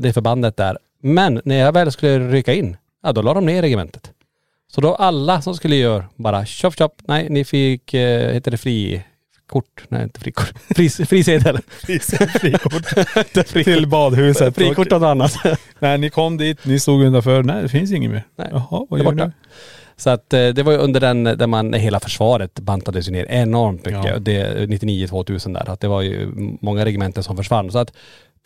det 0.00 0.12
förbandet 0.12 0.56
där. 0.56 0.78
Men 1.02 1.40
när 1.44 1.56
jag 1.56 1.72
väl 1.72 1.92
skulle 1.92 2.18
rycka 2.30 2.54
in, 2.54 2.76
ja 3.02 3.12
då 3.12 3.22
la 3.22 3.34
de 3.34 3.46
ner 3.46 3.62
regementet. 3.62 4.10
Så 4.74 4.80
då 4.80 4.94
alla 4.94 5.42
som 5.42 5.54
skulle 5.54 5.76
göra 5.76 6.04
bara 6.16 6.46
chop 6.46 6.78
chop, 6.78 6.92
nej 7.04 7.26
ni 7.30 7.44
fick, 7.44 7.94
eh, 7.94 8.32
heter 8.32 8.50
det 8.50 8.56
frikort? 8.56 9.84
Nej 9.88 10.02
inte 10.02 10.20
frikort. 10.20 10.52
Fris, 10.76 10.96
frisedel. 10.96 11.58
Frikort. 11.68 12.30
Frikort. 12.40 13.64
Till 13.64 13.88
badhuset. 13.88 14.54
Frikort 14.54 14.92
Och, 14.92 15.00
något 15.00 15.06
annat. 15.06 15.34
nej, 15.78 15.98
ni 15.98 16.10
kom 16.10 16.36
dit, 16.36 16.64
ni 16.64 16.80
stod 16.80 17.02
utanför. 17.02 17.42
Nej, 17.42 17.62
det 17.62 17.68
finns 17.68 17.92
inget 17.92 18.10
mer. 18.10 18.24
Nej. 18.36 18.48
Jaha, 18.50 18.80
Det 18.80 18.86
vad 18.88 19.00
är 19.00 19.04
gör 19.04 19.26
ni? 19.26 19.32
Så 19.96 20.10
att 20.10 20.32
eh, 20.32 20.48
det 20.48 20.62
var 20.62 20.72
ju 20.72 20.78
under 20.78 21.00
den 21.00 21.24
där 21.24 21.46
man, 21.46 21.72
hela 21.72 22.00
försvaret 22.00 22.60
bantades 22.60 23.08
ju 23.08 23.12
ner 23.12 23.26
enormt 23.30 23.86
mycket. 23.86 24.04
Ja. 24.04 24.18
Det 24.18 24.66
99-2000 24.68 25.54
där. 25.54 25.70
Att 25.70 25.80
det 25.80 25.88
var 25.88 26.02
ju 26.02 26.32
många 26.60 26.84
regementen 26.84 27.22
som 27.22 27.36
försvann. 27.36 27.70
Så 27.70 27.78
att 27.78 27.92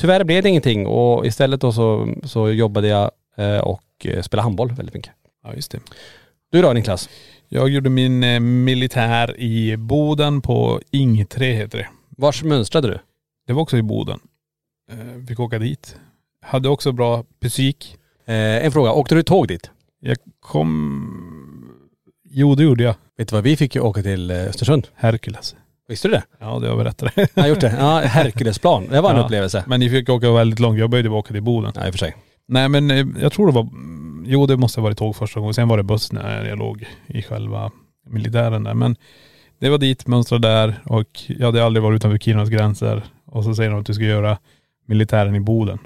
tyvärr 0.00 0.24
blev 0.24 0.42
det 0.42 0.48
ingenting 0.48 0.86
och 0.86 1.26
istället 1.26 1.60
då 1.60 1.72
så, 1.72 2.14
så 2.24 2.50
jobbade 2.50 2.88
jag 2.88 3.10
eh, 3.36 3.58
och 3.58 3.82
eh, 4.04 4.22
spelade 4.22 4.44
handboll 4.44 4.72
väldigt 4.72 4.94
mycket. 4.94 5.12
Ja, 5.44 5.54
just 5.54 5.70
det. 5.70 5.78
Du 6.52 6.62
då 6.62 6.72
Niklas? 6.72 7.08
Jag 7.48 7.68
gjorde 7.68 7.90
min 7.90 8.24
eh, 8.24 8.40
militär 8.40 9.40
i 9.40 9.76
Boden 9.76 10.40
på 10.40 10.80
Ing 10.90 11.26
3 11.26 11.52
heter 11.52 11.78
det. 11.78 11.88
Vars 12.16 12.42
mönstrade 12.42 12.88
du? 12.88 12.98
Det 13.46 13.52
var 13.52 13.62
också 13.62 13.76
i 13.76 13.82
Boden. 13.82 14.20
Eh, 14.92 15.26
fick 15.28 15.40
åka 15.40 15.58
dit. 15.58 15.96
Hade 16.42 16.68
också 16.68 16.92
bra 16.92 17.24
fysik. 17.42 17.96
Eh, 18.26 18.34
en 18.64 18.72
fråga, 18.72 18.92
åkte 18.92 19.14
du 19.14 19.22
tåg 19.22 19.48
dit? 19.48 19.70
Jag 20.00 20.16
kom.. 20.40 21.74
Jo 22.30 22.54
det 22.54 22.62
gjorde 22.62 22.82
jag. 22.84 22.94
Vet 23.18 23.28
du 23.28 23.34
vad, 23.36 23.44
vi 23.44 23.56
fick 23.56 23.74
ju 23.74 23.80
åka 23.80 24.02
till 24.02 24.30
eh, 24.30 24.36
Östersund. 24.36 24.88
Herkules. 24.94 25.56
Visste 25.88 26.08
du 26.08 26.12
det? 26.14 26.22
Ja 26.40 26.46
det 26.46 26.52
har 26.52 26.66
jag 26.66 26.78
berättat. 26.78 27.12
Jag 27.34 27.42
har 27.42 27.48
gjort 27.48 27.60
det. 27.60 27.74
Ja, 27.78 28.00
Herkulesplan. 28.00 28.86
Det 28.90 29.00
var 29.00 29.10
en 29.10 29.16
Ja. 29.16 29.24
upplevelse. 29.24 29.64
Men 29.66 29.80
ni 29.80 29.90
fick 29.90 30.08
åka 30.08 30.32
väldigt 30.32 30.58
långt. 30.60 30.78
Jag 30.78 30.90
började 30.90 31.08
åka 31.10 31.32
till 31.34 31.42
Boden. 31.42 31.72
Ja, 31.74 31.86
i 31.86 31.90
och 31.90 31.94
för 31.94 31.98
sig. 31.98 32.16
Nej 32.48 32.68
men 32.68 32.90
eh, 32.90 33.06
jag 33.22 33.32
tror 33.32 33.46
det 33.46 33.52
var.. 33.52 33.68
Jo 34.30 34.46
det 34.46 34.56
måste 34.56 34.80
ha 34.80 34.82
varit 34.82 34.98
tåg 34.98 35.16
första 35.16 35.40
gången. 35.40 35.54
Sen 35.54 35.68
var 35.68 35.76
det 35.76 35.82
buss 35.82 36.12
när 36.12 36.44
jag 36.44 36.58
låg 36.58 36.86
i 37.06 37.22
själva 37.22 37.70
militären 38.06 38.64
där. 38.64 38.74
Men 38.74 38.96
det 39.58 39.70
var 39.70 39.78
dit, 39.78 40.06
mönstrade 40.06 40.48
där 40.48 40.82
och 40.84 41.06
jag 41.26 41.46
hade 41.46 41.64
aldrig 41.64 41.82
varit 41.82 41.96
utanför 41.96 42.18
Kirunas 42.18 42.48
gränser. 42.48 43.02
Och 43.24 43.44
så 43.44 43.54
säger 43.54 43.70
de 43.70 43.80
att 43.80 43.86
du 43.86 43.94
ska 43.94 44.04
göra 44.04 44.38
militären 44.86 45.34
i 45.34 45.40
Boden. 45.40 45.78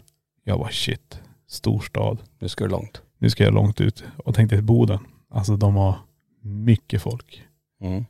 Jag 0.44 0.58
var 0.58 0.68
shit, 0.68 1.20
storstad. 1.48 2.18
Nu 2.38 2.48
ska 2.48 2.64
du 2.64 2.70
långt. 2.70 3.02
Nu 3.18 3.30
ska 3.30 3.44
jag 3.44 3.54
långt 3.54 3.80
ut. 3.80 4.04
Och 4.16 4.34
tänkte 4.34 4.62
Boden. 4.62 4.98
Alltså 5.30 5.56
de 5.56 5.76
har 5.76 5.94
mycket 6.42 7.02
folk. 7.02 7.42
Mm. 7.82 8.04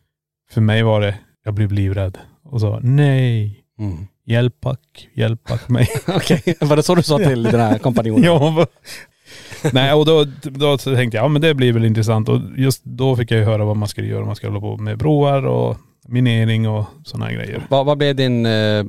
För 0.50 0.60
mig 0.60 0.82
var 0.82 1.00
det, 1.00 1.14
jag 1.44 1.54
blev 1.54 1.72
livrädd 1.72 2.18
och 2.42 2.60
sa 2.60 2.80
nej, 2.82 3.58
Mm. 3.78 4.06
hjälp 4.24 4.60
back, 4.60 5.08
hjälp 5.14 5.44
back 5.44 5.68
mig. 5.68 5.88
Okej, 6.08 6.42
var 6.60 6.76
det 6.76 6.82
så 6.82 6.94
du 6.94 7.02
sa 7.02 7.18
till 7.18 7.42
den 7.52 7.60
här 7.60 7.78
kompanjonen? 7.78 8.24
ja, 8.24 8.66
Nej 9.72 9.92
och 9.92 10.06
då, 10.06 10.26
då 10.42 10.78
så 10.78 10.94
tänkte 10.94 11.16
jag, 11.16 11.24
ja 11.24 11.28
men 11.28 11.42
det 11.42 11.54
blir 11.54 11.72
väl 11.72 11.84
intressant 11.84 12.28
och 12.28 12.40
just 12.56 12.84
då 12.84 13.16
fick 13.16 13.30
jag 13.30 13.38
ju 13.38 13.44
höra 13.44 13.64
vad 13.64 13.76
man 13.76 13.88
skulle 13.88 14.06
göra. 14.06 14.24
Man 14.24 14.36
ska 14.36 14.48
hålla 14.48 14.60
på 14.60 14.76
med 14.76 14.98
broar 14.98 15.46
och 15.46 15.76
minering 16.08 16.68
och 16.68 16.84
sådana 17.04 17.26
här 17.26 17.32
grejer. 17.32 17.66
Vad, 17.68 17.86
vad 17.86 17.98
blev 17.98 18.16
din 18.16 18.46
eh, 18.46 18.84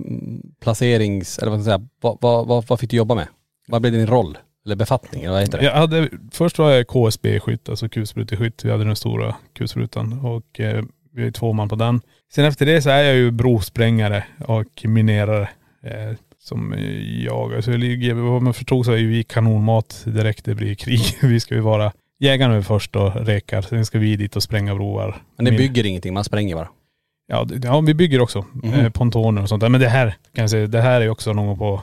placerings, 0.61 1.39
eller 1.39 1.51
vad 1.51 1.61
ska 1.61 1.71
jag 1.71 1.79
säga, 1.79 1.89
vad, 2.01 2.17
vad, 2.21 2.47
vad, 2.47 2.67
vad 2.67 2.79
fick 2.79 2.89
du 2.89 2.97
jobba 2.97 3.15
med? 3.15 3.27
Vad 3.67 3.81
blev 3.81 3.93
din 3.93 4.07
roll? 4.07 4.37
Eller 4.65 4.75
befattning, 4.75 5.23
eller 5.23 5.33
vad 5.33 5.41
heter 5.41 5.57
det? 5.57 5.63
Jag 5.63 5.73
hade, 5.73 6.09
först 6.31 6.59
var 6.59 6.71
jag 6.71 6.87
KSB-skytt, 6.87 7.69
alltså 7.69 7.89
kulspruteskytt. 7.89 8.65
Vi 8.65 8.71
hade 8.71 8.83
den 8.83 8.95
stora 8.95 9.35
kulsprutan 9.53 10.25
och 10.25 10.59
eh, 10.59 10.83
vi 11.13 11.27
är 11.27 11.31
två 11.31 11.53
man 11.53 11.69
på 11.69 11.75
den. 11.75 12.01
Sen 12.33 12.45
efter 12.45 12.65
det 12.65 12.81
så 12.81 12.89
är 12.89 13.03
jag 13.03 13.15
ju 13.15 13.31
brosprängare 13.31 14.23
och 14.45 14.85
minerare. 14.85 15.49
Eh, 15.83 16.15
som 16.43 16.73
eh, 16.73 17.23
jag, 17.25 17.53
jag 17.67 17.79
ligger, 17.79 18.13
vad 18.13 18.41
man 18.41 18.53
förstod 18.53 18.85
så 18.85 18.91
är 18.91 18.97
vi 19.03 19.23
kanonmat 19.23 20.03
direkt 20.05 20.45
det 20.45 20.55
blir 20.55 20.75
krig. 20.75 21.01
Vi 21.21 21.39
ska 21.39 21.55
ju 21.55 21.61
vara 21.61 21.91
jägarna 22.19 22.61
först 22.61 22.95
och 22.95 23.15
rekar, 23.15 23.61
sen 23.61 23.85
ska 23.85 23.99
vi 23.99 24.15
dit 24.15 24.35
och 24.35 24.43
spränga 24.43 24.75
broar. 24.75 25.21
Men 25.37 25.43
ni 25.45 25.51
bygger 25.57 25.85
ingenting, 25.85 26.13
man 26.13 26.23
spränger 26.23 26.55
bara? 26.55 26.69
Ja, 27.27 27.43
det- 27.43 27.67
ja 27.67 27.81
vi 27.81 27.93
bygger 27.93 28.21
också 28.21 28.45
eh, 28.63 28.89
pontoner 28.89 29.41
och 29.41 29.49
sånt 29.49 29.61
där. 29.61 29.69
Men 29.69 29.81
det 29.81 29.87
här 29.89 30.07
kan 30.35 30.41
jag 30.43 30.49
säga, 30.49 30.67
det 30.67 30.81
här 30.81 31.01
är 31.01 31.09
också 31.09 31.33
någon 31.33 31.47
gång 31.47 31.57
på, 31.57 31.81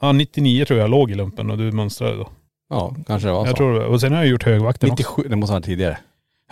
ja 0.00 0.12
99 0.12 0.64
tror 0.64 0.80
jag 0.80 0.90
låg 0.90 1.10
i 1.10 1.14
lumpen 1.14 1.50
och 1.50 1.58
du 1.58 1.72
mönstrade 1.72 2.16
då. 2.16 2.28
Ja, 2.70 2.94
kanske 3.06 3.28
det 3.28 3.32
var 3.32 3.44
så. 3.44 3.48
Jag 3.48 3.56
tror 3.56 3.80
det. 3.80 3.86
Och 3.86 4.00
sen 4.00 4.12
har 4.12 4.18
jag 4.18 4.28
gjort 4.28 4.42
högvakten 4.44 4.90
också. 4.90 5.02
97, 5.02 5.28
det 5.28 5.36
måste 5.36 5.52
vara 5.52 5.62
tidigare. 5.62 5.98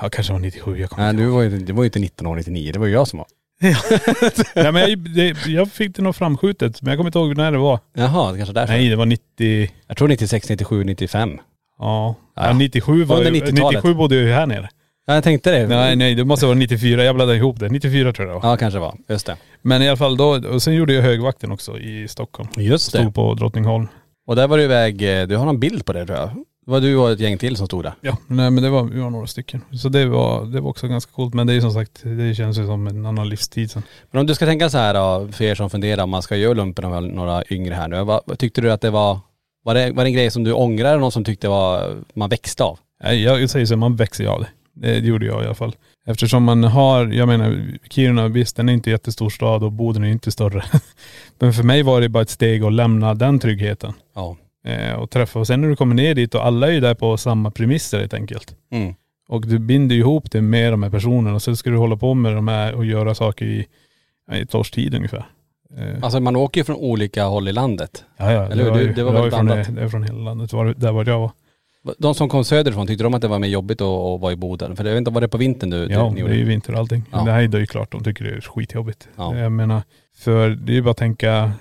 Ja 0.01 0.09
kanske 0.09 0.33
var 0.33 0.41
97, 0.41 0.79
jag 0.79 0.91
kommer 0.91 1.05
Nej 1.13 1.23
du 1.25 1.27
var 1.31 1.43
ju, 1.43 1.59
det 1.59 1.73
var 1.73 1.83
ju 1.83 1.87
inte 1.87 1.99
19 1.99 2.27
år 2.27 2.37
99, 2.37 2.73
det 2.73 2.79
var 2.79 2.87
ju 2.87 2.93
jag 2.93 3.09
som 3.09 3.19
var. 3.19 3.27
Nej 4.55 4.73
men 4.73 4.91
jag, 4.91 4.99
det, 4.99 5.47
jag 5.47 5.73
fick 5.73 5.97
det 5.97 6.03
nog 6.03 6.17
framskjutet, 6.17 6.83
men 6.83 6.91
jag 6.91 6.99
kommer 6.99 7.09
inte 7.09 7.19
ihåg 7.19 7.37
när 7.37 7.53
det 7.53 7.59
var. 7.59 7.81
Jaha, 7.95 8.33
det 8.33 8.39
kanske 8.39 8.53
är 8.53 8.55
därför. 8.55 8.73
Nej 8.75 8.89
det 8.89 8.97
var 8.97 9.07
90, 9.07 9.71
Jag 9.87 9.97
tror 9.97 10.09
96, 10.09 10.49
97, 10.49 10.85
95. 10.85 11.39
ja. 11.79 12.15
Ja. 12.37 12.47
ja 12.47 12.53
97 12.53 13.05
var 13.05 13.17
Under 13.17 13.31
ju, 13.33 13.41
90-talet. 13.41 13.57
97 13.57 13.95
bodde 13.95 14.15
jag 14.15 14.25
ju 14.25 14.33
här 14.33 14.47
nere. 14.47 14.69
Ja, 15.07 15.15
jag 15.15 15.25
tänkte 15.25 15.51
det. 15.51 15.67
Nej 15.67 15.97
nej 15.97 16.15
det 16.15 16.25
måste 16.25 16.47
vara 16.47 16.57
94, 16.57 17.05
jag 17.05 17.15
blandade 17.15 17.39
ihop 17.39 17.61
det. 17.61 17.69
94 17.69 18.13
tror 18.13 18.29
jag 18.29 18.37
det 18.37 18.41
var. 18.41 18.51
Ja, 18.51 18.57
kanske 18.57 18.77
det 18.77 18.81
var. 18.81 18.95
Just 19.09 19.27
det. 19.27 19.37
Men 19.63 19.83
i 19.83 19.89
alla 19.89 19.97
fall 19.97 20.17
då, 20.17 20.49
och 20.49 20.63
sen 20.63 20.75
gjorde 20.75 20.93
jag 20.93 21.03
högvakten 21.03 21.53
också 21.53 21.79
i 21.79 22.09
Stockholm. 22.09 22.49
Just 22.57 22.93
det. 22.93 22.99
Stod 22.99 23.15
på 23.15 23.35
Drottningholm. 23.35 23.89
Och 24.27 24.37
där 24.37 24.49
var 24.49 24.59
du 24.59 24.65
iväg, 24.65 25.21
eh, 25.21 25.27
du 25.27 25.37
har 25.37 25.45
någon 25.45 25.61
bild 25.61 25.85
på 25.87 25.93
det 25.93 26.07
tror 26.07 26.19
jag. 26.19 26.31
Det 26.67 26.73
var 26.73 26.81
du 26.81 26.97
och 26.97 27.11
ett 27.11 27.21
gäng 27.21 27.39
till 27.39 27.57
som 27.57 27.67
stod 27.67 27.85
där. 27.85 27.95
Ja, 28.01 28.17
nej 28.27 28.51
men 28.51 28.63
det 28.63 28.71
var, 28.71 28.85
vi 28.85 29.01
var 29.01 29.11
några 29.11 29.27
stycken. 29.27 29.61
Så 29.73 29.89
det 29.89 30.07
var, 30.07 30.45
det 30.45 30.61
var 30.61 30.71
också 30.71 30.89
ganska 30.89 31.13
coolt. 31.13 31.35
Men 31.35 31.47
det 31.47 31.55
är 31.55 31.61
som 31.61 31.73
sagt, 31.73 32.01
det 32.03 32.35
känns 32.35 32.59
ju 32.59 32.67
som 32.67 32.87
en 32.87 33.07
annan 33.07 33.29
livstid 33.29 33.71
sen. 33.71 33.83
Men 34.11 34.21
om 34.21 34.27
du 34.27 34.35
ska 34.35 34.47
tänka 34.47 34.71
så 34.71 34.79
här 34.79 34.95
då, 34.95 35.33
för 35.33 35.45
er 35.45 35.55
som 35.55 35.71
funderar 35.71 36.03
om 36.03 36.11
man 36.11 36.23
ska 36.23 36.37
göra 36.37 36.55
lumpen 36.55 36.85
har 36.85 37.01
några 37.01 37.43
yngre 37.51 37.75
här 37.75 37.89
nu. 37.89 38.05
Vad, 38.05 38.39
tyckte 38.39 38.61
du 38.61 38.73
att 38.73 38.81
det 38.81 38.91
var, 38.91 39.21
var 39.65 39.75
det, 39.75 39.93
var 39.93 40.05
det 40.05 40.11
en 40.11 40.15
grej 40.15 40.31
som 40.31 40.45
du 40.45 40.53
ångrar 40.53 40.89
eller 40.89 41.01
någon 41.01 41.13
som 41.13 41.25
tyckte 41.25 41.49
var, 41.49 41.97
man 42.15 42.29
växte 42.29 42.65
av? 42.65 42.79
Nej, 43.03 43.23
Jag 43.23 43.51
säger 43.51 43.67
så, 43.67 43.77
man 43.77 43.97
växer 43.97 44.25
ju 44.25 44.31
av 44.31 44.41
det. 44.41 44.49
Det 44.73 44.99
gjorde 44.99 45.27
jag 45.27 45.43
i 45.43 45.47
alla 45.47 45.55
fall. 45.55 45.77
Eftersom 46.07 46.45
man 46.45 46.65
har, 46.65 47.07
jag 47.07 47.29
menar 47.29 47.79
Kiruna, 47.91 48.29
visst 48.29 48.57
den 48.57 48.69
är 48.69 48.73
inte 48.73 48.91
jättestor 48.91 49.31
stad 49.31 49.63
och 49.63 49.73
Boden 49.73 50.05
är 50.05 50.09
inte 50.09 50.31
större. 50.31 50.65
Men 51.39 51.53
för 51.53 51.63
mig 51.63 51.83
var 51.83 52.01
det 52.01 52.09
bara 52.09 52.23
ett 52.23 52.31
steg 52.31 52.65
att 52.65 52.73
lämna 52.73 53.15
den 53.15 53.39
tryggheten. 53.39 53.93
Ja. 54.15 54.37
Eh, 54.67 54.93
och 54.95 55.11
träffa, 55.11 55.39
och 55.39 55.47
sen 55.47 55.61
när 55.61 55.69
du 55.69 55.77
kommer 55.77 55.95
ner 55.95 56.15
dit 56.15 56.35
och 56.35 56.47
alla 56.47 56.67
är 56.69 56.73
ju 56.73 56.81
där 56.81 56.95
på 56.95 57.17
samma 57.17 57.51
premisser 57.51 57.99
helt 57.99 58.15
enkelt. 58.15 58.57
Mm. 58.73 58.95
Och 59.29 59.47
du 59.47 59.59
binder 59.59 59.95
ju 59.95 60.01
ihop 60.01 60.31
det 60.31 60.43
med 60.43 60.73
de 60.73 60.83
här 60.83 60.91
personerna. 60.91 61.35
och 61.35 61.43
Sen 61.43 61.57
ska 61.57 61.71
du 61.71 61.77
hålla 61.77 61.97
på 61.97 62.15
med 62.15 62.35
de 62.35 62.49
här 62.49 62.75
och 62.75 62.85
göra 62.85 63.15
saker 63.15 63.47
i, 63.47 63.67
i 64.33 64.41
ett 64.41 64.55
års 64.55 64.71
tid 64.71 64.95
ungefär. 64.95 65.27
Eh, 65.79 65.85
Alltså 66.03 66.21
man 66.21 66.37
åker 66.37 66.61
ju 66.61 66.65
från 66.65 66.77
olika 66.77 67.25
håll 67.25 67.49
i 67.49 67.53
landet. 67.53 68.05
ja, 68.17 68.33
ja, 68.33 68.45
eller 68.47 68.65
det 68.65 68.71
var, 68.71 68.79
Du- 68.79 68.85
ju, 68.85 68.93
det 68.93 69.03
var 69.05 69.13
det 69.13 69.19
var 69.19 69.25
väl 69.25 69.33
ju 69.33 69.37
från, 69.37 69.47
blandat? 69.47 69.75
det 69.77 69.83
är 69.83 69.89
från 69.89 70.03
hela 70.03 70.19
landet, 70.19 70.53
var, 70.53 70.75
där 70.77 70.93
var 70.93 71.05
jag 71.09 71.19
var. 71.21 71.31
De 71.99 72.15
som 72.15 72.29
kom 72.29 72.45
söderifrån, 72.45 72.87
tyckte 72.87 73.05
de 73.05 73.15
att 73.15 73.23
det 73.23 73.29
var 73.29 73.39
mer 73.39 73.49
jobbigt 73.49 73.81
att, 73.81 73.87
att 73.87 74.21
vara 74.21 74.33
i 74.33 74.37
Boden? 74.37 74.77
För 74.77 74.85
jag 74.85 74.93
vet 74.93 74.99
inte, 74.99 75.11
var 75.11 75.21
det 75.21 75.29
på 75.29 75.39
vintern 75.39 75.71
du, 75.71 75.77
Ja, 75.91 76.13
det 76.17 76.21
är 76.23 76.35
ju 76.35 76.45
vinter 76.45 76.73
och 76.73 76.79
allting. 76.79 77.03
Ja. 77.13 77.23
Det 77.25 77.31
här 77.33 77.55
är 77.55 77.59
ju 77.59 77.67
klart, 77.67 77.93
de 77.93 78.05
tycker 78.05 78.25
det 78.25 78.31
är 78.31 78.41
skitjobbigt. 78.41 79.09
Ja. 79.17 79.37
Jag 79.37 79.53
menar, 79.53 79.83
för 80.19 80.49
det 80.51 80.73
är 80.73 80.75
ju 80.75 80.83
bara 80.83 80.91
att 80.91 80.97
tänka, 80.97 81.53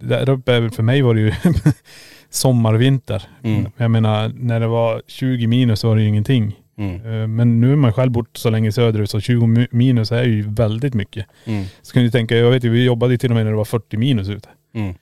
där 0.00 0.30
uppe, 0.30 0.70
för 0.70 0.82
mig 0.82 1.02
var 1.02 1.14
det 1.14 1.20
ju 1.20 1.32
sommarvinter. 2.32 3.22
Mm. 3.42 3.66
Jag 3.76 3.90
menar, 3.90 4.32
när 4.34 4.60
det 4.60 4.66
var 4.66 5.02
20 5.06 5.46
minus 5.46 5.84
var 5.84 5.96
det 5.96 6.02
ju 6.02 6.08
ingenting. 6.08 6.58
Mm. 6.78 6.94
Eh, 7.22 7.26
Men 7.26 7.60
nu 7.60 7.72
är 7.72 7.76
man 7.76 7.92
själv 7.92 8.12
bort 8.12 8.36
så 8.36 8.50
länge 8.50 8.72
söderut 8.72 9.10
så 9.10 9.20
20 9.20 9.46
mi- 9.46 9.66
minus 9.70 10.12
är 10.12 10.24
ju 10.24 10.42
väldigt 10.48 10.94
mycket. 10.94 11.26
Mm. 11.44 11.64
Så 11.82 11.92
kan 11.92 12.02
du 12.02 12.10
tänka, 12.10 12.36
jag 12.36 12.50
vet 12.50 12.64
ju, 12.64 12.70
vi 12.70 12.84
jobbade 12.84 13.14
ju 13.14 13.18
till 13.18 13.30
och 13.30 13.34
med 13.36 13.44
när 13.44 13.50
det 13.52 13.56
var 13.56 13.64
40 13.64 13.96
minus 13.96 14.28
ute. 14.28 14.48
Mm. 14.74 14.94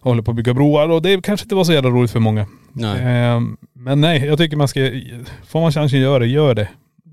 Och 0.00 0.10
håller 0.10 0.22
på 0.22 0.30
att 0.30 0.36
bygga 0.36 0.54
broar 0.54 0.88
och 0.88 1.02
det 1.02 1.22
kanske 1.24 1.44
inte 1.44 1.54
var 1.54 1.64
så 1.64 1.72
jävla 1.72 1.90
roligt 1.90 2.10
för 2.10 2.20
många. 2.20 2.46
Nej. 2.72 3.00
Eh, 3.00 3.40
Men 3.74 4.00
nej, 4.00 4.24
jag 4.26 4.38
tycker 4.38 4.56
man 4.56 4.68
ska, 4.68 4.80
får 5.46 5.60
man 5.60 5.72
chansen 5.72 5.98
att 5.98 6.02
göra 6.02 6.18
det, 6.18 6.26
gör 6.26 6.54
det. 6.54 6.68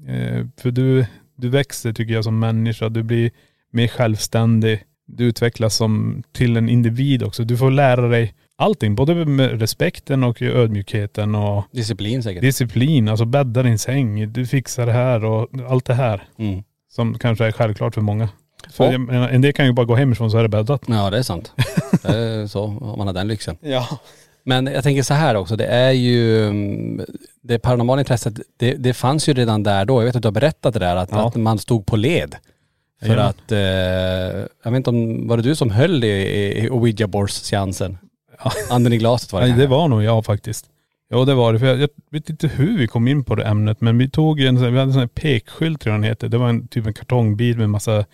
Eh, 0.07 0.45
För 0.61 0.71
du, 0.71 1.05
du 1.37 1.49
växer 1.49 1.93
tycker 1.93 2.13
jag 2.13 2.23
som 2.23 2.39
människa, 2.39 2.89
du 2.89 3.03
blir 3.03 3.31
mer 3.71 3.87
självständig. 3.87 4.79
Du 5.07 5.23
utvecklas 5.23 5.75
som, 5.75 6.23
till 6.31 6.57
en 6.57 6.69
individ 6.69 7.23
också. 7.23 7.43
Du 7.43 7.57
får 7.57 7.71
lära 7.71 8.07
dig 8.07 8.33
allting, 8.57 8.95
både 8.95 9.15
med 9.25 9.59
respekten 9.59 10.23
och 10.23 10.41
ödmjukheten 10.41 11.35
och 11.35 11.63
Disciplin 11.71 12.23
säkert. 12.23 12.41
disciplin. 12.41 13.09
Alltså 13.09 13.25
bädda 13.25 13.63
din 13.63 13.79
säng, 13.79 14.33
du 14.33 14.47
fixar 14.47 14.85
det 14.85 14.91
här 14.91 15.25
och 15.25 15.49
allt 15.69 15.85
det 15.85 15.93
här. 15.93 16.23
Mm. 16.37 16.63
Som 16.91 17.17
kanske 17.19 17.45
är 17.45 17.51
självklart 17.51 17.93
för 17.93 18.01
många. 18.01 18.29
För 18.71 18.85
Ja. 18.85 18.91
jag 18.91 19.01
menar, 19.01 19.29
en 19.29 19.41
del 19.41 19.53
kan 19.53 19.65
ju 19.65 19.71
bara 19.73 19.85
gå 19.85 19.95
hemifrån 19.95 20.31
så 20.31 20.37
är 20.37 20.43
det 20.43 20.49
bäddat. 20.49 20.81
Ja 20.87 21.09
det 21.09 21.17
är 21.17 21.23
sant. 21.23 21.51
Det 22.03 22.17
är 22.17 22.47
så, 22.47 22.63
om 22.63 22.97
man 22.97 23.07
har 23.07 23.13
den 23.13 23.27
lyxen. 23.27 23.57
Ja. 23.61 23.87
Men 24.45 24.65
jag 24.67 24.83
tänker 24.83 25.03
så 25.03 25.13
här 25.13 25.35
också, 25.35 25.55
det 25.55 25.65
är 25.65 25.91
ju, 25.91 26.51
det 27.41 27.59
paranormala 27.59 28.01
intresset, 28.01 28.33
det, 28.57 28.73
det 28.75 28.93
fanns 28.93 29.29
ju 29.29 29.33
redan 29.33 29.63
där 29.63 29.85
då. 29.85 30.01
Jag 30.01 30.05
vet 30.05 30.15
att 30.15 30.21
du 30.21 30.27
har 30.27 30.31
berättat 30.33 30.73
det 30.73 30.79
där, 30.79 30.95
att, 30.95 31.09
Ja. 31.11 31.27
att 31.27 31.35
man 31.35 31.59
stod 31.59 31.85
på 31.85 31.95
led. 31.95 32.35
För 33.01 33.17
Ja. 33.17 33.23
att, 33.23 33.51
eh, 33.51 33.59
jag 34.63 34.71
vet 34.71 34.73
inte 34.75 34.89
om, 34.89 35.27
var 35.27 35.37
det 35.37 35.43
du 35.43 35.55
som 35.55 35.69
höll 35.71 36.03
i, 36.03 36.63
i 36.65 36.69
ouija 36.69 37.07
seansen 37.29 37.97
Ja. 38.43 38.51
Anden 38.69 38.93
i 38.93 38.97
glaset 38.97 39.33
var 39.33 39.41
det 39.41 39.47
Nej, 39.47 39.57
det 39.57 39.67
var 39.67 39.87
nog 39.87 40.03
jag 40.03 40.25
faktiskt. 40.25 40.65
Ja 41.09 41.25
det 41.25 41.33
var 41.33 41.53
det. 41.53 41.59
För 41.59 41.67
jag, 41.67 41.79
jag 41.79 41.89
vet 42.09 42.29
inte 42.29 42.47
hur 42.47 42.77
vi 42.77 42.87
kom 42.87 43.07
in 43.07 43.23
på 43.23 43.35
det 43.35 43.43
ämnet 43.43 43.81
men 43.81 43.97
vi 43.97 44.09
tog 44.09 44.39
en 44.39 44.55
vi 44.55 44.65
hade 44.65 44.81
en 44.81 44.93
sån 44.93 44.99
här 44.99 45.07
pekskylt 45.07 45.81
tror 45.81 45.93
jag 45.93 46.01
den 46.01 46.09
heter. 46.09 46.29
Det 46.29 46.37
var 46.37 46.49
en 46.49 46.67
typ 46.67 46.87
en 46.87 46.93
kartongbit 46.93 47.57
med 47.57 47.69
massa 47.69 48.05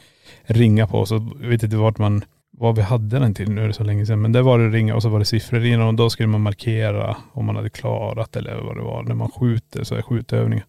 ringar 0.43 0.88
på. 0.88 1.05
Så 1.05 1.27
jag 1.41 1.49
vet 1.49 1.63
inte 1.63 1.77
vart 1.77 1.97
man, 1.97 2.23
vad 2.51 2.75
vi 2.75 2.82
hade 2.82 3.19
den 3.19 3.34
till 3.34 3.51
nu 3.51 3.63
är 3.63 3.67
det 3.67 3.73
så 3.73 3.84
länge 3.84 4.05
sedan. 4.05 4.21
Men 4.21 4.32
där 4.32 4.41
var 4.41 4.60
det 4.60 4.69
ringar 4.69 4.95
och 4.95 5.01
så 5.01 5.10
var 5.10 5.19
det 5.19 5.25
siffror 5.25 5.65
i 5.65 5.75
och 5.75 5.93
då 5.93 6.10
skulle 6.10 6.27
man 6.27 6.41
markera 6.41 7.17
om 7.34 7.45
man 7.45 7.55
hade 7.55 7.69
klarat 7.69 8.36
eller 8.36 8.55
vad 8.55 8.77
det 8.77 8.84
var. 8.84 9.03
När 9.03 9.15
man 9.15 9.32
skjuter, 9.32 9.84
så 9.84 9.95
här 9.95 10.01
skjutövningar. 10.01 10.65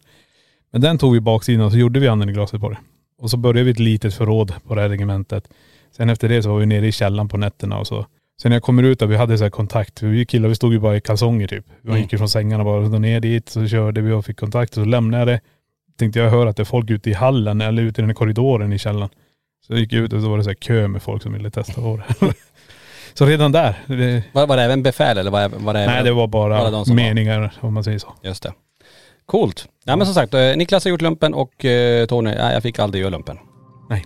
Men 0.71 0.81
den 0.81 0.97
tog 0.97 1.13
vi 1.13 1.19
baksidan 1.19 1.65
och 1.65 1.71
så 1.71 1.77
gjorde 1.77 1.99
vi 1.99 2.07
anden 2.07 2.29
i 2.29 2.33
glaset 2.33 2.61
på 2.61 2.69
det. 2.69 2.77
Och 3.17 3.29
så 3.29 3.37
började 3.37 3.63
vi 3.63 3.71
ett 3.71 3.79
litet 3.79 4.13
förråd 4.13 4.53
på 4.67 4.75
det 4.75 4.81
här 4.81 4.89
regementet. 4.89 5.49
Sen 5.97 6.09
efter 6.09 6.29
det 6.29 6.43
så 6.43 6.49
var 6.49 6.59
vi 6.59 6.65
nere 6.65 6.87
i 6.87 6.91
källaren 6.91 7.29
på 7.29 7.37
nätterna 7.37 7.77
och 7.77 7.87
så. 7.87 8.05
Sen 8.41 8.49
när 8.49 8.55
jag 8.55 8.63
kommer 8.63 8.83
ut 8.83 8.99
där, 8.99 9.07
vi 9.07 9.15
hade 9.17 9.37
så 9.37 9.49
kontakt. 9.49 10.01
Vi 10.03 10.25
killar, 10.25 10.49
vi 10.49 10.55
stod 10.55 10.73
ju 10.73 10.79
bara 10.79 10.95
i 10.97 11.01
kalsonger 11.01 11.47
typ. 11.47 11.65
Vi 11.81 11.89
Mm. 11.89 12.01
gick 12.01 12.11
ju 12.11 12.17
från 12.17 12.29
sängarna 12.29 12.63
bara 12.63 12.79
ner 12.87 13.19
dit, 13.19 13.49
så 13.49 13.67
körde 13.67 14.01
vi 14.01 14.11
och 14.11 14.25
fick 14.25 14.39
kontakt. 14.39 14.73
Så 14.73 14.85
lämnade 14.85 15.21
jag 15.21 15.27
det. 15.27 15.39
Tänkte 15.99 16.19
jag 16.19 16.29
höra 16.29 16.49
att 16.49 16.55
det 16.57 16.63
är 16.63 16.65
folk 16.65 16.89
ute 16.89 17.09
i 17.09 17.13
hallen 17.13 17.61
eller 17.61 17.83
ute 17.83 18.01
i 18.01 18.01
den 18.01 18.09
här 18.09 18.15
korridoren 18.15 18.73
i 18.73 18.77
källaren. 18.79 19.09
Så 19.67 19.73
jag 19.73 19.79
gick 19.79 19.93
ut 19.93 20.13
och 20.13 20.21
så 20.21 20.29
var 20.29 20.37
det 20.37 20.43
så 20.43 20.55
kö 20.55 20.87
med 20.87 21.01
folk 21.03 21.23
som 21.23 21.33
ville 21.33 21.49
testa 21.51 21.81
på 21.81 21.97
det. 22.19 22.33
så 23.13 23.25
redan 23.25 23.51
där. 23.51 23.75
Det, 23.87 24.23
Var, 24.31 24.47
var 24.47 24.57
det 24.57 24.63
även 24.63 24.83
befäl 24.83 25.17
eller 25.17 25.31
var, 25.31 25.49
var 25.49 25.73
det 25.73 25.85
nej 25.85 26.03
det 26.03 26.11
var 26.11 26.27
bara, 26.27 26.59
bara 26.59 26.69
de 26.71 26.85
som 26.85 26.95
var- 26.95 27.03
meningar 27.03 27.53
om 27.59 27.73
man 27.73 27.83
säger 27.83 27.99
så. 27.99 28.13
Just 28.23 28.43
det. 28.43 28.53
Coolt. 29.25 29.67
Nej 29.85 29.97
men 29.97 30.05
som 30.05 30.15
sagt, 30.15 30.33
eh, 30.33 30.55
Niklas 30.57 30.83
har 30.83 30.89
gjort 30.91 31.01
lumpen 31.01 31.33
och 31.33 31.65
eh, 31.65 32.05
Tony, 32.05 32.29
nej 32.29 32.53
jag 32.53 32.63
fick 32.63 32.79
aldrig 32.79 33.01
göra 33.01 33.09
lumpen. 33.11 33.37
Nej. 33.89 34.05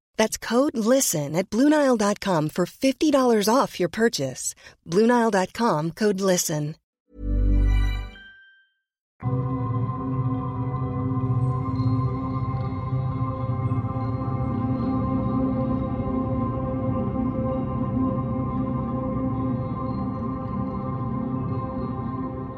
That's 0.21 0.37
code 0.37 0.77
LISTEN 0.77 1.35
at 1.35 1.49
Bluenile.com 1.49 2.49
for 2.49 2.65
$50 2.65 3.47
off 3.49 3.79
your 3.79 3.89
purchase. 3.89 4.53
Bluenile.com 4.85 5.91
code 5.91 6.21
LISTEN. 6.21 6.75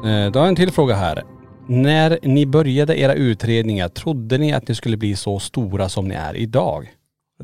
Eh, 0.04 0.30
då 0.30 0.38
har 0.38 0.44
jag 0.44 0.48
en 0.48 0.56
till 0.56 0.72
fråga 0.72 0.94
här. 0.94 1.22
När 1.66 2.18
ni 2.22 2.46
började 2.46 3.00
era 3.00 3.14
utredningar, 3.14 3.88
trodde 3.88 4.38
ni 4.38 4.52
att 4.52 4.68
ni 4.68 4.74
skulle 4.74 4.96
bli 4.96 5.16
så 5.16 5.38
stora 5.38 5.88
som 5.88 6.08
ni 6.08 6.14
är 6.14 6.36
idag? 6.36 6.90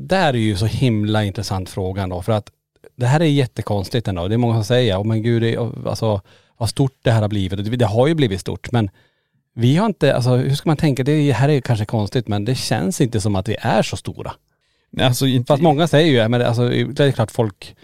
Det 0.07 0.15
här 0.15 0.33
är 0.33 0.37
ju 0.37 0.55
så 0.57 0.65
himla 0.65 1.23
intressant 1.23 1.69
fråga 1.69 2.07
då, 2.07 2.21
för 2.21 2.31
att 2.31 2.51
det 2.95 3.05
här 3.05 3.19
är 3.19 3.25
jättekonstigt 3.25 4.07
ändå. 4.07 4.27
Det 4.27 4.35
är 4.35 4.37
många 4.37 4.53
som 4.53 4.63
säger, 4.63 4.97
oh, 5.01 5.03
men 5.05 5.23
gud, 5.23 5.41
det, 5.41 5.53
är- 5.53 5.87
alltså 5.89 6.21
vad 6.57 6.69
stort 6.69 6.95
det 7.01 7.11
här 7.11 7.21
har 7.21 7.29
blivit. 7.29 7.65
Det, 7.65 7.75
det 7.77 7.85
har 7.85 8.07
ju 8.07 8.13
blivit 8.15 8.41
stort, 8.41 8.71
men 8.71 8.89
vi 9.53 9.77
har 9.77 9.85
inte, 9.85 10.15
alltså 10.15 10.35
hur 10.35 10.55
ska 10.55 10.69
man 10.69 10.77
tänka? 10.77 11.03
Det 11.03 11.31
här 11.31 11.49
är 11.49 11.61
kanske 11.61 11.85
konstigt, 11.85 12.27
men 12.27 12.45
det 12.45 12.55
känns 12.55 13.01
inte 13.01 13.21
som 13.21 13.35
att 13.35 13.47
vi 13.49 13.55
är 13.59 13.81
så 13.83 13.97
stora. 13.97 14.31
Nej, 14.89 15.05
Alltså 15.05 15.27
inte, 15.27 15.47
Fast 15.47 15.63
många 15.63 15.87
säger 15.87 16.23
ju, 16.23 16.27
men 16.29 16.41
alltså, 16.41 16.69
det 16.69 16.99
är 17.05 17.11
klart 17.11 17.31
folk, 17.31 17.75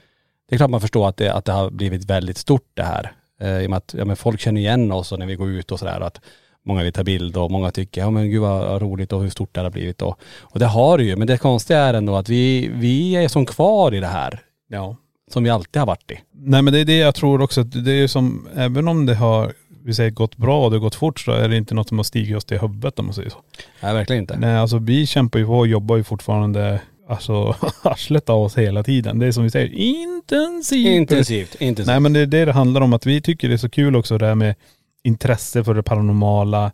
det 0.49 0.55
är 0.55 0.57
klart 0.57 0.69
man 0.69 0.81
förstår 0.81 1.07
att 1.09 1.17
det, 1.17 1.33
att 1.33 1.45
det 1.45 1.51
har 1.51 1.69
blivit 1.69 2.05
väldigt 2.05 2.37
stort 2.37 2.67
det 2.73 2.83
här. 2.83 3.11
Eh, 3.41 3.61
I 3.61 3.65
och 3.65 3.69
med 3.69 3.77
att 3.77 3.95
ja, 3.97 4.05
men 4.05 4.15
folk 4.15 4.39
känner 4.39 4.61
igen 4.61 4.91
oss 4.91 5.11
och 5.11 5.19
när 5.19 5.25
vi 5.25 5.35
går 5.35 5.49
ut 5.49 5.71
och 5.71 5.79
sådär 5.79 6.01
att 6.01 6.21
många 6.67 6.83
vill 6.83 6.93
ta 6.93 7.03
bild 7.03 7.37
och 7.37 7.51
många 7.51 7.71
tycker, 7.71 8.01
ja 8.01 8.11
men 8.11 8.29
gud 8.29 8.41
vad 8.41 8.81
roligt 8.81 9.13
och 9.13 9.21
hur 9.21 9.29
stort 9.29 9.55
det 9.55 9.61
har 9.61 9.69
blivit 9.69 10.01
och, 10.01 10.19
och 10.39 10.59
det 10.59 10.65
har 10.65 10.97
det 10.97 11.03
ju. 11.03 11.15
Men 11.15 11.27
det 11.27 11.37
konstiga 11.37 11.79
är 11.79 11.93
ändå 11.93 12.15
att 12.15 12.29
vi, 12.29 12.71
vi 12.73 13.15
är 13.15 13.27
som 13.27 13.45
kvar 13.45 13.93
i 13.93 13.99
det 13.99 14.07
här, 14.07 14.39
ja. 14.67 14.95
som 15.31 15.43
vi 15.43 15.49
alltid 15.49 15.79
har 15.79 15.87
varit 15.87 16.11
i. 16.11 16.19
Nej 16.31 16.61
men 16.61 16.73
det 16.73 16.79
är 16.79 16.85
det 16.85 16.97
jag 16.97 17.15
tror 17.15 17.41
också, 17.41 17.61
att 17.61 17.85
det 17.85 17.91
är 17.91 18.07
som, 18.07 18.47
även 18.55 18.87
om 18.87 19.05
det 19.05 19.15
har, 19.15 19.53
vi 19.83 19.93
säger 19.93 20.11
gått 20.11 20.37
bra 20.37 20.63
och 20.63 20.71
det 20.71 20.77
har 20.77 20.81
gått 20.81 20.95
fort 20.95 21.19
så 21.19 21.31
är 21.31 21.49
det 21.49 21.57
inte 21.57 21.75
något 21.75 21.87
som 21.87 21.97
har 21.99 22.03
stigit 22.03 22.37
oss 22.37 22.45
till 22.45 22.59
huvudet 22.59 22.99
om 22.99 23.05
man 23.05 23.13
säger 23.13 23.29
så. 23.29 23.37
Nej 23.81 23.93
verkligen 23.93 24.23
inte. 24.23 24.37
Nej 24.37 24.55
alltså 24.55 24.77
vi 24.77 25.07
kämpar 25.07 25.39
ju 25.39 25.45
på 25.45 25.57
och 25.57 25.67
jobbar 25.67 25.97
ju 25.97 26.03
fortfarande, 26.03 26.81
alltså 27.09 27.55
arslet 27.81 28.29
av 28.29 28.41
oss 28.41 28.57
hela 28.57 28.83
tiden. 28.83 29.19
Det 29.19 29.27
är 29.27 29.31
som 29.31 29.43
vi 29.43 29.49
säger, 29.49 29.73
intensivt. 29.73 30.87
Intensivt, 30.87 31.55
intensivt. 31.61 31.87
Nej 31.87 31.99
men 31.99 32.13
det 32.13 32.19
är 32.19 32.25
det 32.25 32.45
det 32.45 32.51
handlar 32.51 32.81
om, 32.81 32.93
att 32.93 33.05
vi 33.05 33.21
tycker 33.21 33.47
det 33.47 33.55
är 33.55 33.57
så 33.57 33.69
kul 33.69 33.95
också 33.95 34.17
det 34.17 34.25
här 34.25 34.35
med 34.35 34.55
intresse 35.03 35.63
för 35.63 35.73
det 35.73 35.83
paranormala, 35.83 36.71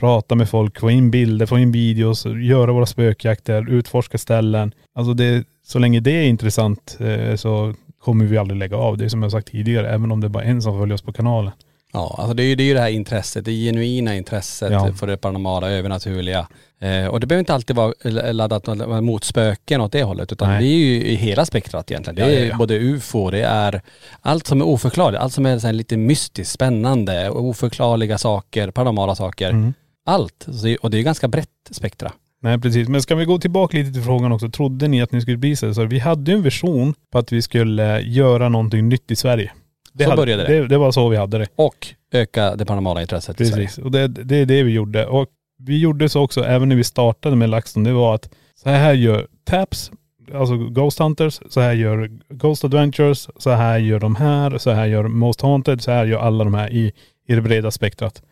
prata 0.00 0.34
med 0.34 0.48
folk, 0.48 0.80
få 0.80 0.90
in 0.90 1.10
bilder, 1.10 1.46
få 1.46 1.58
in 1.58 1.72
videos, 1.72 2.26
göra 2.26 2.72
våra 2.72 2.86
spökjakter, 2.86 3.70
utforska 3.70 4.18
ställen. 4.18 4.72
Alltså 4.94 5.14
det, 5.14 5.44
så 5.66 5.78
länge 5.78 6.00
det 6.00 6.10
är 6.10 6.24
intressant 6.24 6.96
eh, 7.00 7.34
så 7.34 7.74
kommer 7.98 8.24
vi 8.24 8.38
aldrig 8.38 8.58
lägga 8.58 8.76
av. 8.76 8.96
Det 8.98 9.04
är 9.04 9.08
som 9.08 9.22
jag 9.22 9.32
sagt 9.32 9.48
tidigare, 9.48 9.90
även 9.90 10.12
om 10.12 10.20
det 10.20 10.26
är 10.26 10.28
bara 10.28 10.44
en 10.44 10.62
som 10.62 10.78
följer 10.78 10.94
oss 10.94 11.02
på 11.02 11.12
kanalen. 11.12 11.52
Ja, 11.96 12.14
alltså 12.18 12.34
det 12.34 12.42
är 12.42 12.46
ju 12.46 12.54
det, 12.54 12.62
är 12.62 12.66
ju 12.66 12.74
det 12.74 12.80
här 12.80 12.88
intresset, 12.88 13.44
det 13.44 13.52
genuina 13.52 14.16
intresset 14.16 14.72
Ja. 14.72 14.92
för 14.92 15.06
det 15.06 15.16
paranormala, 15.16 15.70
övernaturliga. 15.70 16.48
Eh, 16.80 17.06
och 17.06 17.20
det 17.20 17.26
behöver 17.26 17.40
inte 17.40 17.54
alltid 17.54 17.76
vara 17.76 17.92
laddat 18.32 18.66
mot 19.02 19.24
spöken 19.24 19.80
åt 19.80 19.92
det 19.92 20.02
hållet, 20.02 20.32
utan 20.32 20.48
Nej. 20.48 20.62
det 20.62 20.68
är 20.68 20.76
ju 20.76 21.04
i 21.04 21.14
hela 21.14 21.46
spektrat 21.46 21.90
egentligen. 21.90 22.14
Det 22.16 22.22
är 22.22 22.40
ja, 22.40 22.46
ja. 22.46 22.56
både 22.56 22.78
ufo, 22.78 23.30
det 23.30 23.42
är 23.42 23.82
allt 24.20 24.46
som 24.46 24.60
är 24.60 24.64
oförklarligt, 24.64 25.22
allt 25.22 25.32
som 25.32 25.46
är 25.46 25.58
så 25.58 25.72
lite 25.72 25.96
mystiskt, 25.96 26.52
spännande, 26.52 27.30
oförklarliga 27.30 28.18
saker, 28.18 28.70
paranormala 28.70 29.14
saker. 29.14 29.50
Mm. 29.50 29.74
Allt. 30.06 30.46
Och 30.80 30.90
det 30.90 30.98
är 30.98 31.02
ganska 31.02 31.28
brett 31.28 31.48
spektra. 31.70 32.12
Nej 32.42 32.60
precis, 32.60 32.88
men 32.88 33.02
ska 33.02 33.14
vi 33.14 33.24
gå 33.24 33.38
tillbaka 33.38 33.76
lite 33.76 33.92
till 33.92 34.02
frågan 34.02 34.32
också. 34.32 34.50
Trodde 34.50 34.88
ni 34.88 35.02
att 35.02 35.12
ni 35.12 35.20
skulle 35.20 35.36
bli 35.36 35.56
så 35.56 35.84
vi 35.84 35.98
hade 35.98 36.30
ju 36.30 36.36
en 36.36 36.42
vision 36.42 36.94
på 37.12 37.18
att 37.18 37.32
vi 37.32 37.42
skulle 37.42 38.00
göra 38.00 38.48
någonting 38.48 38.88
nytt 38.88 39.10
i 39.10 39.16
Sverige. 39.16 39.52
Så 40.04 40.10
hade, 40.10 40.22
började 40.22 40.46
det. 40.46 40.60
det. 40.60 40.68
Det 40.68 40.78
var 40.78 40.92
så 40.92 41.08
vi 41.08 41.16
hade 41.16 41.38
det. 41.38 41.46
Och 41.56 41.86
öka 42.12 42.56
det 42.56 42.66
paranormala 42.66 43.00
intresset 43.00 43.40
i 43.40 43.46
Sverige. 43.46 43.66
Precis, 43.66 43.84
och 43.84 43.90
det, 43.90 44.08
det 44.08 44.36
är 44.36 44.46
det 44.46 44.62
vi 44.62 44.72
gjorde. 44.72 45.06
Och 45.06 45.28
vi 45.58 45.78
gjorde 45.78 46.08
så 46.08 46.22
också, 46.22 46.44
även 46.44 46.68
när 46.68 46.76
vi 46.76 46.84
startade 46.84 47.36
med 47.36 47.48
LaxTon, 47.48 47.84
det 47.84 47.92
var 47.92 48.14
att 48.14 48.30
så 48.54 48.68
här 48.68 48.92
gör 48.92 49.26
Taps, 49.44 49.90
alltså 50.34 50.56
Ghost 50.56 50.98
Hunters, 50.98 51.40
så 51.48 51.60
här 51.60 51.72
gör 51.72 52.10
Ghost 52.28 52.64
Adventures, 52.64 53.28
så 53.36 53.50
här 53.50 53.78
gör 53.78 54.00
de 54.00 54.16
här, 54.16 54.58
så 54.58 54.70
här 54.70 54.86
gör 54.86 55.08
Most 55.08 55.40
Haunted, 55.40 55.82
så 55.82 55.90
här 55.90 56.06
gör 56.06 56.18
alla 56.18 56.44
de 56.44 56.54
här 56.54 56.72
i, 56.72 56.92
i 57.28 57.34
det 57.34 57.40
breda 57.40 57.70
spektrat. 57.70 58.22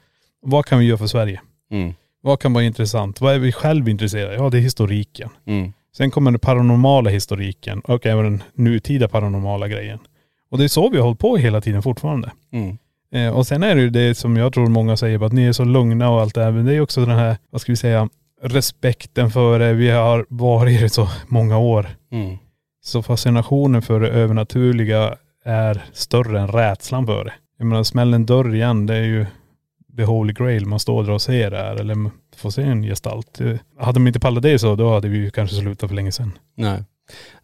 Vad 0.43 0.67
kan 0.67 0.79
vi 0.79 0.85
göra 0.85 0.99
för 0.99 1.07
Sverige? 1.07 1.41
Mm. 1.71 1.95
Vad 2.21 2.41
kan 2.41 2.53
vara 2.53 2.65
intressant? 2.65 3.21
Vad 3.21 3.35
är 3.35 3.39
vi 3.39 3.53
själv 3.53 3.89
intresserade 3.89 4.39
av? 4.39 4.45
Ja, 4.45 4.51
det 4.51 4.59
är 4.59 4.61
historiken. 4.61 5.31
Mm. 5.47 5.73
Sen 5.97 6.11
kommer 6.11 6.31
den 6.31 6.41
paranormala 6.41 7.11
historiken 7.11 7.81
och 7.81 8.07
även 8.07 8.25
den 8.25 8.43
nutida 8.55 9.09
paranormala 9.09 9.69
grejen. 9.69 9.99
Och 10.55 10.59
det 10.59 10.65
är 10.65 10.69
så 10.69 10.89
vi 10.89 10.97
har 10.97 11.05
hållit 11.05 11.19
på 11.19 11.37
hela 11.37 11.61
tiden 11.61 11.83
fortfarande. 11.83 12.31
Mm. 12.53 12.79
Eh, 13.13 13.37
och 13.37 13.47
sen 13.47 13.63
är 13.63 13.75
det 13.75 13.81
ju 13.81 13.91
det 13.91 14.15
som 14.15 14.37
jag 14.37 14.53
tror 14.53 14.67
många 14.67 14.97
säger, 14.97 15.27
att 15.27 15.33
ni 15.33 15.45
är 15.45 15.53
så 15.53 15.65
lugna 15.65 16.11
och 16.11 16.21
allt 16.21 16.35
det 16.35 16.45
här. 16.45 16.51
Men 16.51 16.65
det 16.65 16.75
är 16.75 16.81
också 16.81 17.01
den 17.07 17.17
här, 17.17 17.37
vad 17.51 17.61
ska 17.61 17.73
vi 17.73 17.77
säga, 17.77 18.09
respekten 18.43 19.31
för 19.31 19.59
det. 19.59 19.73
Vi 19.73 19.91
har 19.91 20.27
varit 20.29 20.81
det 20.81 20.89
så 20.89 21.09
många 21.29 21.59
år. 21.59 21.87
Mm. 22.13 22.37
Så 22.85 23.03
fascinationen 23.03 23.83
för 23.83 24.01
det 24.01 24.09
övernaturliga 24.09 25.17
är 25.45 25.85
större 25.93 26.41
än 26.41 26.49
rädslan 26.49 27.07
för 27.07 27.25
det. 27.25 27.33
Jag 27.59 27.67
menar, 27.67 27.83
smäll 27.83 28.15
en 28.15 28.27
dörr 28.27 28.55
igen, 28.55 28.87
det 28.87 28.95
är 28.95 29.03
ju 29.05 29.27
the 29.97 30.05
holy 30.05 30.33
grail. 30.33 30.67
Man 30.67 30.81
står 30.81 31.05
där 31.05 31.13
och 31.13 31.23
ser 31.23 31.51
det 31.51 31.57
här, 31.57 31.75
eller 31.77 32.11
får 32.37 32.51
se 32.51 32.63
en 32.63 32.83
gestalt. 32.83 33.41
Eh, 33.41 33.57
Hade 33.79 34.01
man 34.01 34.07
inte 34.07 34.21
pallat 34.21 34.43
det 34.43 34.59
så, 34.59 34.75
då 34.75 34.95
hade 34.95 35.09
vi 35.09 35.19
ju 35.19 35.31
kanske 35.31 35.57
slutat 35.57 35.89
för 35.91 35.97
länge 35.97 36.13
sedan. 36.13 36.33
Nej. 36.57 36.83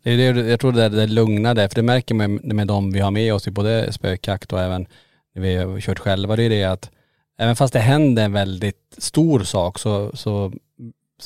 Det 0.02 0.10
är 0.10 0.34
det, 0.34 0.50
jag 0.50 0.60
tror 0.60 0.72
det 0.72 0.84
är 0.84 0.90
det 0.90 1.06
lugna 1.06 1.54
där, 1.54 1.68
för 1.68 1.74
det 1.74 1.82
märker 1.82 2.14
man 2.14 2.34
med 2.34 2.66
de 2.66 2.92
vi 2.92 3.00
har 3.00 3.10
med 3.10 3.34
oss 3.34 3.48
i 3.48 3.50
både 3.50 3.92
spökjakt 3.92 4.52
och 4.52 4.60
även 4.60 4.86
när 5.34 5.42
vi 5.42 5.56
har 5.56 5.80
kört 5.80 5.98
själva, 5.98 6.36
det 6.36 6.42
är 6.42 6.50
det 6.50 6.64
att 6.64 6.90
även 7.38 7.56
fast 7.56 7.72
det 7.72 7.80
händer 7.80 8.24
en 8.24 8.32
väldigt 8.32 8.94
stor 8.98 9.40
sak 9.40 9.78
så, 9.78 10.10
så 10.14 10.52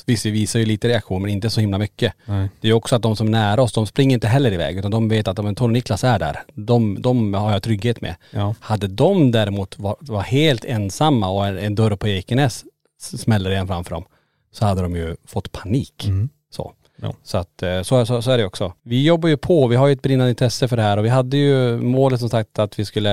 visst 0.06 0.26
vi 0.26 0.30
visar 0.30 0.58
ju 0.58 0.66
lite 0.66 0.88
reaktion 0.88 1.22
men 1.22 1.30
inte 1.30 1.50
så 1.50 1.60
himla 1.60 1.78
mycket. 1.78 2.14
Nej. 2.24 2.48
Det 2.60 2.68
är 2.68 2.72
också 2.72 2.96
att 2.96 3.02
de 3.02 3.16
som 3.16 3.26
är 3.26 3.30
nära 3.30 3.62
oss, 3.62 3.72
de 3.72 3.86
springer 3.86 4.14
inte 4.14 4.28
heller 4.28 4.52
iväg 4.52 4.78
utan 4.78 4.90
de 4.90 5.08
vet 5.08 5.28
att 5.28 5.38
om 5.38 5.46
en 5.46 5.56
och 5.56 5.70
Niklas 5.70 6.04
är 6.04 6.18
där, 6.18 6.42
de, 6.54 7.02
de 7.02 7.34
har 7.34 7.52
jag 7.52 7.62
trygghet 7.62 8.00
med. 8.00 8.14
Ja. 8.30 8.54
Hade 8.60 8.86
de 8.86 9.30
däremot 9.30 9.78
var, 9.78 9.96
var 10.00 10.20
helt 10.20 10.64
ensamma 10.64 11.28
och 11.28 11.46
en, 11.46 11.58
en 11.58 11.74
dörr 11.74 11.96
på 11.96 12.08
Ekenäs 12.08 12.64
smäller 12.98 13.50
igen 13.50 13.66
framför 13.66 13.90
dem, 13.90 14.04
så 14.52 14.64
hade 14.64 14.82
de 14.82 14.96
ju 14.96 15.16
fått 15.26 15.52
panik. 15.52 16.04
Mm. 16.06 16.28
Så. 16.50 16.72
Ja. 17.04 17.14
Så 17.22 17.38
att 17.38 17.62
eh, 17.62 17.82
så, 17.82 18.06
så, 18.06 18.22
så 18.22 18.30
är 18.30 18.38
det 18.38 18.44
också. 18.44 18.72
Vi 18.82 19.04
jobbar 19.06 19.28
ju 19.28 19.36
på, 19.36 19.66
vi 19.66 19.76
har 19.76 19.86
ju 19.86 19.92
ett 19.92 20.02
brinnande 20.02 20.30
intresse 20.30 20.68
för 20.68 20.76
det 20.76 20.82
här 20.82 20.96
och 20.96 21.04
vi 21.04 21.08
hade 21.08 21.36
ju 21.36 21.76
målet 21.76 22.20
som 22.20 22.28
sagt 22.28 22.58
att 22.58 22.78
vi 22.78 22.84
skulle 22.84 23.10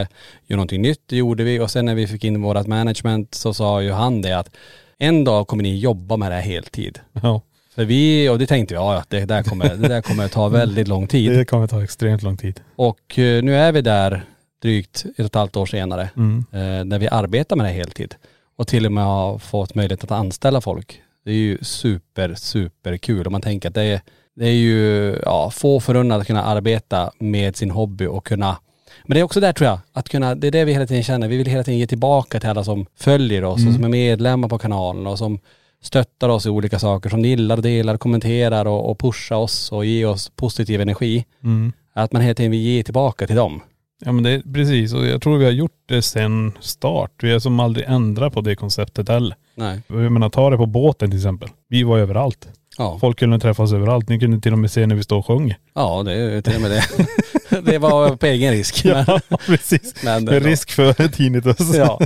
göra 0.48 0.58
någonting 0.58 0.82
nytt, 0.82 1.02
det 1.06 1.16
gjorde 1.18 1.44
vi 1.44 1.60
och 1.60 1.72
sen 1.72 1.86
när 1.86 1.96
vi 1.96 2.08
fick 2.08 2.24
in 2.24 2.42
vårat 2.42 2.68
management 2.68 3.36
så 3.36 3.54
sa 3.54 3.82
ju 3.82 3.92
han 3.92 4.22
det 4.22 4.34
att 4.38 4.50
en 4.98 5.24
dag 5.24 5.48
kommer 5.48 5.64
ni 5.64 5.78
jobba 5.80 6.18
med 6.18 6.32
det 6.32 6.36
här 6.36 6.42
heltid. 6.42 7.00
Ja. 7.22 7.42
För 7.76 7.86
vi, 7.86 8.30
och 8.30 8.40
det 8.40 8.48
tänkte 8.48 8.74
vi, 8.74 8.80
ja 8.80 8.94
ja, 8.96 9.04
det 9.08 9.26
där 9.26 9.44
kommer, 9.44 9.76
det 9.76 9.88
där 9.88 10.02
kommer 10.02 10.28
ta 10.28 10.48
väldigt 10.48 10.88
lång 10.88 11.08
tid. 11.16 11.32
Det 11.32 11.46
kommer 11.46 11.68
ta 11.68 11.84
extremt 11.84 12.24
lång 12.24 12.38
tid. 12.38 12.60
Och 12.76 13.20
eh, 13.20 13.44
nu 13.44 13.56
är 13.56 13.72
vi 13.72 13.82
där 13.82 14.24
drygt 14.62 15.06
ett 15.06 15.20
och 15.20 15.26
ett 15.26 15.36
halvt 15.36 15.58
år 15.58 15.66
senare, 15.66 16.10
Mm. 16.18 16.46
eh, 16.52 16.86
när 16.86 17.00
vi 17.00 17.08
arbetar 17.08 17.56
med 17.56 17.66
det 17.66 17.70
här 17.70 17.76
heltid. 17.78 18.16
Och 18.58 18.68
till 18.68 18.86
och 18.86 18.92
med 18.92 19.04
har 19.04 19.38
fått 19.38 19.76
möjlighet 19.76 20.04
att 20.04 20.12
anställa 20.12 20.62
folk. 20.62 21.02
Det 21.24 21.32
är 21.32 21.36
ju 21.36 21.58
super, 21.62 22.36
super 22.36 22.98
kul. 22.98 23.26
Och 23.26 23.32
man 23.32 23.42
tänker 23.42 23.70
att 23.70 23.76
det 23.76 23.84
är, 23.84 24.02
det 24.36 24.46
är 24.46 24.54
ju, 24.54 25.16
ja, 25.26 25.52
få 25.52 25.80
förunnat 25.80 26.22
att 26.22 26.28
kunna 26.28 26.44
arbeta 26.44 27.12
med 27.20 27.56
sin 27.56 27.72
hobby 27.72 28.06
och 28.06 28.26
kunna 28.26 28.58
men 29.06 29.16
det 29.16 29.20
är 29.20 29.24
också 29.24 29.40
där 29.40 29.54
tror 29.54 29.70
jag, 29.70 29.80
att 29.94 30.10
kunna, 30.10 30.36
det 30.36 30.48
är 30.48 30.52
det 30.52 30.66
vi 30.66 30.74
hela 30.74 30.88
tiden 30.88 31.04
känner. 31.04 31.28
Vi 31.28 31.38
vill 31.38 31.48
hela 31.48 31.64
tiden 31.64 31.80
ge 31.80 31.88
tillbaka 31.88 32.40
till 32.40 32.50
alla 32.50 32.64
som 32.64 32.86
följer 32.96 33.44
oss 33.44 33.68
och 33.68 33.74
som 33.74 33.84
är 33.84 33.90
medlemmar 33.90 34.50
på 34.50 34.58
kanalen 34.58 35.08
och 35.08 35.18
som 35.18 35.40
stöttar 35.82 36.30
oss 36.30 36.46
i 36.46 36.50
olika 36.50 36.80
saker, 36.80 37.10
som 37.10 37.26
gillar, 37.26 37.58
delar, 37.58 37.98
kommenterar 37.98 38.66
och, 38.66 38.92
och 38.92 39.00
pushar 39.00 39.36
oss 39.36 39.72
och 39.72 39.86
ger 39.86 40.08
oss 40.08 40.30
positiv 40.30 40.82
energi. 40.82 41.26
Mm. 41.44 41.74
Att 41.94 42.12
man 42.12 42.22
hela 42.22 42.36
tiden 42.36 42.52
vill 42.52 42.60
ge 42.60 42.84
tillbaka 42.84 43.28
till 43.28 43.36
dem. 43.36 43.62
Ja 44.06 44.12
men 44.12 44.24
det 44.24 44.32
är 44.32 44.54
precis 44.54 44.94
och 44.94 45.06
jag 45.06 45.22
tror 45.22 45.38
vi 45.38 45.46
har 45.46 45.52
gjort 45.52 45.84
det 45.86 46.02
sen 46.02 46.52
start. 46.60 47.12
Vi 47.22 47.32
har 47.32 47.40
som 47.40 47.60
aldrig 47.60 47.86
ändrat 47.88 48.34
på 48.34 48.42
det 48.42 48.56
konceptet 48.56 49.10
heller. 49.10 49.36
Nej. 49.56 49.82
Jag 49.88 50.12
menar 50.12 50.30
ta 50.30 50.50
det 50.50 50.58
på 50.58 50.66
båten 50.66 51.10
till 51.10 51.20
exempel. 51.20 51.50
Vi 51.68 51.84
var 51.84 51.98
överallt. 51.98 52.48
Ja. 52.78 52.98
Folk 53.02 53.20
kunde 53.20 53.40
träffas 53.40 53.74
överallt. 53.74 54.10
Ni 54.10 54.20
kunde 54.20 54.42
till 54.42 54.54
och 54.54 54.60
med 54.60 54.72
se 54.72 54.88
när 54.88 54.96
vi 54.96 55.04
står 55.04 55.18
och 55.18 55.26
sjunger. 55.26 55.58
Ja 55.74 56.04
det 56.04 56.14
är 56.14 56.42
till 56.42 56.56
och 56.56 56.62
med 56.62 56.72
det. 56.72 57.62
det 57.72 57.78
var 57.78 58.16
på 58.16 58.26
egen 58.26 58.52
risk. 58.52 58.86
Ja 58.86 59.20
precis. 59.46 60.04
men, 60.04 60.26
Med 60.26 60.44
risk 60.44 60.72
för 60.72 61.08
tinnitus. 61.08 61.76
Ja. 61.76 62.00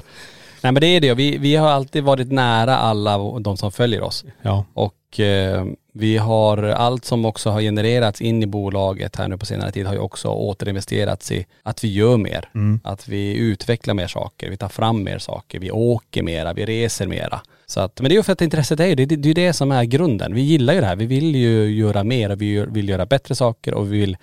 Nej 0.62 0.72
men 0.72 0.82
det 0.82 0.88
är 0.88 1.02
det. 1.02 1.14
Vi, 1.14 1.38
vi 1.38 1.56
har 1.56 1.70
alltid 1.70 2.04
varit 2.04 2.32
nära 2.32 2.78
alla 2.78 3.18
de 3.40 3.58
som 3.58 3.72
följer 3.72 4.02
oss. 4.02 4.26
Ja. 4.42 4.66
Och 4.74 5.20
eh, 5.20 5.66
vi 5.98 6.18
har 6.18 6.58
allt 6.58 7.06
som 7.06 7.26
också 7.26 7.50
har 7.50 7.62
genererats 7.62 8.22
in 8.22 8.44
i 8.44 8.46
bolaget 8.46 9.16
här 9.16 9.28
nu 9.28 9.38
på 9.38 9.46
senare 9.46 9.72
tid 9.72 9.86
har 9.86 9.94
ju 9.94 10.00
också 10.00 10.28
återinvesterats 10.28 11.32
i 11.32 11.46
att 11.64 11.84
vi 11.84 11.94
gör 11.94 12.18
mer. 12.18 12.50
Mm. 12.56 12.80
Att 12.84 13.08
vi 13.08 13.36
utvecklar 13.36 13.94
mer 13.94 14.08
saker, 14.08 14.50
vi 14.50 14.58
tar 14.58 14.70
fram 14.70 15.04
mer 15.04 15.18
saker, 15.18 15.60
vi 15.60 15.72
åker 15.72 16.24
mera, 16.24 16.54
vi 16.54 16.66
reser 16.66 17.08
mera. 17.08 17.42
Så 17.66 17.80
att, 17.80 18.02
men 18.02 18.10
det 18.10 18.14
är 18.14 18.18
ju 18.18 18.24
för 18.24 18.34
att 18.34 18.42
intresset 18.42 18.80
är 18.80 18.86
ju, 18.86 18.96
det, 18.96 19.06
det, 19.06 19.30
är 19.30 19.34
det 19.34 19.54
som 19.54 19.72
är 19.72 19.84
grunden. 19.84 20.34
Vi 20.34 20.42
gillar 20.42 20.74
ju 20.74 20.80
det 20.80 20.86
här, 20.86 20.96
vi 20.96 21.06
vill 21.06 21.36
ju 21.36 21.70
göra 21.70 22.04
mer 22.04 22.32
och 22.32 22.42
vi 22.42 22.66
vill 22.66 22.90
göra 22.90 23.06
bättre 23.06 23.36
saker 23.36 23.74
och 23.74 23.94
vi 23.94 24.00
vill 24.00 24.18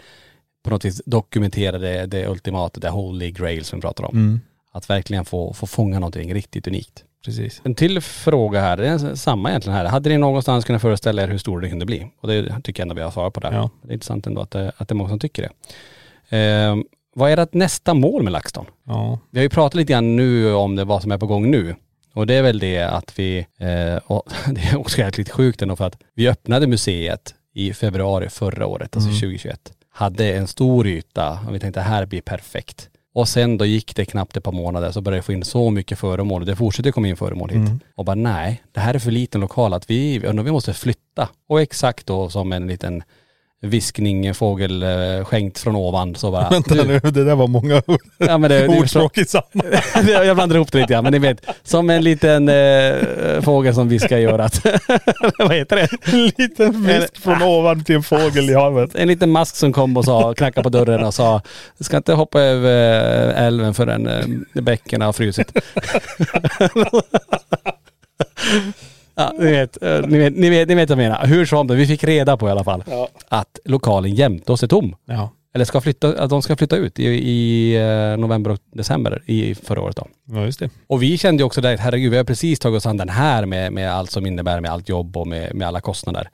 på 0.65 0.71
något 0.71 0.85
vis 0.85 1.03
dokumentera 1.07 1.79
det, 1.79 2.07
det 2.07 2.29
ultimata, 2.29 2.81
det 2.81 2.91
holy 2.91 3.31
grail 3.31 3.65
som 3.65 3.79
vi 3.79 3.81
pratar 3.81 4.05
om. 4.05 4.17
Mm. 4.17 4.41
Att 4.73 4.91
verkligen 4.91 5.25
få, 5.25 5.53
få 5.53 5.67
fånga 5.67 5.99
någonting 5.99 6.35
riktigt 6.35 6.67
unikt. 6.67 7.05
Precis. 7.25 7.61
En 7.65 7.75
till 7.75 8.01
fråga 8.01 8.61
här, 8.61 8.77
det 8.77 8.89
är 8.89 9.15
samma 9.15 9.49
egentligen 9.49 9.77
här. 9.77 9.85
Hade 9.85 10.11
ni 10.11 10.19
någonstans 10.19 10.65
kunnat 10.65 10.83
föreställa 10.83 11.23
er 11.23 11.29
hur 11.29 11.39
stor 11.39 11.61
det 11.61 11.69
kunde 11.69 11.87
bli? 11.87 12.07
Och 12.21 12.29
det 12.29 12.61
tycker 12.65 12.81
jag 12.81 12.85
ändå 12.85 12.95
vi 12.95 13.03
har 13.03 13.11
svarat 13.11 13.35
på 13.35 13.41
där. 13.41 13.53
Ja. 13.53 13.71
Det 13.83 13.89
är 13.89 13.93
intressant 13.93 14.27
ändå 14.27 14.41
att 14.41 14.51
det, 14.51 14.73
att 14.77 14.89
det 14.89 14.93
är 14.93 14.97
många 14.97 15.09
som 15.09 15.19
tycker 15.19 15.43
det. 15.43 15.51
Eh, 16.37 16.77
vad 17.15 17.31
är 17.31 17.37
ert 17.37 17.55
nästa 17.55 17.95
mål 17.95 18.23
med 18.23 18.33
LaxTon? 18.33 18.67
Ja. 18.85 19.19
Vi 19.31 19.39
har 19.39 19.43
ju 19.43 19.49
pratat 19.49 19.75
lite 19.75 19.93
grann 19.93 20.17
nu 20.17 20.55
om 20.55 20.77
det, 20.77 20.85
vad 20.85 21.03
som 21.03 21.13
är 21.13 21.19
på 21.19 21.27
gång 21.27 21.51
nu. 21.51 21.75
Och 22.15 22.27
det 22.27 22.35
är 22.35 22.43
väl 22.43 22.59
det 22.59 22.83
att 22.83 23.19
vi, 23.19 23.47
eh, 23.59 23.97
och 24.05 24.23
det 24.47 24.61
är 24.61 24.79
också 24.79 24.99
jäkligt 24.99 25.31
sjukt 25.31 25.63
ändå 25.63 25.77
för 25.77 25.87
att 25.87 25.99
vi 26.15 26.29
öppnade 26.29 26.67
museet 26.67 27.35
i 27.55 27.73
februari 27.73 28.29
förra 28.29 28.67
året, 28.67 28.97
alltså 28.97 29.11
2021. 29.11 29.73
Hade 29.91 30.33
en 30.33 30.47
stor 30.47 30.87
yta 30.87 31.39
och 31.49 31.55
vi 31.55 31.59
tänkte 31.59 31.81
här 31.81 32.07
blir 32.07 32.21
perfekt. 32.21 32.89
Och 33.15 33.29
sen 33.29 33.59
då 33.59 33.65
gick 33.65 33.97
det 33.97 34.05
knappt 34.05 34.37
ett 34.37 34.45
par 34.45 34.53
månader 34.53 34.91
så 34.93 35.01
började 35.01 35.17
jag 35.19 35.25
få 35.25 35.33
in 35.33 35.45
så 35.45 35.71
mycket 35.71 35.99
föremål 35.99 36.45
det 36.45 36.57
fortsätter 36.57 36.93
komma 36.93 37.09
in 37.09 37.17
föremål 37.17 37.51
hit. 37.51 37.61
Och 37.95 38.05
bara 38.05 38.17
nej, 38.17 38.63
det 38.73 38.81
här 38.81 38.95
är 38.95 38.99
för 38.99 39.11
liten 39.11 39.41
lokal 39.41 39.75
att 39.75 39.91
vi, 39.91 40.19
vi 40.19 40.53
måste 40.53 40.73
flytta. 40.75 41.29
Och 41.49 41.61
exakt 41.61 42.07
då 42.07 42.31
som 42.31 42.53
en 42.53 42.67
liten 42.67 43.03
viskning, 43.65 44.27
en 44.27 44.35
fågel 44.35 44.83
eh, 44.83 45.51
från 45.55 45.77
ovan 45.77 46.15
så 46.15 46.31
bara. 46.31 46.49
Vänta 46.51 46.75
nu, 46.75 46.99
det 46.99 47.25
där 47.25 47.35
var 47.35 47.47
många 47.47 47.83
ord. 47.87 48.01
Ja 48.19 48.39
men 48.39 48.51
det, 48.51 48.69
ordspråk 48.69 49.19
i 49.19 49.25
samma. 49.25 49.43
jag 50.09 50.37
blandar 50.37 50.57
ihop 50.57 50.73
det 50.73 50.79
lite 50.79 50.93
grann, 50.93 51.05
men 51.05 51.13
ni 51.13 51.19
vet. 51.19 51.47
Som 51.63 51.91
en 51.91 52.05
liten 52.05 52.49
eh, 52.49 53.43
fågel 53.43 53.75
som 53.75 53.89
viskar 53.89 54.19
i 54.19 54.25
örat. 54.25 54.67
Vad 55.39 55.55
heter 55.55 55.77
det? 55.77 55.89
En 56.13 56.27
liten 56.27 56.87
fisk 56.87 57.19
från 57.23 57.43
ovan 57.43 57.85
till 57.85 57.95
en 57.95 58.03
fågel 58.03 58.51
i 58.51 58.55
havet. 58.55 58.95
En 58.95 59.09
liten 59.09 59.31
mask 59.31 59.57
som 59.57 59.73
kom 59.73 59.97
och 59.97 60.05
sa, 60.05 60.35
knackade 60.35 60.63
på 60.63 60.69
dörren 60.69 61.05
och 61.05 61.15
sa, 61.15 61.43
du 61.79 61.85
ska 61.85 61.97
inte 61.97 62.13
hoppa 62.13 62.41
över 62.41 63.29
eh, 63.29 63.47
älven 63.47 63.75
förrän 63.75 64.07
eh, 64.07 64.63
bäcken 64.63 65.01
har 65.01 65.13
frusit. 65.13 65.53
Ja, 69.23 69.45
ni 69.45 69.51
vet, 69.51 69.83
eh, 69.83 70.01
ni 70.07 70.19
vet, 70.19 70.37
ni 70.37 70.51
vet, 70.51 70.69
ni 70.69 70.75
vet 70.75 70.91
vad 70.91 70.99
jag 70.99 71.11
menar. 71.11 71.27
Hur 71.27 71.47
som 71.47 71.67
det, 71.67 71.75
vi 71.75 71.87
fick 71.87 72.05
reda 72.05 72.37
på 72.37 72.49
i 72.49 72.51
alla 72.51 72.65
fall 72.65 72.85
att 73.29 73.59
lokalen 73.65 74.15
jämte 74.15 74.53
oss 74.53 74.63
är 74.63 74.67
tom. 74.67 74.97
Ja. 75.05 75.31
Eller 75.55 75.65
ska 75.65 75.81
flytta, 75.81 76.23
att 76.23 76.31
de 76.31 76.43
ska 76.43 76.57
flytta 76.57 76.77
ut 76.77 76.99
i, 76.99 77.05
i 77.05 77.75
eh, 77.77 78.21
november 78.21 78.51
och 78.51 78.59
december 78.73 79.23
i 79.27 79.55
förra 79.55 79.81
året 79.81 79.97
då. 79.97 80.07
Ja 80.25 80.45
just 80.45 80.59
det. 80.59 80.71
Och 80.87 81.03
vi 81.03 81.19
kände 81.19 81.41
ju 81.41 81.45
också 81.45 81.61
där, 81.61 81.77
herregud 81.77 82.11
vi 82.11 82.17
har 82.17 82.25
precis 82.25 82.59
tagit 82.59 82.77
oss 82.77 82.87
an 82.87 82.97
den 82.97 83.09
här 83.09 83.47
med, 83.47 83.73
med 83.73 83.93
allt 83.93 84.11
som 84.11 84.27
innebär 84.27 84.61
med 84.61 84.71
allt 84.71 84.89
jobb 84.89 85.17
och 85.17 85.27
med, 85.27 85.55
med 85.55 85.69
alla 85.69 85.81
kostnader. 85.81 86.29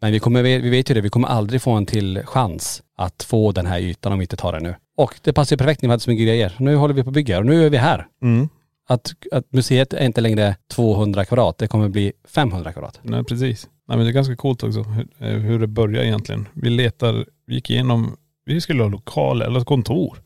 Men 0.00 0.12
vi, 0.12 0.18
kommer, 0.18 0.42
vi 0.42 0.70
vet 0.70 0.90
ju 0.90 0.94
det, 0.94 1.00
vi 1.00 1.10
kommer 1.10 1.28
aldrig 1.28 1.62
få 1.62 1.70
en 1.70 1.86
till 1.86 2.22
chans 2.24 2.82
att 2.96 3.22
få 3.22 3.52
den 3.52 3.66
här 3.66 3.78
ytan 3.78 4.12
om 4.12 4.18
vi 4.18 4.22
inte 4.22 4.36
tar 4.36 4.52
den 4.52 4.62
nu. 4.62 4.74
Och 4.96 5.14
det 5.22 5.32
passar 5.32 5.54
ju 5.54 5.58
perfekt 5.58 5.82
när 5.82 5.88
vi 5.88 5.90
hade 5.90 6.02
så 6.02 6.10
mycket 6.10 6.26
grejer. 6.26 6.52
Nu 6.58 6.76
håller 6.76 6.94
vi 6.94 7.02
på 7.02 7.10
att 7.10 7.14
bygga 7.14 7.38
och 7.38 7.46
nu 7.46 7.66
är 7.66 7.70
vi 7.70 7.76
här. 7.76 8.06
Mm. 8.22 8.48
Att, 8.90 9.12
att 9.32 9.52
museet 9.52 9.92
är 9.92 10.04
inte 10.04 10.20
längre 10.20 10.56
200 10.74 11.24
kvadrat, 11.24 11.58
det 11.58 11.68
kommer 11.68 11.88
bli 11.88 12.12
500 12.28 12.72
kvadrat. 12.72 13.00
Nej 13.02 13.24
precis. 13.24 13.68
Nej 13.88 13.96
men 13.96 14.06
det 14.06 14.10
är 14.10 14.14
ganska 14.14 14.36
coolt 14.36 14.62
också 14.62 14.82
hur, 14.82 15.06
eh, 15.18 15.28
hur 15.38 15.58
det 15.58 15.66
börjar 15.66 16.02
egentligen. 16.04 16.48
Vi 16.54 16.70
letar, 16.70 17.24
vi 17.46 17.54
gick 17.54 17.70
igenom, 17.70 18.16
vi 18.46 18.60
skulle 18.60 18.82
ha 18.82 18.90
lokal 18.90 19.42
eller 19.42 19.60
kontor. 19.60 20.18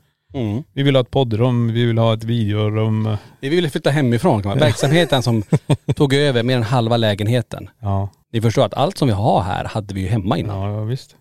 Vi 0.73 0.83
vill 0.83 0.97
ha 0.97 1.01
ett 1.03 1.11
poddrum, 1.11 1.73
vi 1.73 1.85
vill 1.85 1.99
ha 1.99 2.15
ett 2.15 2.25
videorum. 2.25 3.17
Vi 3.41 3.49
ville 3.49 3.71
flytta 3.71 3.91
hemifrån 3.91 4.43
kan 4.43 4.49
man. 4.49 4.59
Verksamheten 4.59 5.23
som 5.23 5.43
tog 5.97 6.15
över 6.15 6.43
mer 6.43 6.57
än 6.57 6.63
halva 6.63 6.97
lägenheten. 6.97 7.71
Ja, 7.81 8.09
Ni 8.33 8.41
förstår 8.41 8.65
att 8.65 8.75
allt 8.75 8.99
som 8.99 9.09
vi 9.09 9.15
har 9.15 9.43
här 9.43 9.65
hade 9.65 9.95
vi 9.95 10.01
ju 10.01 10.07
hemma 10.07 10.39
innan. 10.39 10.61
ja, 10.61 10.79
ja 10.79 10.85
visst. 10.85 11.17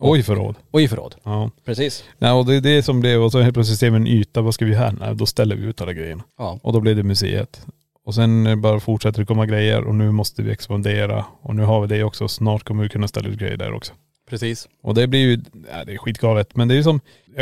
Oj 0.00 0.22
förråd. 0.22 0.56
Och 0.70 0.80
i 0.80 0.88
förråd. 0.88 1.14
Ja. 1.22 1.50
Precis. 1.64 2.04
Nej, 2.18 2.32
och 2.32 2.46
det 2.46 2.54
är 2.54 2.60
det 2.60 2.82
som 2.82 3.00
blev, 3.00 3.22
och 3.22 3.32
så 3.32 3.40
helt 3.40 3.54
plötsligt 3.54 3.78
ser 3.78 3.90
vi 3.90 3.96
en 3.96 4.06
yta, 4.06 4.40
vad 4.40 4.54
ska 4.54 4.64
vi 4.64 4.74
här? 4.74 4.94
Nej, 5.00 5.14
då 5.14 5.26
ställer 5.26 5.56
vi 5.56 5.66
ut 5.66 5.80
alla 5.80 5.92
grejerna. 5.92 6.24
Ja. 6.38 6.58
Och 6.62 6.72
då 6.72 6.80
blev 6.80 6.96
det 6.96 7.02
museet. 7.02 7.66
Och 8.06 8.14
sen 8.14 8.46
eh, 8.46 8.56
bara 8.56 8.80
fortsätter 8.80 9.20
det 9.20 9.26
komma 9.26 9.46
grejer 9.46 9.84
och 9.84 9.94
nu 9.94 10.10
måste 10.10 10.42
vi 10.42 10.52
expandera. 10.52 11.24
Och 11.42 11.56
nu 11.56 11.62
har 11.62 11.80
vi 11.80 11.86
det 11.86 12.04
också. 12.04 12.28
Snart 12.28 12.64
kommer 12.64 12.82
vi 12.82 12.88
kunna 12.88 13.08
ställa 13.08 13.28
ut 13.28 13.38
grejer 13.38 13.56
där 13.56 13.72
också. 13.72 13.92
Precis. 14.30 14.68
Och 14.82 14.94
det 14.94 15.06
blir 15.06 15.20
ju, 15.20 15.40
ja, 15.72 15.84
det 15.84 15.92
är 15.92 15.98
skitgalet. 15.98 16.56
Men 16.56 16.68
det 16.68 16.74
är 16.74 16.76
ju 16.76 16.82
som, 16.82 17.00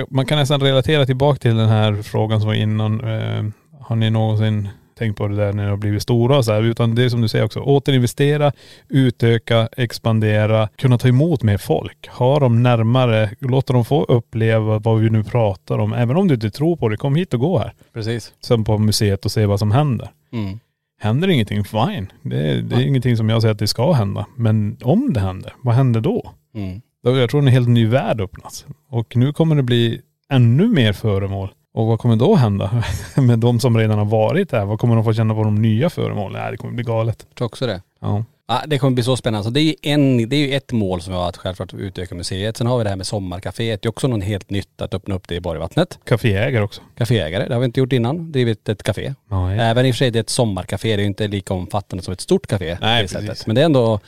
man 0.08 0.26
kan 0.26 0.38
nästan 0.38 0.60
relatera 0.60 1.06
tillbaka 1.06 1.38
till 1.38 1.56
den 1.56 1.68
här 1.68 2.02
frågan 2.02 2.40
som 2.40 2.46
var 2.46 2.54
innan. 2.54 3.00
Eh, 3.00 3.44
har 3.80 3.96
ni 3.96 4.10
någonsin 4.10 4.68
tänkt 4.98 5.16
på 5.16 5.28
det 5.28 5.36
där 5.36 5.52
när 5.52 5.64
ni 5.64 5.70
har 5.70 5.76
blivit 5.76 6.02
stora 6.02 6.36
och 6.36 6.44
så 6.44 6.52
här? 6.52 6.62
Utan 6.62 6.94
det 6.94 7.04
är 7.04 7.08
som 7.08 7.20
du 7.20 7.28
säger 7.28 7.44
också, 7.44 7.60
återinvestera, 7.60 8.52
utöka, 8.88 9.68
expandera, 9.76 10.68
kunna 10.76 10.98
ta 10.98 11.08
emot 11.08 11.42
mer 11.42 11.58
folk. 11.58 12.08
Ha 12.08 12.40
dem 12.40 12.62
närmare, 12.62 13.30
låta 13.38 13.72
dem 13.72 13.84
få 13.84 14.04
uppleva 14.04 14.78
vad 14.78 15.00
vi 15.00 15.10
nu 15.10 15.24
pratar 15.24 15.78
om. 15.78 15.92
Även 15.92 16.16
om 16.16 16.28
du 16.28 16.34
inte 16.34 16.50
tror 16.50 16.76
på 16.76 16.88
det, 16.88 16.96
kom 16.96 17.14
hit 17.14 17.34
och 17.34 17.40
gå 17.40 17.58
här. 17.58 17.72
Precis. 17.92 18.32
Sen 18.44 18.64
på 18.64 18.78
museet 18.78 19.24
och 19.24 19.32
se 19.32 19.46
vad 19.46 19.58
som 19.58 19.70
händer. 19.70 20.10
Mm. 20.32 20.58
Händer 21.00 21.28
ingenting, 21.28 21.64
fine. 21.64 22.12
Det 22.22 22.36
är, 22.36 22.62
det 22.62 22.76
är 22.76 22.80
ingenting 22.80 23.16
som 23.16 23.28
jag 23.28 23.42
säger 23.42 23.52
att 23.52 23.58
det 23.58 23.66
ska 23.66 23.92
hända. 23.92 24.26
Men 24.36 24.76
om 24.82 25.12
det 25.12 25.20
händer, 25.20 25.52
vad 25.62 25.74
händer 25.74 26.00
då? 26.00 26.32
Mm. 26.54 26.80
Jag 27.02 27.30
tror 27.30 27.40
en 27.40 27.46
helt 27.46 27.68
ny 27.68 27.86
värld 27.86 28.20
öppnas. 28.20 28.66
Och 28.88 29.16
nu 29.16 29.32
kommer 29.32 29.56
det 29.56 29.62
bli 29.62 30.00
ännu 30.30 30.68
mer 30.68 30.92
föremål. 30.92 31.52
Och 31.74 31.86
vad 31.86 31.98
kommer 31.98 32.16
då 32.16 32.34
hända 32.34 32.82
med 33.16 33.38
de 33.38 33.60
som 33.60 33.78
redan 33.78 33.98
har 33.98 34.04
varit 34.04 34.50
där? 34.50 34.64
Vad 34.64 34.78
kommer 34.78 34.94
de 34.94 35.04
få 35.04 35.12
känna 35.12 35.34
på 35.34 35.44
de 35.44 35.54
nya 35.54 35.90
föremålen? 35.90 36.42
Nej 36.42 36.50
det 36.50 36.56
kommer 36.56 36.74
bli 36.74 36.84
galet. 36.84 37.26
Jag 37.28 37.36
tror 37.36 37.46
också 37.46 37.66
det. 37.66 37.82
Ja. 38.00 38.24
Ja, 38.46 38.62
det 38.66 38.78
kommer 38.78 38.94
bli 38.94 39.04
så 39.04 39.16
spännande. 39.16 39.44
Så 39.44 39.50
det, 39.50 39.60
är 39.60 39.64
ju 39.64 39.74
en, 39.82 40.28
det 40.28 40.36
är 40.36 40.40
ju 40.46 40.54
ett 40.54 40.72
mål 40.72 41.02
som 41.02 41.12
vi 41.12 41.18
har 41.18 41.28
att 41.28 41.36
självklart 41.36 41.74
utöka 41.74 42.14
museet. 42.14 42.56
Sen 42.56 42.66
har 42.66 42.78
vi 42.78 42.84
det 42.84 42.90
här 42.90 42.96
med 42.96 43.06
sommarkaféet. 43.06 43.82
Det 43.82 43.86
är 43.86 43.90
också 43.90 44.08
något 44.08 44.24
helt 44.24 44.50
nytt 44.50 44.80
att 44.80 44.94
öppna 44.94 45.14
upp 45.14 45.28
det 45.28 45.34
i 45.34 45.40
Borgvattnet. 45.40 45.98
Caféägare 46.04 46.62
också. 46.62 46.82
Caféägare, 46.96 47.48
det 47.48 47.54
har 47.54 47.60
vi 47.60 47.64
inte 47.64 47.80
gjort 47.80 47.92
innan. 47.92 48.32
Drivit 48.32 48.68
ett 48.68 48.82
café. 48.82 49.14
Ja, 49.30 49.54
ja. 49.54 49.62
Även 49.62 49.86
i 49.86 49.90
och 49.90 49.94
för 49.94 49.98
sig 49.98 50.10
det 50.10 50.18
är 50.18 50.20
ett 50.20 50.30
sommarkafé, 50.30 50.88
det 50.88 50.94
är 50.94 51.04
ju 51.04 51.06
inte 51.06 51.28
lika 51.28 51.54
omfattande 51.54 52.04
som 52.04 52.12
ett 52.12 52.20
stort 52.20 52.46
café. 52.46 52.78
Nej, 52.80 53.02
precis. 53.02 53.18
sättet. 53.18 53.46
Men 53.46 53.54
det 53.54 53.60
är 53.60 53.64
ändå 53.66 54.00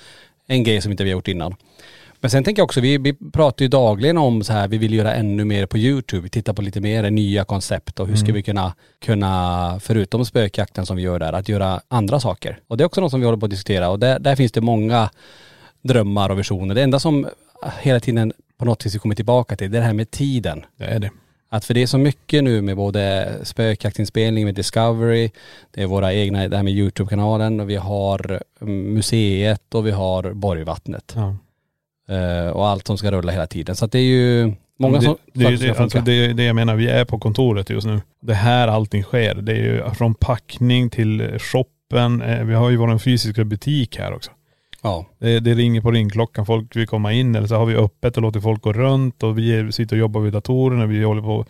en 0.47 0.65
grej 0.65 0.81
som 0.81 0.91
inte 0.91 1.05
vi 1.05 1.11
har 1.11 1.17
gjort 1.17 1.29
innan. 1.29 1.55
Men 2.25 2.31
sen 2.31 2.45
tänker 2.45 2.61
jag 2.61 2.64
också, 2.64 2.81
vi, 2.81 2.99
vi 2.99 3.14
pratar 3.33 3.64
ju 3.64 3.68
dagligen 3.68 4.18
om 4.18 4.45
så 4.45 4.53
här, 4.53 4.68
vi 4.68 4.79
vill 4.79 4.95
göra 4.95 5.14
ännu 5.14 5.45
mer 5.45 5.66
på 5.66 5.79
YouTube. 5.79 6.22
Vi 6.22 6.29
tittar 6.29 6.53
på 6.53 6.62
lite 6.62 6.81
mer 6.81 7.11
nya 7.11 7.45
koncept 7.45 8.01
och 8.01 8.07
hur 8.07 8.16
ska 8.16 8.33
vi 8.33 8.43
kunna, 8.43 8.75
kunna, 8.99 9.81
förutom 9.81 10.25
spökjakten 10.25 10.87
som 10.87 10.97
vi 10.97 11.03
gör 11.03 11.18
där, 11.18 11.33
att 11.33 11.49
göra 11.49 11.81
andra 11.89 12.20
saker. 12.20 12.59
Och 12.68 12.77
det 12.77 12.85
är 12.85 12.87
också 12.87 13.01
något 13.01 13.11
som 13.11 13.20
vi 13.20 13.27
håller 13.27 13.39
på 13.39 13.47
att 13.47 13.51
diskutera 13.51 13.91
och 13.91 13.99
där, 13.99 14.18
där 14.18 14.37
finns 14.37 14.53
det 14.53 14.61
många 14.61 15.11
drömmar 15.83 16.31
och 16.31 16.39
visioner. 16.39 16.75
Det 16.75 16.83
enda 16.83 16.99
som 16.99 17.27
hela 17.81 18.01
tiden 18.01 18.33
på 18.59 18.64
något 18.64 18.87
vis 18.87 18.95
vi 18.95 18.99
kommer 18.99 19.14
tillbaka 19.14 19.57
till, 19.57 19.70
det 19.70 19.79
är 19.79 19.81
det 19.81 19.87
här 19.87 19.95
med 19.95 20.11
tiden. 20.11 20.64
Det 20.77 20.85
är 20.85 20.99
det. 20.99 21.11
Att 21.49 21.64
för 21.64 21.75
det 21.75 21.83
är 21.83 21.87
så 21.87 21.99
mycket 21.99 22.45
nu 22.45 22.62
med 22.62 22.77
både 22.77 23.33
spökjaktinspelning 23.43 24.45
med 24.45 24.55
Discovery, 24.55 25.31
det 25.70 25.83
är 25.83 25.87
våra 25.87 26.14
egna, 26.14 26.49
det 26.49 26.57
här 26.57 26.62
med 26.62 26.72
YouTube-kanalen 26.72 27.61
och 27.61 27.70
vi 27.70 27.77
har 27.77 28.43
mm, 28.61 28.95
museet 28.95 29.75
och 29.75 29.87
vi 29.87 29.91
har 29.91 30.33
Borgvattnet. 30.33 31.12
Ja. 31.16 31.37
Eh, 32.09 32.51
och 32.51 32.69
allt 32.69 32.87
som 32.87 32.99
ska 32.99 33.11
rulla 33.11 33.33
hela 33.33 33.47
tiden. 33.47 33.77
Så 33.77 33.85
att 33.85 33.93
det 33.93 33.99
är 33.99 34.03
ju 34.03 34.53
många 34.79 34.99
det, 34.99 35.05
som, 35.05 35.17
det, 35.33 35.51
det, 35.51 35.59
ska 35.59 35.83
alltså 35.83 36.01
det, 36.01 36.33
det 36.33 36.45
jag 36.45 36.57
menar, 36.57 36.75
vi 36.75 36.89
är 36.89 37.05
på 37.05 37.19
kontoret 37.19 37.71
just 37.71 37.87
nu. 37.87 38.01
Det 38.23 38.33
är 38.33 38.37
här 38.37 38.69
allting 38.69 39.03
sker. 39.03 39.35
Det 39.35 39.53
är 39.53 39.57
ju 39.57 39.91
från 39.95 40.15
packning 40.15 40.91
till 40.91 41.39
shoppen. 41.39 42.23
Eh, 42.23 42.45
Vi 42.45 42.55
har 42.55 42.71
ju 42.71 42.77
vår 42.77 42.99
fysiska 42.99 43.45
butik 43.45 43.99
här 43.99 44.15
också. 44.15 44.31
Ja. 44.83 45.07
Det, 45.19 45.41
det 45.41 45.55
ringer 45.55 45.81
på 45.81 45.91
ringklockan, 45.91 46.47
folk 46.47 46.77
vill 46.77 46.87
komma 46.87 47.13
in 47.13 47.35
eller 47.35 47.47
så 47.47 47.55
har 47.55 47.67
vi 47.67 47.77
öppet 47.77 48.17
och 48.17 48.23
låter 48.23 48.41
folk 48.41 48.63
gå 48.63 48.73
runt 48.73 49.23
och 49.23 49.39
vi 49.39 49.73
sitter 49.73 49.97
och 49.97 50.01
jobbar 50.01 50.21
vid 50.21 50.33
datorerna, 50.33 50.87
vi 50.87 51.05
håller 51.05 51.23
på 51.23 51.41
att 51.41 51.49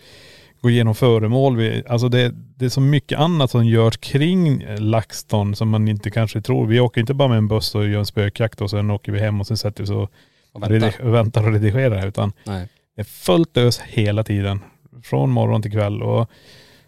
gå 0.61 0.71
igenom 0.71 0.95
föremål. 0.95 1.57
Vi, 1.57 1.83
alltså 1.89 2.09
det, 2.09 2.33
det 2.57 2.65
är 2.65 2.69
så 2.69 2.81
mycket 2.81 3.19
annat 3.19 3.51
som 3.51 3.67
görs 3.67 3.97
kring 3.97 4.63
eh, 4.63 4.81
LaxTon 4.81 5.55
som 5.55 5.69
man 5.69 5.89
inte 5.89 6.11
kanske 6.11 6.41
tror. 6.41 6.67
Vi 6.67 6.81
åker 6.81 7.01
inte 7.01 7.15
bara 7.15 7.29
med 7.29 7.39
en 7.39 7.49
buss 7.49 7.75
och 7.75 7.89
gör 7.89 7.99
en 7.99 8.07
spökjakt 8.07 8.61
och 8.61 8.71
sen 8.71 8.91
åker 8.91 9.13
vi 9.13 9.21
hem 9.21 9.41
och 9.41 9.47
sen 9.47 9.57
sätter 9.57 9.85
vi 9.85 9.91
oss 9.91 9.91
och, 9.91 10.11
Och 10.55 10.63
väntar. 10.63 11.01
och 11.01 11.15
väntar 11.15 11.47
och 11.47 11.53
redigerar 11.53 12.07
utan 12.07 12.33
Nej. 12.45 12.69
det 12.97 13.03
är 13.03 13.05
fullt 13.05 13.57
ös 13.57 13.81
hela 13.81 14.25
tiden. 14.25 14.61
Från 15.03 15.31
morgon 15.31 15.63
till 15.63 15.73
kväll. 15.73 16.03
Och 16.03 16.31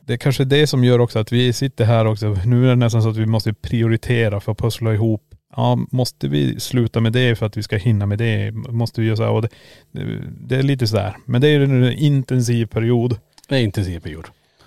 det 0.00 0.12
är 0.12 0.16
kanske 0.16 0.44
det 0.44 0.66
som 0.66 0.84
gör 0.84 0.98
också 0.98 1.18
att 1.18 1.32
vi 1.32 1.52
sitter 1.52 1.84
här 1.84 2.06
också. 2.06 2.36
Nu 2.44 2.64
är 2.64 2.68
det 2.68 2.76
nästan 2.76 3.02
så 3.02 3.08
att 3.08 3.16
vi 3.16 3.26
måste 3.26 3.52
prioritera 3.54 4.40
för 4.40 4.52
att 4.52 4.58
pussla 4.58 4.94
ihop. 4.94 5.22
Ja, 5.56 5.78
måste 5.90 6.28
vi 6.28 6.60
sluta 6.60 7.00
med 7.00 7.12
det 7.12 7.36
för 7.36 7.46
att 7.46 7.56
vi 7.56 7.62
ska 7.62 7.76
hinna 7.76 8.06
med 8.06 8.18
det? 8.18 8.52
Måste 8.52 9.00
vi 9.00 9.06
göra 9.06 9.16
så 9.16 9.22
här? 9.22 9.30
Och 9.30 9.42
det, 9.42 9.50
det, 10.40 10.56
är 10.56 10.62
lite 10.62 10.86
sådär. 10.86 11.16
Men 11.24 11.40
det 11.40 11.48
är 11.48 11.60
en 11.60 11.92
intensiv 11.92 12.66
period. 12.66 13.18
Det 13.48 13.54
är 13.56 13.60
intensiv 13.60 14.00
period. 14.00 14.24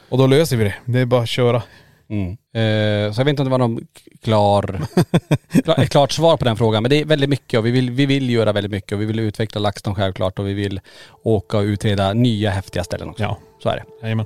Och 0.10 0.18
då 0.18 0.28
löser 0.28 0.58
vi 0.58 0.64
det. 0.64 0.76
Det 0.86 1.00
är 1.00 1.06
bara 1.06 1.22
att 1.22 1.30
köra. 1.30 1.64
Mm. 2.10 2.32
Eh, 2.32 3.12
så 3.14 3.20
jag 3.20 3.26
vet 3.26 3.30
inte 3.30 3.42
om 3.42 3.46
det 3.46 3.52
var 3.52 3.58
någon 3.58 3.88
klar, 4.24 4.82
klar, 5.64 5.86
klart 5.86 6.12
svar 6.12 6.38
på 6.38 6.46
den 6.46 6.58
frågan. 6.58 6.84
Men 6.84 6.90
det 6.90 7.02
är 7.02 7.06
väldigt 7.06 7.30
mycket 7.30 7.60
och 7.60 7.66
vi 7.66 7.72
vill, 7.72 7.92
vi 7.92 8.06
vill 8.06 8.30
göra 8.30 8.52
väldigt 8.52 8.72
mycket 8.72 8.92
och 8.92 9.02
vi 9.02 9.06
vill 9.06 9.20
utveckla 9.20 9.62
LaxTon 9.62 9.96
självklart 9.96 10.40
och 10.40 10.48
vi 10.48 10.54
vill 10.54 10.80
åka 11.24 11.58
och 11.58 11.64
utreda 11.64 12.14
nya 12.14 12.50
häftiga 12.50 12.84
ställen 12.84 13.10
också. 13.10 13.24
Ja, 13.24 13.38
Så 13.64 13.70
är 13.70 13.76
det. 13.76 13.84
jajamän. 14.02 14.26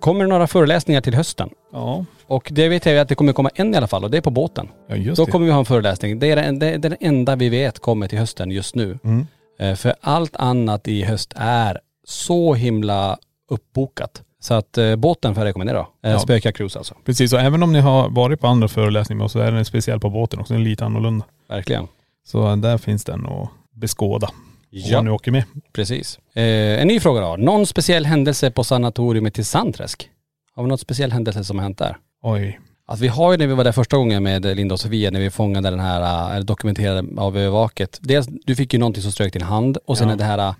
Kommer 0.00 0.20
det 0.24 0.28
några 0.28 0.46
föreläsningar 0.46 1.00
till 1.00 1.14
hösten? 1.14 1.50
Ja, 1.72 2.04
Och 2.26 2.48
det 2.52 2.68
vet 2.68 2.86
jag 2.86 2.94
ju 2.94 3.00
att 3.00 3.08
det 3.08 3.14
kommer 3.14 3.32
komma 3.32 3.50
en 3.54 3.74
i 3.74 3.76
alla 3.76 3.86
fall 3.86 4.04
och 4.04 4.10
det 4.10 4.16
är 4.16 4.20
på 4.22 4.30
båten. 4.30 4.68
ja 4.88 4.96
just 4.96 5.16
Då 5.16 5.24
det. 5.24 5.30
kommer 5.32 5.46
vi 5.46 5.52
ha 5.52 5.58
en 5.58 5.64
föreläsning. 5.64 6.18
Det 6.18 6.30
är, 6.30 6.36
den, 6.36 6.58
det 6.58 6.66
är 6.66 6.78
den 6.78 6.96
enda 7.00 7.36
vi 7.36 7.48
vet 7.48 7.78
kommer 7.78 8.08
till 8.08 8.18
hösten 8.18 8.50
just 8.50 8.74
nu. 8.74 8.98
Mm. 9.04 9.26
Eh, 9.58 9.74
För 9.74 9.94
allt 10.00 10.36
annat 10.36 10.88
i 10.88 11.02
höst 11.02 11.32
är 11.36 11.78
så 12.04 12.54
himla 12.54 13.18
uppbokat. 13.50 14.22
Så 14.40 14.54
att 14.54 14.78
eh, 14.78 14.96
båten 14.96 15.34
får 15.34 15.40
jag 15.42 15.48
rekommendera. 15.48 15.78
Eh, 16.04 16.10
Ja. 16.10 16.18
Spöka 16.18 16.52
Cruise 16.52 16.78
alltså. 16.78 16.94
Precis, 17.04 17.32
och 17.32 17.40
även 17.40 17.62
om 17.62 17.72
ni 17.72 17.80
har 17.80 18.08
varit 18.08 18.40
på 18.40 18.46
andra 18.46 18.68
föreläsningar 18.68 19.28
så 19.28 19.38
är 19.38 19.52
den 19.52 19.64
speciell 19.64 20.00
på 20.00 20.10
båten 20.10 20.40
också. 20.40 20.54
Den 20.54 20.60
är 20.62 20.66
lite 20.66 20.84
annorlunda. 20.84 21.24
Verkligen. 21.48 21.86
Så 22.26 22.56
där 22.56 22.78
finns 22.78 23.04
den 23.04 23.26
att 23.26 23.48
beskåda. 23.74 24.30
Ja. 24.70 24.98
Om 24.98 25.04
ni 25.04 25.10
åker 25.10 25.30
med. 25.32 25.44
Precis. 25.72 26.18
Eh, 26.34 26.42
en 26.82 26.88
ny 26.88 27.00
fråga 27.00 27.20
då. 27.20 27.36
Någon 27.36 27.66
speciell 27.66 28.06
händelse 28.06 28.50
på 28.50 28.64
sanatoriet 28.64 29.38
i 29.38 29.44
Sandträsk? 29.44 30.10
Har 30.54 30.62
vi 30.62 30.68
något 30.68 30.80
speciell 30.80 31.12
händelse 31.12 31.44
som 31.44 31.58
har 31.58 31.62
hänt 31.62 31.78
där? 31.78 31.96
Oj. 32.22 32.60
Att 32.86 33.00
vi 33.00 33.08
har 33.08 33.32
ju 33.32 33.38
när 33.38 33.46
vi 33.46 33.54
var 33.54 33.64
där 33.64 33.72
första 33.72 33.96
gången 33.96 34.22
med 34.22 34.44
Linda 34.56 34.72
och 34.72 34.80
Sofia, 34.80 35.10
när 35.10 35.20
vi 35.20 35.30
fångade 35.30 35.70
den 35.70 35.80
här, 35.80 36.30
eller 36.34 36.44
dokumenterade 36.46 37.20
av 37.20 37.36
övervaket. 37.38 37.98
Dels, 38.02 38.26
du 38.46 38.56
fick 38.56 38.72
ju 38.72 38.78
någonting 38.78 39.02
som 39.02 39.12
strök 39.12 39.32
din 39.32 39.42
hand 39.42 39.76
och 39.86 39.98
sen 39.98 40.08
Ja. 40.08 40.14
är 40.14 40.18
det 40.18 40.24
här 40.24 40.38
äh, 40.38 40.54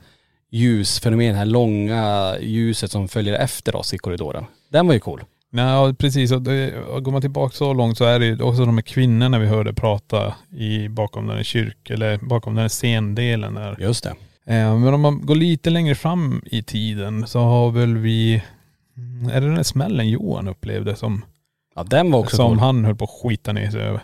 ljusfenomenet, 0.50 1.34
det 1.34 1.38
här 1.38 1.46
långa 1.46 2.34
ljuset 2.40 2.90
som 2.90 3.09
följer 3.09 3.34
efter 3.34 3.76
oss 3.76 3.94
i 3.94 3.98
korridoren. 3.98 4.44
Den 4.72 4.86
var 4.86 4.94
ju 4.94 5.00
cool. 5.00 5.22
Nej, 5.51 5.94
precis. 5.94 6.32
Och 6.32 6.42
det, 6.42 6.78
och 6.80 7.05
går 7.05 7.12
man 7.12 7.20
tillbaka 7.20 7.55
så 7.55 7.72
långt 7.72 7.99
så 7.99 8.05
är 8.05 8.18
det 8.18 8.26
ju 8.26 8.42
också 8.42 8.64
de 8.64 8.74
här 8.74 8.82
kvinnorna 8.82 9.38
vi 9.38 9.46
hörde 9.46 9.72
prata 9.72 10.34
i, 10.51 10.88
bakom 10.88 11.26
den 11.26 11.36
här 11.36 11.44
kyrk, 11.44 11.90
eller 11.90 12.18
bakom 12.18 12.55
den 12.55 12.62
här 12.62 12.68
scendelen 12.68 13.55
där. 13.55 13.76
Just 13.80 14.05
det. 14.05 14.14
Eh, 14.55 14.78
men 14.78 14.94
om 14.94 15.01
man 15.01 15.26
går 15.26 15.34
lite 15.34 15.70
längre 15.70 15.94
fram 15.94 16.42
i 16.44 16.62
tiden 16.62 17.26
så 17.26 17.40
har 17.40 17.70
väl 17.70 17.96
vi, 17.96 18.42
mm, 18.96 19.30
är 19.30 19.40
det 19.40 19.46
den 19.46 19.57
här 19.57 19.62
smällen 19.62 20.09
Johan 20.09 20.49
upplevde 20.49 20.96
som, 20.96 21.24
Ja 21.74 21.84
den 21.84 22.11
var 22.11 22.18
också 22.18 22.36
som 22.36 22.49
cool. 22.49 22.59
han 22.59 22.84
höll 22.84 22.96
på 22.96 23.05
att 23.05 23.22
skita 23.22 23.53
ner 23.53 23.70
sig 23.70 23.80
över? 23.80 24.01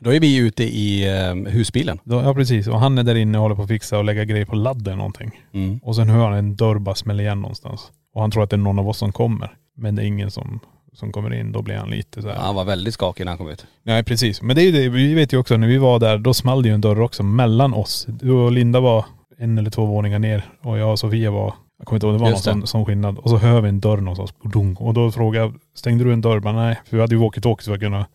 Då 0.00 0.14
är 0.14 0.20
vi 0.20 0.36
ute 0.36 0.64
i 0.64 1.18
eh, 1.18 1.52
husbilen. 1.52 1.98
Då, 2.04 2.22
ja 2.22 2.34
precis, 2.34 2.68
och 2.68 2.80
han 2.80 2.98
är 2.98 3.02
där 3.02 3.14
inne 3.14 3.38
och 3.38 3.42
håller 3.42 3.56
på 3.56 3.62
att 3.62 3.68
fixa 3.68 3.98
och 3.98 4.04
lägga 4.04 4.24
grejer 4.24 4.44
på 4.44 4.54
ladden 4.56 4.98
någonting. 4.98 5.40
Mm. 5.52 5.78
Och 5.78 5.96
sen 5.96 6.08
hör 6.08 6.28
han 6.28 6.38
en 6.38 6.56
dörr 6.56 6.78
bara 6.78 6.94
smälla 6.94 7.22
igen 7.22 7.40
någonstans. 7.40 7.90
Och 8.14 8.20
han 8.20 8.30
tror 8.30 8.42
att 8.42 8.50
det 8.50 8.56
är 8.56 8.58
någon 8.58 8.78
av 8.78 8.88
oss 8.88 8.98
som 8.98 9.12
kommer. 9.12 9.56
Men 9.76 9.94
det 9.94 10.02
är 10.02 10.06
ingen 10.06 10.30
som, 10.30 10.60
som 10.92 11.12
kommer 11.12 11.34
in. 11.34 11.52
Då 11.52 11.62
blir 11.62 11.74
han 11.74 11.90
lite 11.90 12.22
så 12.22 12.28
här. 12.28 12.36
Han 12.36 12.54
var 12.54 12.64
väldigt 12.64 12.94
skakig 12.94 13.24
när 13.24 13.30
han 13.32 13.38
kom 13.38 13.48
ut. 13.48 13.66
Nej 13.82 14.04
precis. 14.04 14.42
Men 14.42 14.56
det 14.56 14.62
är 14.62 14.64
ju 14.64 14.72
det, 14.72 14.88
vi 14.88 15.14
vet 15.14 15.32
ju 15.32 15.36
också 15.38 15.56
när 15.56 15.68
vi 15.68 15.78
var 15.78 15.98
där, 15.98 16.18
då 16.18 16.34
small 16.34 16.62
det 16.62 16.68
ju 16.68 16.74
en 16.74 16.80
dörr 16.80 17.00
också 17.00 17.22
mellan 17.22 17.74
oss. 17.74 18.06
Du 18.08 18.30
och 18.30 18.52
Linda 18.52 18.80
var 18.80 19.04
en 19.38 19.58
eller 19.58 19.70
två 19.70 19.86
våningar 19.86 20.18
ner 20.18 20.44
och 20.62 20.78
jag 20.78 20.90
och 20.92 20.98
Sofia 20.98 21.30
var, 21.30 21.54
jag 21.78 21.86
kommer 21.86 21.96
inte 21.96 22.06
ihåg, 22.06 22.14
det 22.14 22.18
var 22.18 22.26
någon 22.26 22.30
Just 22.30 22.44
det. 22.44 22.50
sån, 22.50 22.66
sån 22.66 22.86
skillnad. 22.86 23.18
Och 23.18 23.30
så 23.30 23.36
hör 23.36 23.60
vi 23.60 23.68
en 23.68 23.80
dörr 23.80 23.96
någonstans, 23.96 24.34
och 24.78 24.94
då 24.94 25.10
frågade 25.10 25.44
jag, 25.46 25.54
stängde 25.74 26.04
du 26.04 26.12
en 26.12 26.20
dörr? 26.20 26.40
Men 26.40 26.54
nej, 26.56 26.80
för 26.84 26.96
vi 26.96 27.00
hade 27.00 27.14
ju 27.14 27.20
walkie-talkie 27.20 27.62
så 27.62 27.72
vi 27.72 27.78
kunde 27.78 28.06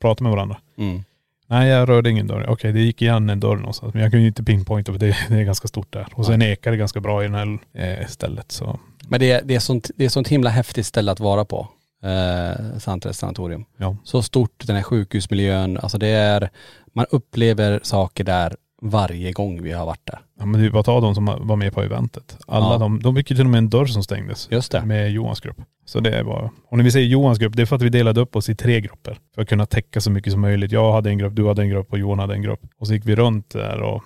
prata 0.00 0.24
med 0.24 0.32
varandra. 0.32 0.56
Mm. 0.78 1.02
Nej 1.50 1.68
jag 1.68 1.88
rörde 1.88 2.10
ingen 2.10 2.26
dörr. 2.26 2.46
Okej 2.48 2.72
det 2.72 2.80
gick 2.80 3.02
igen 3.02 3.30
en 3.30 3.40
dörr 3.40 3.56
någonstans. 3.56 3.94
Men 3.94 4.02
jag 4.02 4.10
kunde 4.10 4.22
ju 4.22 4.28
inte 4.28 4.44
pinpointa 4.44 4.92
för 4.92 4.98
det, 4.98 5.16
det 5.28 5.34
är 5.34 5.42
ganska 5.42 5.68
stort 5.68 5.92
där. 5.92 6.06
Och 6.14 6.26
sen 6.26 6.42
ekar 6.42 6.70
det 6.70 6.76
ganska 6.76 7.00
bra 7.00 7.24
i 7.24 7.28
det 7.28 7.36
här 7.36 7.58
eh, 7.74 8.06
stället 8.06 8.52
så. 8.52 8.80
Men 9.08 9.20
det 9.20 9.30
är, 9.30 9.42
det, 9.44 9.54
är 9.54 9.60
sånt, 9.60 9.90
det 9.96 10.04
är 10.04 10.08
sånt 10.08 10.28
himla 10.28 10.50
häftigt 10.50 10.86
ställe 10.86 11.12
att 11.12 11.20
vara 11.20 11.44
på. 11.44 11.68
Eh, 12.04 12.78
Sandträsk 12.78 13.20
sanatorium. 13.20 13.64
Ja. 13.76 13.96
Så 14.04 14.22
stort, 14.22 14.66
den 14.66 14.76
här 14.76 14.82
sjukhusmiljön. 14.82 15.78
Alltså 15.78 15.98
det 15.98 16.08
är, 16.08 16.50
man 16.92 17.06
upplever 17.10 17.80
saker 17.82 18.24
där 18.24 18.56
varje 18.80 19.32
gång 19.32 19.62
vi 19.62 19.72
har 19.72 19.86
varit 19.86 20.06
där. 20.06 20.18
Ja 20.38 20.46
men 20.46 20.60
det 20.60 20.66
är 20.66 20.70
bara 20.70 20.80
att 20.80 20.86
ta 20.86 21.00
de 21.00 21.14
som 21.14 21.24
var 21.24 21.56
med 21.56 21.72
på 21.74 21.82
eventet. 21.82 22.38
Alla 22.46 22.66
Ja. 22.72 22.78
de, 22.78 23.00
de 23.02 23.16
fick 23.16 23.30
ju 23.30 23.36
till 23.36 23.44
och 23.44 23.50
med 23.50 23.58
en 23.58 23.70
dörr 23.70 23.86
som 23.86 24.02
stängdes. 24.02 24.48
Just 24.50 24.72
det. 24.72 24.84
Med 24.84 25.10
Johans 25.12 25.40
grupp. 25.40 25.56
Så 25.84 26.00
det 26.00 26.18
är 26.18 26.24
bara, 26.24 26.50
och 26.68 26.76
när 26.76 26.84
vi 26.84 26.90
säger 26.90 27.06
Johans 27.06 27.38
grupp, 27.38 27.56
det 27.56 27.62
är 27.62 27.66
för 27.66 27.76
att 27.76 27.82
vi 27.82 27.88
delade 27.88 28.20
upp 28.20 28.36
oss 28.36 28.48
i 28.48 28.54
tre 28.54 28.80
grupper. 28.80 29.18
För 29.34 29.42
att 29.42 29.48
kunna 29.48 29.66
täcka 29.66 30.00
så 30.00 30.10
mycket 30.10 30.32
som 30.32 30.40
möjligt. 30.40 30.72
Jag 30.72 30.92
hade 30.92 31.10
en 31.10 31.18
grupp, 31.18 31.36
du 31.36 31.46
hade 31.48 31.62
en 31.62 31.68
grupp 31.68 31.92
och 31.92 31.98
Johan 31.98 32.18
hade 32.18 32.34
en 32.34 32.42
grupp. 32.42 32.60
Och 32.78 32.86
så 32.86 32.92
gick 32.94 33.06
vi 33.06 33.16
runt 33.16 33.50
där 33.50 33.80
och 33.82 34.02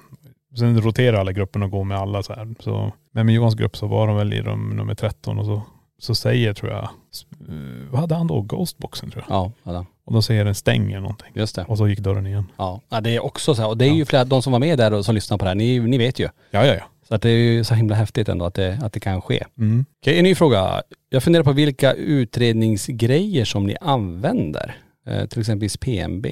sen 0.59 0.81
roterade 0.81 1.21
alla 1.21 1.33
grupperna 1.33 1.65
och 1.65 1.71
går 1.71 1.85
med 1.85 1.99
alla 1.99 2.23
så 2.23 2.33
här. 2.33 2.55
Så, 2.61 2.93
men 3.13 3.27
med 3.27 3.35
Johans 3.35 3.55
grupp 3.55 3.77
så 3.77 3.87
var 3.87 4.07
de 4.07 4.17
väl 4.17 4.33
i 4.33 4.43
rum 4.43 4.71
nummer 4.77 4.95
13 4.95 5.39
och 5.39 5.45
så, 5.47 5.63
så 5.99 6.15
säger 6.15 6.53
tror 6.55 6.73
jag, 6.73 6.83
eh, 6.83 7.55
vad 7.91 8.01
hade 8.01 8.15
han 8.15 8.27
då? 8.27 8.41
Ghostboxen 8.41 9.11
tror 9.11 9.25
jag. 9.29 9.37
Ja, 9.37 9.53
ja, 9.63 9.87
Och 10.07 10.13
då 10.13 10.23
säger 10.23 10.45
den 10.45 10.55
stäng 10.55 10.91
eller 10.91 11.01
någonting. 11.01 11.33
just 11.35 11.57
det. 11.57 11.65
Och 11.69 11.79
så 11.79 11.89
gick 11.89 11.99
dörren 11.99 12.27
igen. 12.27 12.47
Ja. 12.57 12.81
ja, 12.89 13.01
det 13.01 13.11
är 13.11 13.25
också 13.25 13.55
så 13.55 13.63
här, 13.63 13.69
och 13.69 13.77
det 13.77 13.85
är 13.85 13.93
ju 13.93 14.05
flera, 14.05 14.25
de 14.25 14.43
som 14.43 14.53
var 14.53 14.61
med 14.61 14.79
där 14.79 14.93
och 14.93 15.05
som 15.05 15.15
lyssnar 15.15 15.39
på 15.39 15.45
det 15.45 15.51
här, 15.51 15.55
ni, 15.55 15.81
ni 15.81 15.99
vet 15.99 16.19
ju. 16.19 16.29
Ja, 16.51 16.67
ja, 16.67 16.75
ja. 16.75 16.85
Så 17.09 17.15
att 17.15 17.23
det 17.23 17.31
är 17.31 17.39
ju 17.39 17.65
så 17.65 17.75
himla 17.75 17.95
häftigt 17.95 18.29
ändå 18.29 18.45
att 18.45 18.55
det, 18.55 18.81
att 18.83 18.93
det 18.93 19.01
kan 19.01 19.23
ske. 19.23 19.45
Mm. 19.59 19.85
Okej, 20.03 20.19
en 20.19 20.25
ny 20.25 20.35
fråga. 20.35 20.83
Jag 21.09 21.23
funderar 21.23 21.45
på 21.45 21.53
vilka 21.53 21.93
utredningsgrejer 21.93 23.45
som 23.45 23.67
ni 23.67 23.77
använder. 23.81 24.77
Eh, 25.07 25.27
till 25.27 25.41
exempel 25.41 25.69
PMB 25.81 26.27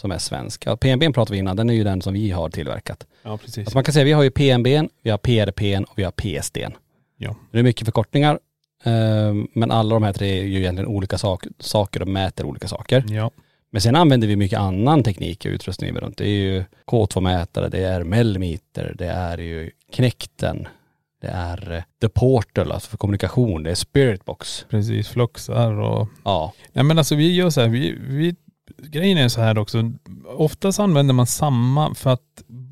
som 0.00 0.10
är 0.10 0.18
svensk. 0.18 0.66
Ja, 0.66 0.76
PMB 0.76 1.14
pratar 1.14 1.32
vi 1.32 1.38
innan, 1.38 1.56
den 1.56 1.70
är 1.70 1.74
ju 1.74 1.84
den 1.84 2.02
som 2.02 2.14
vi 2.14 2.30
har 2.30 2.48
tillverkat. 2.48 3.06
Ja, 3.22 3.38
precis. 3.38 3.58
Alltså 3.58 3.76
man 3.76 3.84
kan 3.84 3.92
säga 3.92 4.04
vi 4.04 4.12
har 4.12 4.22
ju 4.22 4.30
PMB, 4.30 4.66
vi 5.02 5.10
har 5.10 5.18
PRP 5.18 5.88
och 5.88 5.98
vi 5.98 6.04
har 6.04 6.10
PSD. 6.10 6.58
Ja. 7.16 7.36
Det 7.50 7.58
är 7.58 7.62
mycket 7.62 7.84
förkortningar. 7.84 8.38
Eh, 8.82 9.34
Men 9.54 9.70
alla 9.70 9.94
de 9.94 10.02
här 10.02 10.12
tre 10.12 10.38
är 10.40 10.44
ju 10.44 10.58
egentligen 10.58 10.90
olika 10.90 11.18
sak, 11.18 11.44
saker 11.58 12.02
och 12.02 12.08
mäter 12.08 12.44
olika 12.46 12.68
saker. 12.68 13.04
Ja. 13.08 13.30
Men 13.70 13.82
sen 13.82 13.96
använder 13.96 14.28
vi 14.28 14.36
mycket 14.36 14.58
annan 14.58 15.02
teknik 15.02 15.44
och 15.44 15.50
utrustning 15.50 15.94
runt. 15.94 16.16
Det 16.16 16.24
är 16.24 16.28
ju 16.28 16.64
K2-mätare, 16.86 17.68
det 17.68 17.84
är 17.84 18.04
Melmeter, 18.04 18.94
det 18.98 19.06
är 19.06 19.38
ju 19.38 19.70
Knekten, 19.92 20.68
det 21.20 21.28
är 21.28 21.72
eh, 21.72 21.82
The 22.00 22.08
Portal, 22.08 22.72
alltså 22.72 22.90
för 22.90 22.96
kommunikation, 22.96 23.62
det 23.62 23.70
är 23.70 23.74
Spiritbox. 23.74 24.66
Precis, 24.70 25.08
fluxar 25.08 25.80
och 25.80 26.08
Ja, 26.24 26.52
Nej 26.72 26.84
men 26.84 26.98
alltså 26.98 27.14
vi 27.14 27.34
gör 27.34 27.50
så 27.50 27.60
här, 27.60 27.68
vi, 27.68 27.98
vi, 28.00 28.36
grejen 28.90 29.18
är 29.18 29.28
så 29.28 29.40
här 29.40 29.58
också, 29.58 29.92
oftast 30.36 30.80
använder 30.80 31.14
man 31.14 31.26
samma 31.26 31.94
för 31.94 32.10
att 32.10 32.20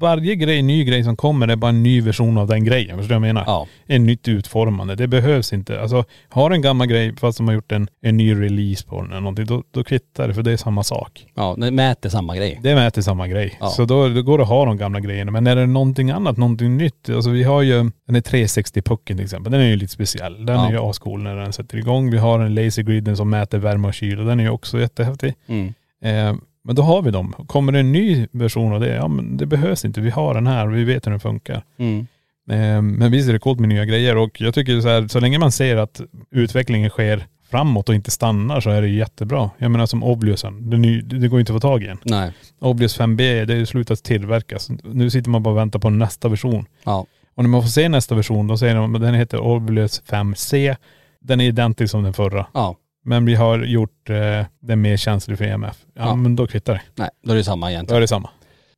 varje 0.01 0.35
grej, 0.35 0.63
ny 0.63 0.85
grej 0.85 1.05
som 1.05 1.17
kommer 1.17 1.49
är 1.49 1.57
bara 1.57 1.69
en 1.69 1.83
ny 1.83 2.01
version 2.01 2.39
av 2.39 2.47
den 2.49 2.65
grejen. 2.65 2.99
Förstår 2.99 3.15
du 3.15 3.21
vad 3.21 3.29
jag 3.29 3.35
menar? 3.35 3.45
ja, 3.47 3.67
En 3.87 4.07
nytt 4.07 4.29
utformande. 4.29 4.95
Det 4.95 5.09
behövs 5.09 5.53
inte. 5.53 5.81
Alltså 5.81 6.05
har 6.29 6.51
en 6.51 6.63
gammal 6.63 6.87
grej 6.87 7.17
fast 7.17 7.39
de 7.39 7.49
har 7.49 7.55
gjort 7.55 7.73
en, 7.73 7.89
en 8.03 8.17
ny 8.17 8.35
release 8.35 8.87
på 8.87 9.03
den 9.03 9.11
eller 9.11 9.21
någonting, 9.21 9.47
då, 9.47 9.63
då 9.71 9.85
kvittar 9.85 10.29
det 10.29 10.35
för 10.35 10.43
det 10.43 10.53
är 10.53 10.57
samma 10.57 10.83
sak. 10.85 11.27
ja, 11.35 11.55
det 11.59 11.71
mäter 11.71 12.09
samma 12.09 12.37
grej. 12.37 12.61
Det 12.63 12.75
mäter 12.75 13.03
samma 13.03 13.29
grej. 13.29 13.57
Ja. 13.61 13.67
Så 13.69 13.85
då, 13.85 14.09
då 14.09 14.23
går 14.23 14.39
det 14.39 14.43
att 14.45 14.49
ha 14.51 14.65
de 14.65 14.77
gamla 14.77 15.01
grejerna. 15.01 15.31
Men 15.31 15.47
är 15.47 15.57
det 15.57 15.67
någonting 15.67 16.11
annat, 16.11 16.37
någonting 16.37 16.77
nytt. 16.77 17.09
Alltså 17.11 17.31
vi 17.31 17.43
har 17.43 17.63
ju 17.63 17.91
den 18.07 18.17
är 18.17 18.21
360-pucken 18.21 19.17
till 19.17 19.25
exempel. 19.25 19.53
Den 19.53 19.61
är 19.61 19.69
ju 19.69 19.77
lite 19.77 19.93
speciell. 19.93 20.47
Den 20.47 20.57
Ja. 20.57 20.67
är 20.69 20.73
ju 20.73 20.79
ascool 20.79 21.23
när 21.23 21.37
den 21.37 21.53
sätter 21.53 21.79
igång. 21.79 22.11
Vi 22.11 22.19
har 22.19 22.41
en 22.41 22.55
lasergriden 22.55 23.17
som 23.17 23.31
mäter 23.31 23.59
värme 23.59 23.89
och 23.89 23.95
kyla. 23.95 24.23
Den 24.23 24.41
är 24.41 24.45
ju 24.45 24.51
också 24.51 24.81
jättehäftig. 24.81 25.35
Mm. 25.47 25.75
Eh, 26.03 26.35
men 26.63 26.77
då 26.77 26.83
har 26.83 27.03
vi 27.03 27.11
dem. 27.11 27.35
Kommer 27.47 27.73
det 27.73 27.79
en 27.81 27.93
ny 27.93 28.27
version 28.33 28.73
av 28.73 28.81
det, 28.81 28.95
ja 28.95 29.09
men 29.09 29.37
det 29.37 29.47
behövs 29.47 29.85
inte. 29.85 30.01
Vi 30.01 30.11
har 30.11 30.35
den 30.35 30.47
här 30.47 30.69
och 30.69 30.77
vi 30.77 30.85
vet 30.85 31.07
hur 31.07 31.11
den 31.11 31.21
funkar. 31.21 31.65
Mm. 31.79 32.07
Eh, 32.51 32.83
men 32.83 33.11
visst 33.11 33.29
är 33.29 33.33
det 33.33 33.39
coolt 33.39 33.61
med 33.61 33.69
nya 33.69 33.85
grejer 33.85 34.17
och 34.17 34.41
jag 34.41 34.55
tycker 34.55 34.81
så 34.81 34.89
här, 34.89 35.09
så 35.09 35.21
länge 35.21 35.39
man 35.39 35.53
ser 35.53 35.77
att 35.77 36.01
utvecklingen 36.31 36.91
sker 36.91 37.27
framåt 37.51 37.89
och 37.89 37.95
inte 37.95 38.11
stannar 38.11 38.61
så 38.61 38.71
är 38.71 38.83
det 38.83 38.89
jättebra. 38.89 39.51
Jag 39.59 39.71
menar 39.71 39.87
som 39.87 40.03
Obliusen, 40.03 40.71
det, 40.71 40.77
ny, 40.77 41.01
det 41.01 41.29
går 41.29 41.41
inte 41.41 41.53
att 41.53 41.63
få 41.63 41.69
tag 41.69 41.83
i 41.83 41.87
en. 41.87 41.99
Nej, 42.03 42.33
Oblius 42.59 42.99
5B, 42.99 43.45
det 43.45 43.55
är 43.55 43.65
slutat 43.65 44.03
tillverkas. 44.03 44.71
Nu 44.85 45.11
sitter 45.11 45.31
man 45.31 45.43
bara 45.43 45.51
och 45.51 45.59
väntar 45.59 45.79
på 45.79 45.91
nästa 45.91 46.29
version. 46.29 46.67
ja, 46.85 47.07
Och 47.35 47.45
när 47.45 47.51
man 47.51 47.63
får 47.63 47.69
se 47.69 47.89
nästa 47.89 48.15
version, 48.15 48.47
då 48.47 48.57
säger 48.57 48.75
de 48.75 48.95
att 48.95 49.01
den 49.01 49.15
heter 49.15 49.41
Oblius 49.41 50.03
5C. 50.07 50.77
Den 51.21 51.41
är 51.41 51.45
identisk 51.45 51.91
som 51.91 52.03
den 52.03 52.13
förra. 52.13 52.47
ja, 52.55 52.77
Men 53.05 53.25
vi 53.25 53.35
har 53.35 53.59
gjort 53.65 54.11
eh, 54.11 54.47
den 54.61 54.81
mer 54.81 54.97
känslig 54.97 55.39
för 55.39 55.45
EMF. 55.45 55.77
Ja, 55.95 56.03
Ja. 56.07 56.15
men 56.15 56.37
då 56.37 56.47
kvittar 56.47 56.73
det. 56.75 56.81
nej, 56.95 57.09
då 57.25 57.33
är 57.33 57.37
det 57.37 57.45
samma 57.45 57.67
Då 57.67 57.71
egentligen. 57.71 57.97
är 57.97 58.01
det 58.01 58.09
samma. 58.09 58.31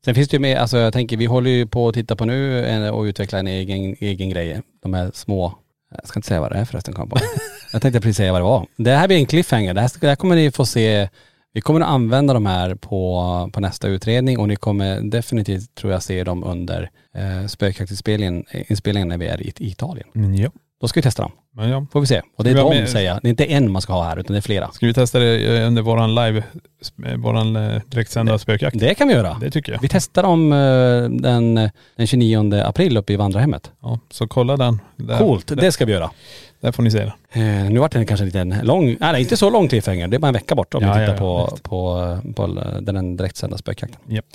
Sen 0.04 0.14
finns 0.14 0.28
det 0.28 0.34
ju 0.36 0.40
med, 0.40 0.58
alltså 0.58 0.78
jag 0.78 0.92
tänker, 0.92 1.16
vi 1.16 1.24
håller 1.26 1.50
ju 1.50 1.66
på 1.66 1.88
att 1.88 1.94
titta 1.94 2.16
på 2.16 2.24
nu 2.24 2.66
en- 2.66 2.90
och 2.90 3.02
utveckla 3.02 3.38
en 3.38 3.46
egen, 3.46 3.96
egen 4.00 4.30
grej. 4.30 4.60
De 4.82 4.94
här 4.94 5.10
små, 5.14 5.58
jag 5.90 6.06
ska 6.08 6.18
inte 6.18 6.28
säga 6.28 6.40
vad 6.40 6.52
det 6.52 6.58
är 6.58 6.64
förresten 6.64 6.94
kom 6.94 7.08
på. 7.08 7.16
jag 7.72 7.82
tänkte 7.82 8.00
precis 8.00 8.16
säga 8.16 8.32
vad 8.32 8.40
det 8.40 8.44
var. 8.44 8.66
Det 8.76 8.90
här 8.90 9.06
blir 9.08 9.16
en 9.18 9.26
cliffhanger. 9.26 9.74
Det 9.74 9.80
här, 9.80 9.88
ska- 9.88 9.98
det 10.00 10.08
här 10.08 10.16
kommer 10.16 10.34
ni 10.36 10.50
få 10.50 10.66
se, 10.66 11.08
vi 11.52 11.60
kommer 11.60 11.80
att 11.80 11.88
använda 11.88 12.34
de 12.34 12.46
här 12.46 12.74
på, 12.74 13.50
på 13.52 13.60
nästa 13.60 13.88
utredning 13.88 14.38
och 14.38 14.48
ni 14.48 14.56
kommer 14.56 15.00
definitivt, 15.00 15.74
tror 15.74 15.92
jag, 15.92 16.02
se 16.02 16.24
dem 16.24 16.44
under 16.44 16.90
eh, 17.16 17.46
spökjaktsinspelningen 17.46 18.44
inspelningen 18.68 19.08
när 19.08 19.18
vi 19.18 19.26
är 19.26 19.40
i, 19.42 19.52
i 19.58 19.68
Italien. 19.70 20.08
Mm, 20.14 20.34
ja. 20.34 20.50
Då 20.82 20.88
ska 20.88 21.00
vi 21.00 21.02
testa 21.02 21.22
dem. 21.22 21.32
Men 21.56 21.68
ja. 21.68 21.86
Får 21.92 22.00
vi 22.00 22.06
se. 22.06 22.22
Och 22.36 22.44
det 22.44 22.50
är 22.50 22.54
de 22.54 22.86
säger 22.86 23.08
jag. 23.08 23.18
Det 23.22 23.28
är 23.28 23.30
inte 23.30 23.44
en 23.44 23.72
man 23.72 23.82
ska 23.82 23.92
ha 23.92 24.04
här 24.04 24.16
utan 24.16 24.32
det 24.32 24.38
är 24.38 24.40
flera. 24.40 24.70
Ska 24.72 24.86
vi 24.86 24.94
testa 24.94 25.18
det 25.18 25.66
under 25.66 25.82
våran 25.82 26.14
live, 26.14 26.42
eh, 27.06 27.16
våran 27.16 27.56
eh, 27.56 27.80
direktsända 27.86 28.38
spökjakt? 28.38 28.78
Det 28.78 28.94
kan 28.94 29.08
vi 29.08 29.14
göra. 29.14 29.36
Det 29.40 29.50
tycker 29.50 29.72
jag. 29.72 29.80
Vi 29.80 29.88
testar 29.88 30.22
dem 30.22 30.52
eh, 30.52 30.58
den, 31.22 31.70
den 31.96 32.06
29 32.06 32.54
april 32.64 32.96
uppe 32.96 33.12
i 33.12 33.16
vandrarhemmet. 33.16 33.70
Ja, 33.82 33.98
så 34.10 34.26
kolla 34.26 34.56
den. 34.56 34.80
Där, 34.96 35.18
Coolt, 35.18 35.46
Där, 35.46 35.56
det 35.56 35.72
ska 35.72 35.84
vi 35.84 35.92
göra. 35.92 36.10
där 36.60 36.72
får 36.72 36.82
ni 36.82 36.90
se 36.90 36.98
det. 36.98 37.40
Eh, 37.40 37.70
nu 37.70 37.78
vart 37.78 37.92
det 37.92 38.04
kanske 38.04 38.24
en 38.24 38.26
liten 38.26 38.60
lång, 38.62 38.96
nej 39.00 39.20
inte 39.20 39.36
så 39.36 39.50
lång 39.50 39.68
cliffhanger, 39.68 40.08
det 40.08 40.16
är 40.16 40.18
bara 40.18 40.28
en 40.28 40.34
vecka 40.34 40.54
bort 40.54 40.74
om 40.74 40.82
Ja, 40.82 40.92
vi 40.92 41.00
tittar 41.00 41.12
ja, 41.12 41.18
på, 41.18 41.48
visst. 41.50 41.62
på, 41.62 42.18
på, 42.36 42.46
den 42.80 43.16
direktsända 43.16 43.58
spökjakten. 43.58 44.00
Japp. 44.06 44.26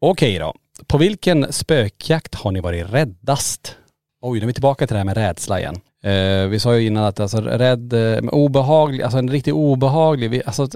Okej 0.00 0.38
då. 0.38 0.54
På 0.86 0.98
vilken 0.98 1.52
spökjakt 1.52 2.34
har 2.34 2.50
ni 2.52 2.60
varit 2.60 2.92
räddast? 2.92 3.76
Oj, 4.24 4.38
nu 4.38 4.44
är 4.44 4.46
vi 4.46 4.52
tillbaka 4.52 4.86
till 4.86 4.94
det 4.94 4.98
här 4.98 5.04
med 5.04 5.16
rädsla 5.16 5.60
igen. 5.60 5.80
Eh, 6.02 6.48
vi 6.48 6.58
sa 6.60 6.76
ju 6.76 6.86
innan 6.86 7.04
att 7.04 7.20
alltså 7.20 7.40
rädd, 7.40 7.92
eh, 7.92 8.28
obehaglig, 8.28 9.02
alltså 9.02 9.18
en 9.18 9.30
riktigt 9.30 9.54
obehaglig, 9.54 10.30
vi, 10.30 10.42
alltså 10.46 10.68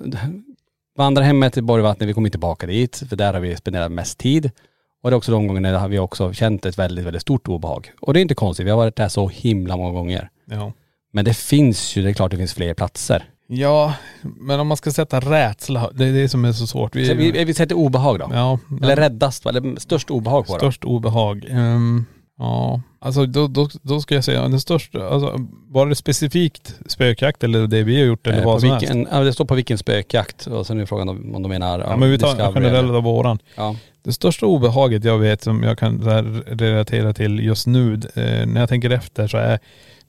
vandrarhemmet 0.99 1.57
i 1.57 1.62
Borgvattnet, 1.62 2.09
vi 2.09 2.12
kommer 2.14 2.28
inte 2.28 2.34
tillbaka 2.34 2.66
dit, 2.66 3.03
för 3.09 3.16
där 3.16 3.32
har 3.34 3.40
vi 3.40 3.57
spenderat 3.57 3.92
mest 3.92 4.18
tid. 4.18 4.51
Och 5.03 5.11
det 5.11 5.14
är 5.14 5.16
också 5.16 5.32
de 5.32 5.47
gångerna 5.47 5.78
har 5.78 5.88
vi 5.88 5.99
också 5.99 6.32
känt 6.32 6.66
ett 6.66 6.78
väldigt, 6.78 7.05
väldigt 7.05 7.22
stort 7.22 7.49
obehag. 7.49 7.92
Och 8.01 8.14
det 8.14 8.20
är 8.20 8.22
inte 8.22 8.34
konstigt, 8.34 8.66
vi 8.66 8.70
har 8.70 8.76
varit 8.76 8.97
där 8.97 9.09
så 9.09 9.28
himla 9.28 9.76
många 9.76 9.92
gånger. 9.92 10.28
Ja. 10.44 10.72
Men 11.12 11.24
det 11.24 11.34
finns 11.36 11.97
ju, 11.97 12.03
det 12.03 12.11
är 12.11 12.14
klart 12.14 12.30
det 12.30 12.36
finns 12.36 12.55
fler 12.55 12.74
platser. 12.74 13.24
Ja, 13.47 13.94
men 14.22 14.61
om 14.61 14.66
man 14.66 14.76
ska 14.76 14.90
sätta 14.90 15.20
rädsla, 15.20 15.90
det 15.94 16.05
är 16.05 16.12
det 16.12 16.28
som 16.28 16.44
är 16.44 16.53
så 16.53 16.66
svårt. 16.66 16.92
Så 16.92 17.14
vi, 17.14 17.44
vi 17.44 17.55
sätter 17.55 17.74
obehag 17.74 18.18
då. 18.18 18.30
ja, 18.32 18.59
Eller 18.82 18.97
räddast? 18.97 19.47
Eller 19.47 19.80
störst 19.80 20.11
obehag 20.11 20.47
på. 20.47 20.53
Störst 20.53 20.84
obehag. 20.84 21.47
Ehm, 21.51 22.05
ja, 22.39 22.80
alltså 22.99 23.26
då, 23.26 23.47
då, 23.47 23.68
då 23.82 24.01
ska 24.01 24.14
jag 24.14 24.24
säga 24.24 24.43
den 24.43 24.61
största, 24.61 25.09
alltså 25.09 25.37
var 25.68 25.87
det 25.87 25.95
specifikt 25.95 26.74
spökjakt 26.87 27.45
eller 27.45 27.66
det 27.66 27.82
vi 27.82 28.01
har 28.01 28.07
gjort 28.07 28.26
eller 28.26 28.39
Eh, 28.39 28.45
vad 28.45 28.61
som 28.61 28.70
helst? 28.70 28.82
vilken, 28.82 29.09
ja, 29.11 29.20
det 29.20 29.32
står 29.32 29.45
på 29.45 29.55
vilken 29.55 29.78
spökjakt 29.78 30.47
och 30.47 30.66
sen 30.66 30.80
är 30.80 30.87
frågan 30.87 31.09
om, 31.09 31.34
om 31.34 31.43
de 31.43 31.49
menar 31.49 31.78
Ja 31.78 31.97
men 31.97 32.11
vi 32.11 32.18
tar 32.18 32.28
Discovery 32.28 32.64
generellt 32.64 32.93
av 32.93 33.03
våran. 33.03 33.39
Ja. 33.55 33.76
Det 34.03 34.12
största 34.12 34.47
obehaget 34.47 35.05
jag 35.05 35.18
vet 35.18 35.43
som 35.43 35.62
jag 35.62 35.78
kan 35.78 36.01
relatera 36.47 37.14
till 37.14 37.41
just 37.41 37.66
nu, 37.66 37.95
eh, 37.95 38.47
när 38.47 38.61
jag 38.61 38.68
tänker 38.68 38.91
efter 38.91 39.28
så 39.28 39.37
är, 39.37 39.59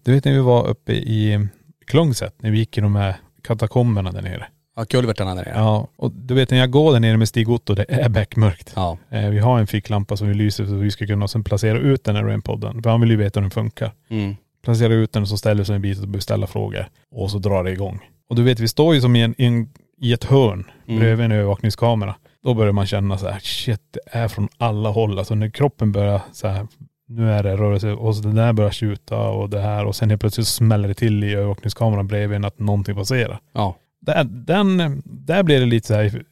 du 0.03 0.13
vet 0.13 0.25
när 0.25 0.33
vi 0.33 0.39
var 0.39 0.67
uppe 0.67 0.93
i 0.93 1.47
Klungset, 1.87 2.33
när 2.41 2.51
vi 2.51 2.57
gick 2.57 2.77
i 2.77 2.81
de 2.81 2.95
här 2.95 3.15
katakomberna 3.43 4.11
där 4.11 4.21
nere. 4.21 4.47
Ja, 4.77 4.85
kulvertarna 4.85 5.35
där 5.35 5.43
nere. 5.45 5.53
Ja, 5.55 5.87
och 5.95 6.11
du 6.11 6.33
vet 6.33 6.51
när 6.51 6.57
jag 6.57 6.71
går 6.71 6.93
där 6.93 6.99
nere 6.99 7.17
med 7.17 7.27
Stig-Otto, 7.27 7.75
det 7.75 7.85
är 7.89 8.09
beckmörkt. 8.09 8.73
Ja. 8.75 8.97
Eh, 9.09 9.29
vi 9.29 9.39
har 9.39 9.59
en 9.59 9.67
ficklampa 9.67 10.17
som 10.17 10.27
vi 10.27 10.33
lyser 10.33 10.65
så 10.65 10.75
vi 10.75 10.91
ska 10.91 11.05
kunna 11.07 11.27
sen 11.27 11.43
placera 11.43 11.77
ut 11.79 12.03
den 12.03 12.15
här 12.15 12.23
rainpodden. 12.23 12.83
För 12.83 12.89
han 12.89 13.01
vill 13.01 13.09
ju 13.09 13.15
veta 13.17 13.39
hur 13.39 13.41
den 13.41 13.51
funkar. 13.51 13.91
Mm. 14.09 14.35
Placera 14.63 14.93
ut 14.93 15.11
den 15.13 15.21
och 15.21 15.29
så 15.29 15.37
ställer 15.37 15.63
sig 15.63 15.75
en 15.75 15.81
bit 15.81 16.01
och 16.01 16.07
beställa 16.07 16.47
frågor. 16.47 16.87
Och 17.11 17.31
så 17.31 17.37
drar 17.39 17.63
det 17.63 17.71
igång. 17.71 17.99
Och 18.29 18.35
du 18.35 18.43
vet 18.43 18.59
vi 18.59 18.67
står 18.67 18.95
ju 18.95 19.01
som 19.01 19.15
i, 19.15 19.21
en, 19.21 19.35
i, 19.37 19.45
en, 19.45 19.69
i 20.01 20.13
ett 20.13 20.23
hörn 20.23 20.63
Mm. 20.87 20.99
bredvid 20.99 21.25
en 21.25 21.31
övervakningskamera. 21.31 22.15
Då 22.43 22.53
börjar 22.53 22.73
man 22.73 22.85
känna 22.85 23.17
så 23.17 23.27
här, 23.29 23.39
shit 23.39 23.81
det 23.93 23.99
är 24.17 24.27
från 24.27 24.47
alla 24.57 24.89
håll. 24.89 25.19
Alltså 25.19 25.35
när 25.35 25.49
kroppen 25.49 25.91
börjar 25.91 26.21
så 26.31 26.47
här, 26.47 26.67
nu 27.07 27.31
är 27.31 27.43
det 27.43 27.57
rörelse 27.57 27.91
och 27.91 28.15
så 28.15 28.21
det 28.21 28.33
där 28.33 28.53
börjar 28.53 28.71
tjuta 28.71 29.19
och 29.19 29.49
det 29.49 29.59
här 29.61 29.85
och 29.85 29.95
sen 29.95 30.09
helt 30.09 30.21
plötsligt 30.21 30.47
smäller 30.47 30.87
det 30.87 30.93
till 30.93 31.23
i 31.23 31.33
övervakningskameran 31.33 32.07
bredvid 32.07 32.35
en 32.35 32.45
att 32.45 32.59
någonting 32.59 32.95
passerar. 32.95 33.39
Ja. 33.53 33.75
Där, 34.01 34.23
den, 34.23 35.01
där 35.05 35.43
blir 35.43 35.59
det 35.59 35.65
lite 35.65 35.87
så 35.87 35.93
här, 35.93 36.23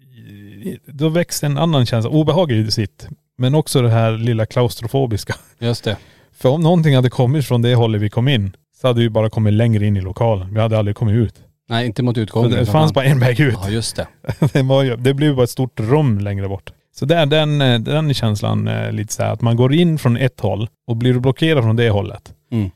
då 0.86 1.10
växer 1.10 1.48
en 1.48 1.58
annan 1.58 1.86
känsla. 1.86 2.10
Obehag 2.12 2.52
är 2.52 2.56
ju 2.56 2.72
sitt. 2.72 3.08
Men 3.38 3.56
också 3.56 3.82
det 3.82 3.90
här 3.90 4.12
lilla 4.18 4.46
klaustrofobiska. 4.46 5.36
Just 5.60 5.84
det. 5.84 5.98
För 6.34 6.50
om 6.50 6.62
någonting 6.62 6.96
hade 6.96 7.10
kommit 7.10 7.46
från 7.46 7.62
det 7.62 7.76
hållet 7.76 8.02
vi 8.02 8.10
kom 8.10 8.28
in 8.28 8.56
så 8.82 8.88
hade 8.88 9.00
vi 9.02 9.10
bara 9.10 9.30
kommit 9.30 9.54
längre 9.54 9.86
in 9.86 9.98
i 9.98 10.02
lokalen. 10.02 10.54
Vi 10.54 10.60
hade 10.60 10.78
aldrig 10.80 10.96
kommit 10.96 11.16
ut. 11.16 11.36
Nej, 11.70 11.86
inte 11.86 12.04
mot 12.04 12.16
För 12.16 12.22
utgången. 12.22 12.52
det 12.52 12.56
utan 12.62 12.72
fanns 12.74 12.90
fan- 12.90 12.94
bara 12.94 13.06
en 13.06 13.20
väg 13.20 13.40
ut. 13.40 13.58
Ja, 13.64 13.70
just 13.70 13.96
det. 13.96 14.08
Det, 14.54 14.62
var 14.62 14.84
ju, 14.84 14.96
det 14.96 15.14
blev 15.14 15.36
bara 15.36 15.44
ett 15.44 15.50
stort 15.50 15.80
rum 15.80 16.20
längre 16.20 16.48
bort. 16.48 16.72
Så 16.96 17.06
där, 17.06 17.26
den, 17.26 17.84
den 17.84 18.14
känslan 18.14 18.70
lite 18.92 19.14
så 19.14 19.24
här 19.24 19.32
att 19.34 19.42
man 19.42 19.56
går 19.56 19.74
in 19.74 20.00
från 20.00 20.18
ett 20.18 20.40
håll 20.40 20.70
och 20.88 20.98
blir 20.98 21.20
blockerad 21.20 21.64
från 21.64 21.76
det 21.76 21.90
hållet, 21.90 22.34
Mm. 22.52 22.70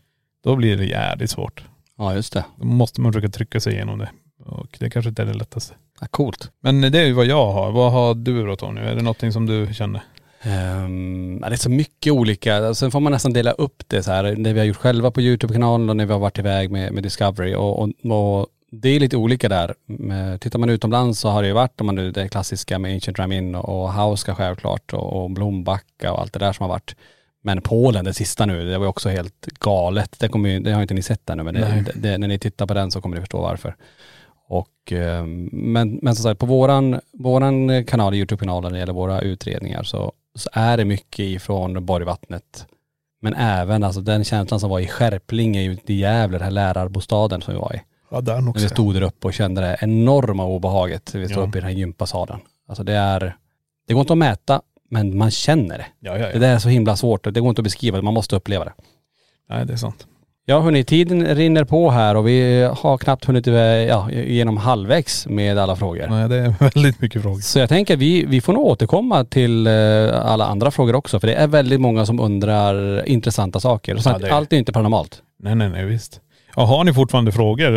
då 0.43 0.55
blir 0.55 0.77
det 0.77 0.85
jävligt 0.85 1.29
svårt. 1.29 1.63
Ja, 1.97 2.13
just 2.15 2.33
det. 2.33 2.45
Då 2.57 2.65
måste 2.65 3.01
man 3.01 3.13
försöka 3.13 3.31
trycka 3.31 3.59
sig 3.59 3.73
igenom 3.73 3.99
det. 3.99 4.09
Och 4.45 4.77
det 4.79 4.89
kanske 4.89 5.09
inte 5.09 5.21
är 5.21 5.25
det 5.25 5.33
lättaste. 5.33 5.73
Ja, 6.01 6.07
coolt. 6.11 6.51
Men 6.59 6.81
det 6.81 6.99
är 6.99 7.05
ju 7.05 7.13
vad 7.13 7.25
jag 7.25 7.51
har. 7.51 7.71
Vad 7.71 7.91
har 7.91 8.15
du 8.15 8.45
då 8.45 8.55
Tony? 8.55 8.81
Är 8.81 8.95
det 8.95 9.01
någonting 9.01 9.31
som 9.31 9.45
du 9.45 9.73
känner? 9.73 10.01
Ja, 11.41 11.49
det 11.49 11.55
är 11.55 11.57
så 11.57 11.69
mycket 11.69 12.13
olika. 12.13 12.73
Sen 12.73 12.91
får 12.91 12.99
man 12.99 13.11
nästan 13.11 13.33
dela 13.33 13.51
upp 13.51 13.83
det 13.87 14.03
så 14.03 14.11
här. 14.11 14.23
Det 14.23 14.53
vi 14.53 14.59
har 14.59 14.65
gjort 14.65 14.77
själva 14.77 15.11
på 15.11 15.21
YouTube-kanalen 15.21 15.89
och 15.89 15.95
när 15.95 16.05
vi 16.05 16.13
har 16.13 16.19
varit 16.19 16.39
iväg 16.39 16.71
med, 16.71 16.93
med 16.93 17.03
Discovery. 17.03 17.55
Och, 17.55 17.79
och, 17.79 17.89
och 18.11 18.47
det 18.71 18.89
är 18.89 18.99
lite 18.99 19.17
olika 19.17 19.49
där. 19.49 19.75
Tittar 20.37 20.59
man 20.59 20.69
utomlands 20.69 21.19
så 21.19 21.29
har 21.29 21.41
det 21.41 21.47
ju 21.47 21.53
varit 21.53 21.81
om 21.81 21.85
man 21.85 21.95
nu 21.95 22.11
det 22.11 22.29
klassiska 22.29 22.79
med 22.79 22.93
Ancient 22.93 23.19
Ram 23.19 23.31
In 23.31 23.55
och 23.55 23.91
Hauska 23.91 24.35
självklart 24.35 24.93
och, 24.93 25.23
och 25.23 25.31
Blombacka 25.31 26.11
och 26.11 26.21
allt 26.21 26.33
det 26.33 26.39
där 26.39 26.53
som 26.53 26.63
har 26.63 26.69
varit. 26.69 26.95
Men 27.41 27.61
Polen, 27.61 28.05
det 28.05 28.13
sista 28.13 28.45
nu, 28.45 28.69
det 28.69 28.77
var 28.77 28.85
ju 28.85 28.89
också 28.89 29.09
helt 29.09 29.45
galet. 29.59 30.15
Det, 30.19 30.29
kommer 30.29 30.49
ju, 30.49 30.59
det 30.59 30.71
har 30.71 30.81
inte 30.81 30.93
ni 30.93 31.01
sett 31.01 31.29
ännu 31.29 31.43
men 31.43 31.53
det, 31.53 31.83
det, 31.85 32.09
det, 32.09 32.17
när 32.17 32.27
ni 32.27 32.39
tittar 32.39 32.67
på 32.67 32.73
den 32.73 32.91
så 32.91 33.01
kommer 33.01 33.15
ni 33.15 33.21
förstå 33.21 33.41
varför. 33.41 33.75
Och, 34.49 34.91
eh, 34.93 35.25
men, 35.51 35.99
men 36.01 36.15
som 36.15 36.23
sagt, 36.23 36.39
på 36.39 36.45
våran, 36.45 36.99
våran 37.13 37.85
kanal, 37.85 38.13
Youtube-kanalen 38.13 38.63
när 38.71 38.77
det 38.77 38.79
gäller 38.79 38.93
våra 38.93 39.21
utredningar 39.21 39.83
så, 39.83 40.13
så 40.35 40.49
är 40.53 40.77
det 40.77 40.85
mycket 40.85 41.19
ifrån 41.19 41.85
Borgvattnet. 41.85 42.65
Men 43.21 43.33
även 43.33 43.83
alltså 43.83 44.01
den 44.01 44.23
känslan 44.23 44.59
som 44.59 44.69
var 44.69 44.79
i 44.79 44.87
Skärplinge 44.87 45.63
ute 45.65 45.93
i 45.93 45.99
Gävle, 45.99 46.37
den 46.37 46.43
här 46.43 46.51
lärarbostaden 46.51 47.41
som 47.41 47.53
vi 47.53 47.59
var 47.59 47.75
i. 47.75 47.81
Ja, 48.11 48.19
När 48.21 48.49
också. 48.49 48.63
vi 48.63 48.69
stod 48.69 48.93
där 48.93 49.01
uppe 49.01 49.27
och 49.27 49.33
kände 49.33 49.61
det 49.61 49.77
enorma 49.81 50.45
obehaget. 50.45 51.15
Vi 51.15 51.27
stod 51.27 51.43
Ja. 51.43 51.47
uppe 51.47 51.57
i 51.57 51.61
den 51.61 51.69
här 51.69 51.77
gympasalen. 51.77 52.39
Alltså 52.67 52.83
det 52.83 52.93
är, 52.93 53.35
det 53.87 53.93
går 53.93 54.01
inte 54.01 54.13
att 54.13 54.17
mäta, 54.17 54.61
men 54.89 55.17
man 55.17 55.31
känner 55.31 55.77
det. 55.77 55.85
Ja, 55.99 56.17
ja, 56.17 56.25
Det 56.27 56.33
ja. 56.33 56.39
där 56.39 56.53
är 56.55 56.59
så 56.59 56.69
himla 56.69 56.95
svårt. 56.95 57.23
Det 57.33 57.39
går 57.39 57.49
inte 57.49 57.59
att 57.59 57.63
beskriva, 57.63 58.01
man 58.01 58.13
måste 58.13 58.35
uppleva 58.35 58.65
det. 58.65 58.73
Nej, 59.49 59.65
det 59.65 59.73
är 59.73 59.77
sant. 59.77 60.07
Ja 60.49 60.59
hörni, 60.59 60.83
tiden 60.83 61.35
rinner 61.35 61.63
på 61.63 61.89
här 61.91 62.15
och 62.15 62.27
vi 62.27 62.61
har 62.77 62.97
knappt 62.97 63.25
hunnit 63.25 63.47
eh, 63.47 63.53
ja, 63.55 64.11
genom 64.11 64.57
halvvägs 64.57 65.27
med 65.27 65.57
alla 65.57 65.75
frågor. 65.75 66.07
Nej, 66.09 66.29
det 66.29 66.35
är 66.35 66.53
väldigt 66.73 67.01
mycket 67.01 67.21
frågor. 67.21 67.39
Så 67.39 67.59
jag 67.59 67.69
tänker 67.69 67.97
vi, 67.97 68.25
vi 68.25 68.41
får 68.41 68.53
nog 68.53 68.65
återkomma 68.65 69.23
till 69.25 69.67
eh, 69.67 69.73
alla 70.25 70.45
andra 70.45 70.71
frågor 70.71 70.95
också 70.95 71.19
för 71.19 71.27
det 71.27 71.33
är 71.33 71.47
väldigt 71.47 71.81
många 71.81 72.05
som 72.05 72.19
undrar 72.19 73.05
intressanta 73.09 73.59
saker. 73.59 73.95
Och 73.95 74.01
Ja, 74.05 74.19
är- 74.19 74.29
Allt 74.31 74.53
är 74.53 74.57
inte 74.57 74.71
paranormalt. 74.73 75.21
Nej, 75.39 75.55
nej, 75.55 75.69
nej, 75.69 75.85
visst. 75.85 76.21
Ja, 76.55 76.65
har 76.65 76.83
ni 76.83 76.93
fortfarande 76.93 77.31
frågor, 77.31 77.71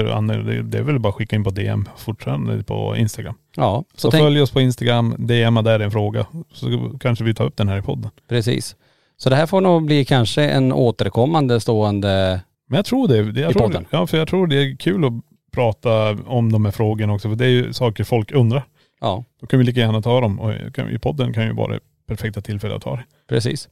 det 0.62 0.78
är 0.78 0.82
väl 0.82 0.98
bara 0.98 1.08
att 1.08 1.14
skicka 1.14 1.36
in 1.36 1.44
på 1.44 1.50
DM 1.50 1.88
fortfarande 1.96 2.64
på 2.64 2.96
Instagram. 2.96 3.34
Ja, 3.56 3.84
så 3.94 4.00
Så 4.00 4.10
tänk, 4.10 4.22
följ 4.22 4.40
oss 4.42 4.50
på 4.50 4.60
Instagram, 4.60 5.14
DMa 5.18 5.62
där 5.62 5.80
en 5.80 5.90
fråga. 5.90 6.26
Så 6.52 6.92
kanske 7.00 7.24
vi 7.24 7.34
tar 7.34 7.44
upp 7.44 7.56
den 7.56 7.68
här 7.68 7.78
i 7.78 7.82
podden. 7.82 8.10
precis. 8.28 8.76
Så 9.16 9.30
det 9.30 9.36
här 9.36 9.46
får 9.46 9.60
nog 9.60 9.84
bli 9.84 10.04
kanske 10.04 10.42
en 10.42 10.72
återkommande 10.72 11.60
stående 11.60 12.40
Men 12.72 12.78
jag 12.78 12.84
tror 12.84 13.08
det. 13.08 13.16
jag 13.40 13.50
I 13.50 13.54
tror, 13.54 13.62
podden. 13.62 13.86
Ja, 13.90 14.06
för 14.06 14.18
jag 14.18 14.28
tror 14.28 14.46
det 14.46 14.56
är 14.56 14.76
kul 14.76 15.04
att 15.04 15.12
prata 15.52 16.10
om 16.26 16.52
de 16.52 16.64
här 16.64 16.72
frågorna 16.72 17.12
också. 17.12 17.28
För 17.28 17.36
det 17.36 17.44
är 17.44 17.48
ju 17.48 17.72
saker 17.72 18.04
folk 18.04 18.32
undrar. 18.32 18.64
Ja, 19.00 19.24
Då 19.40 19.46
kan 19.46 19.58
vi 19.58 19.64
lika 19.64 19.80
gärna 19.80 20.02
ta 20.02 20.20
dem. 20.20 20.40
Och 20.40 20.52
i 20.92 20.98
podden 20.98 21.32
kan 21.32 21.44
ju 21.44 21.52
vara 21.52 21.72
det 21.72 21.80
perfekta 22.08 22.40
tillfället 22.40 22.76
att 22.76 22.82
ta 22.82 22.96
det. 22.96 23.04
precis. 23.28 23.68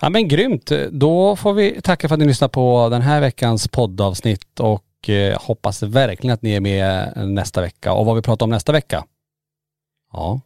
Ja 0.00 0.08
men 0.10 0.28
grymt. 0.28 0.72
Då 0.90 1.36
får 1.36 1.52
vi 1.52 1.80
tacka 1.82 2.08
för 2.08 2.14
att 2.14 2.18
ni 2.18 2.26
lyssnade 2.26 2.52
på 2.52 2.88
den 2.90 3.02
här 3.02 3.20
veckans 3.20 3.68
poddavsnitt 3.68 4.60
och 4.60 5.08
eh, 5.08 5.38
hoppas 5.40 5.82
verkligen 5.82 6.34
att 6.34 6.42
ni 6.42 6.52
är 6.52 6.60
med 6.60 7.12
nästa 7.28 7.60
vecka. 7.60 7.92
Och 7.92 8.06
vad 8.06 8.16
vi 8.16 8.22
pratar 8.22 8.46
om 8.46 8.50
nästa 8.50 8.72
vecka? 8.72 9.04
Ja, 10.12 10.40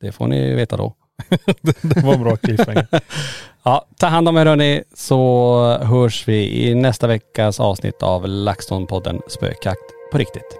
det 0.00 0.12
får 0.12 0.26
ni 0.26 0.54
veta 0.54 0.76
då. 0.76 0.94
Det 1.82 2.02
var 2.02 2.14
en 2.14 2.22
bra 2.22 2.36
cliffhanger. 2.36 2.86
Ja, 3.62 3.86
ta 3.98 4.06
hand 4.06 4.28
om 4.28 4.36
er 4.36 4.46
hörni 4.46 4.82
så 4.94 5.78
hörs 5.82 6.28
vi 6.28 6.68
i 6.68 6.74
nästa 6.74 7.06
veckas 7.06 7.60
avsnitt 7.60 8.02
av 8.02 8.26
LaxTon-podden 8.26 9.20
Spökjakt 9.28 9.92
på 10.12 10.18
riktigt. 10.18 10.58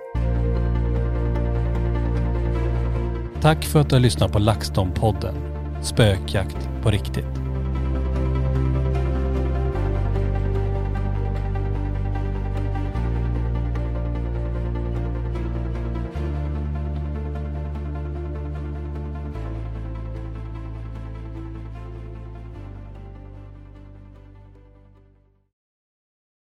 Tack 3.40 3.64
för 3.64 3.80
att 3.80 3.88
du 3.88 3.94
har 3.94 4.01
lyssnat 4.01 4.32
på 4.32 4.38
LaxTon-podden 4.38 5.34
Spökjakt 5.82 6.68
på 6.82 6.90
riktigt. 6.90 7.38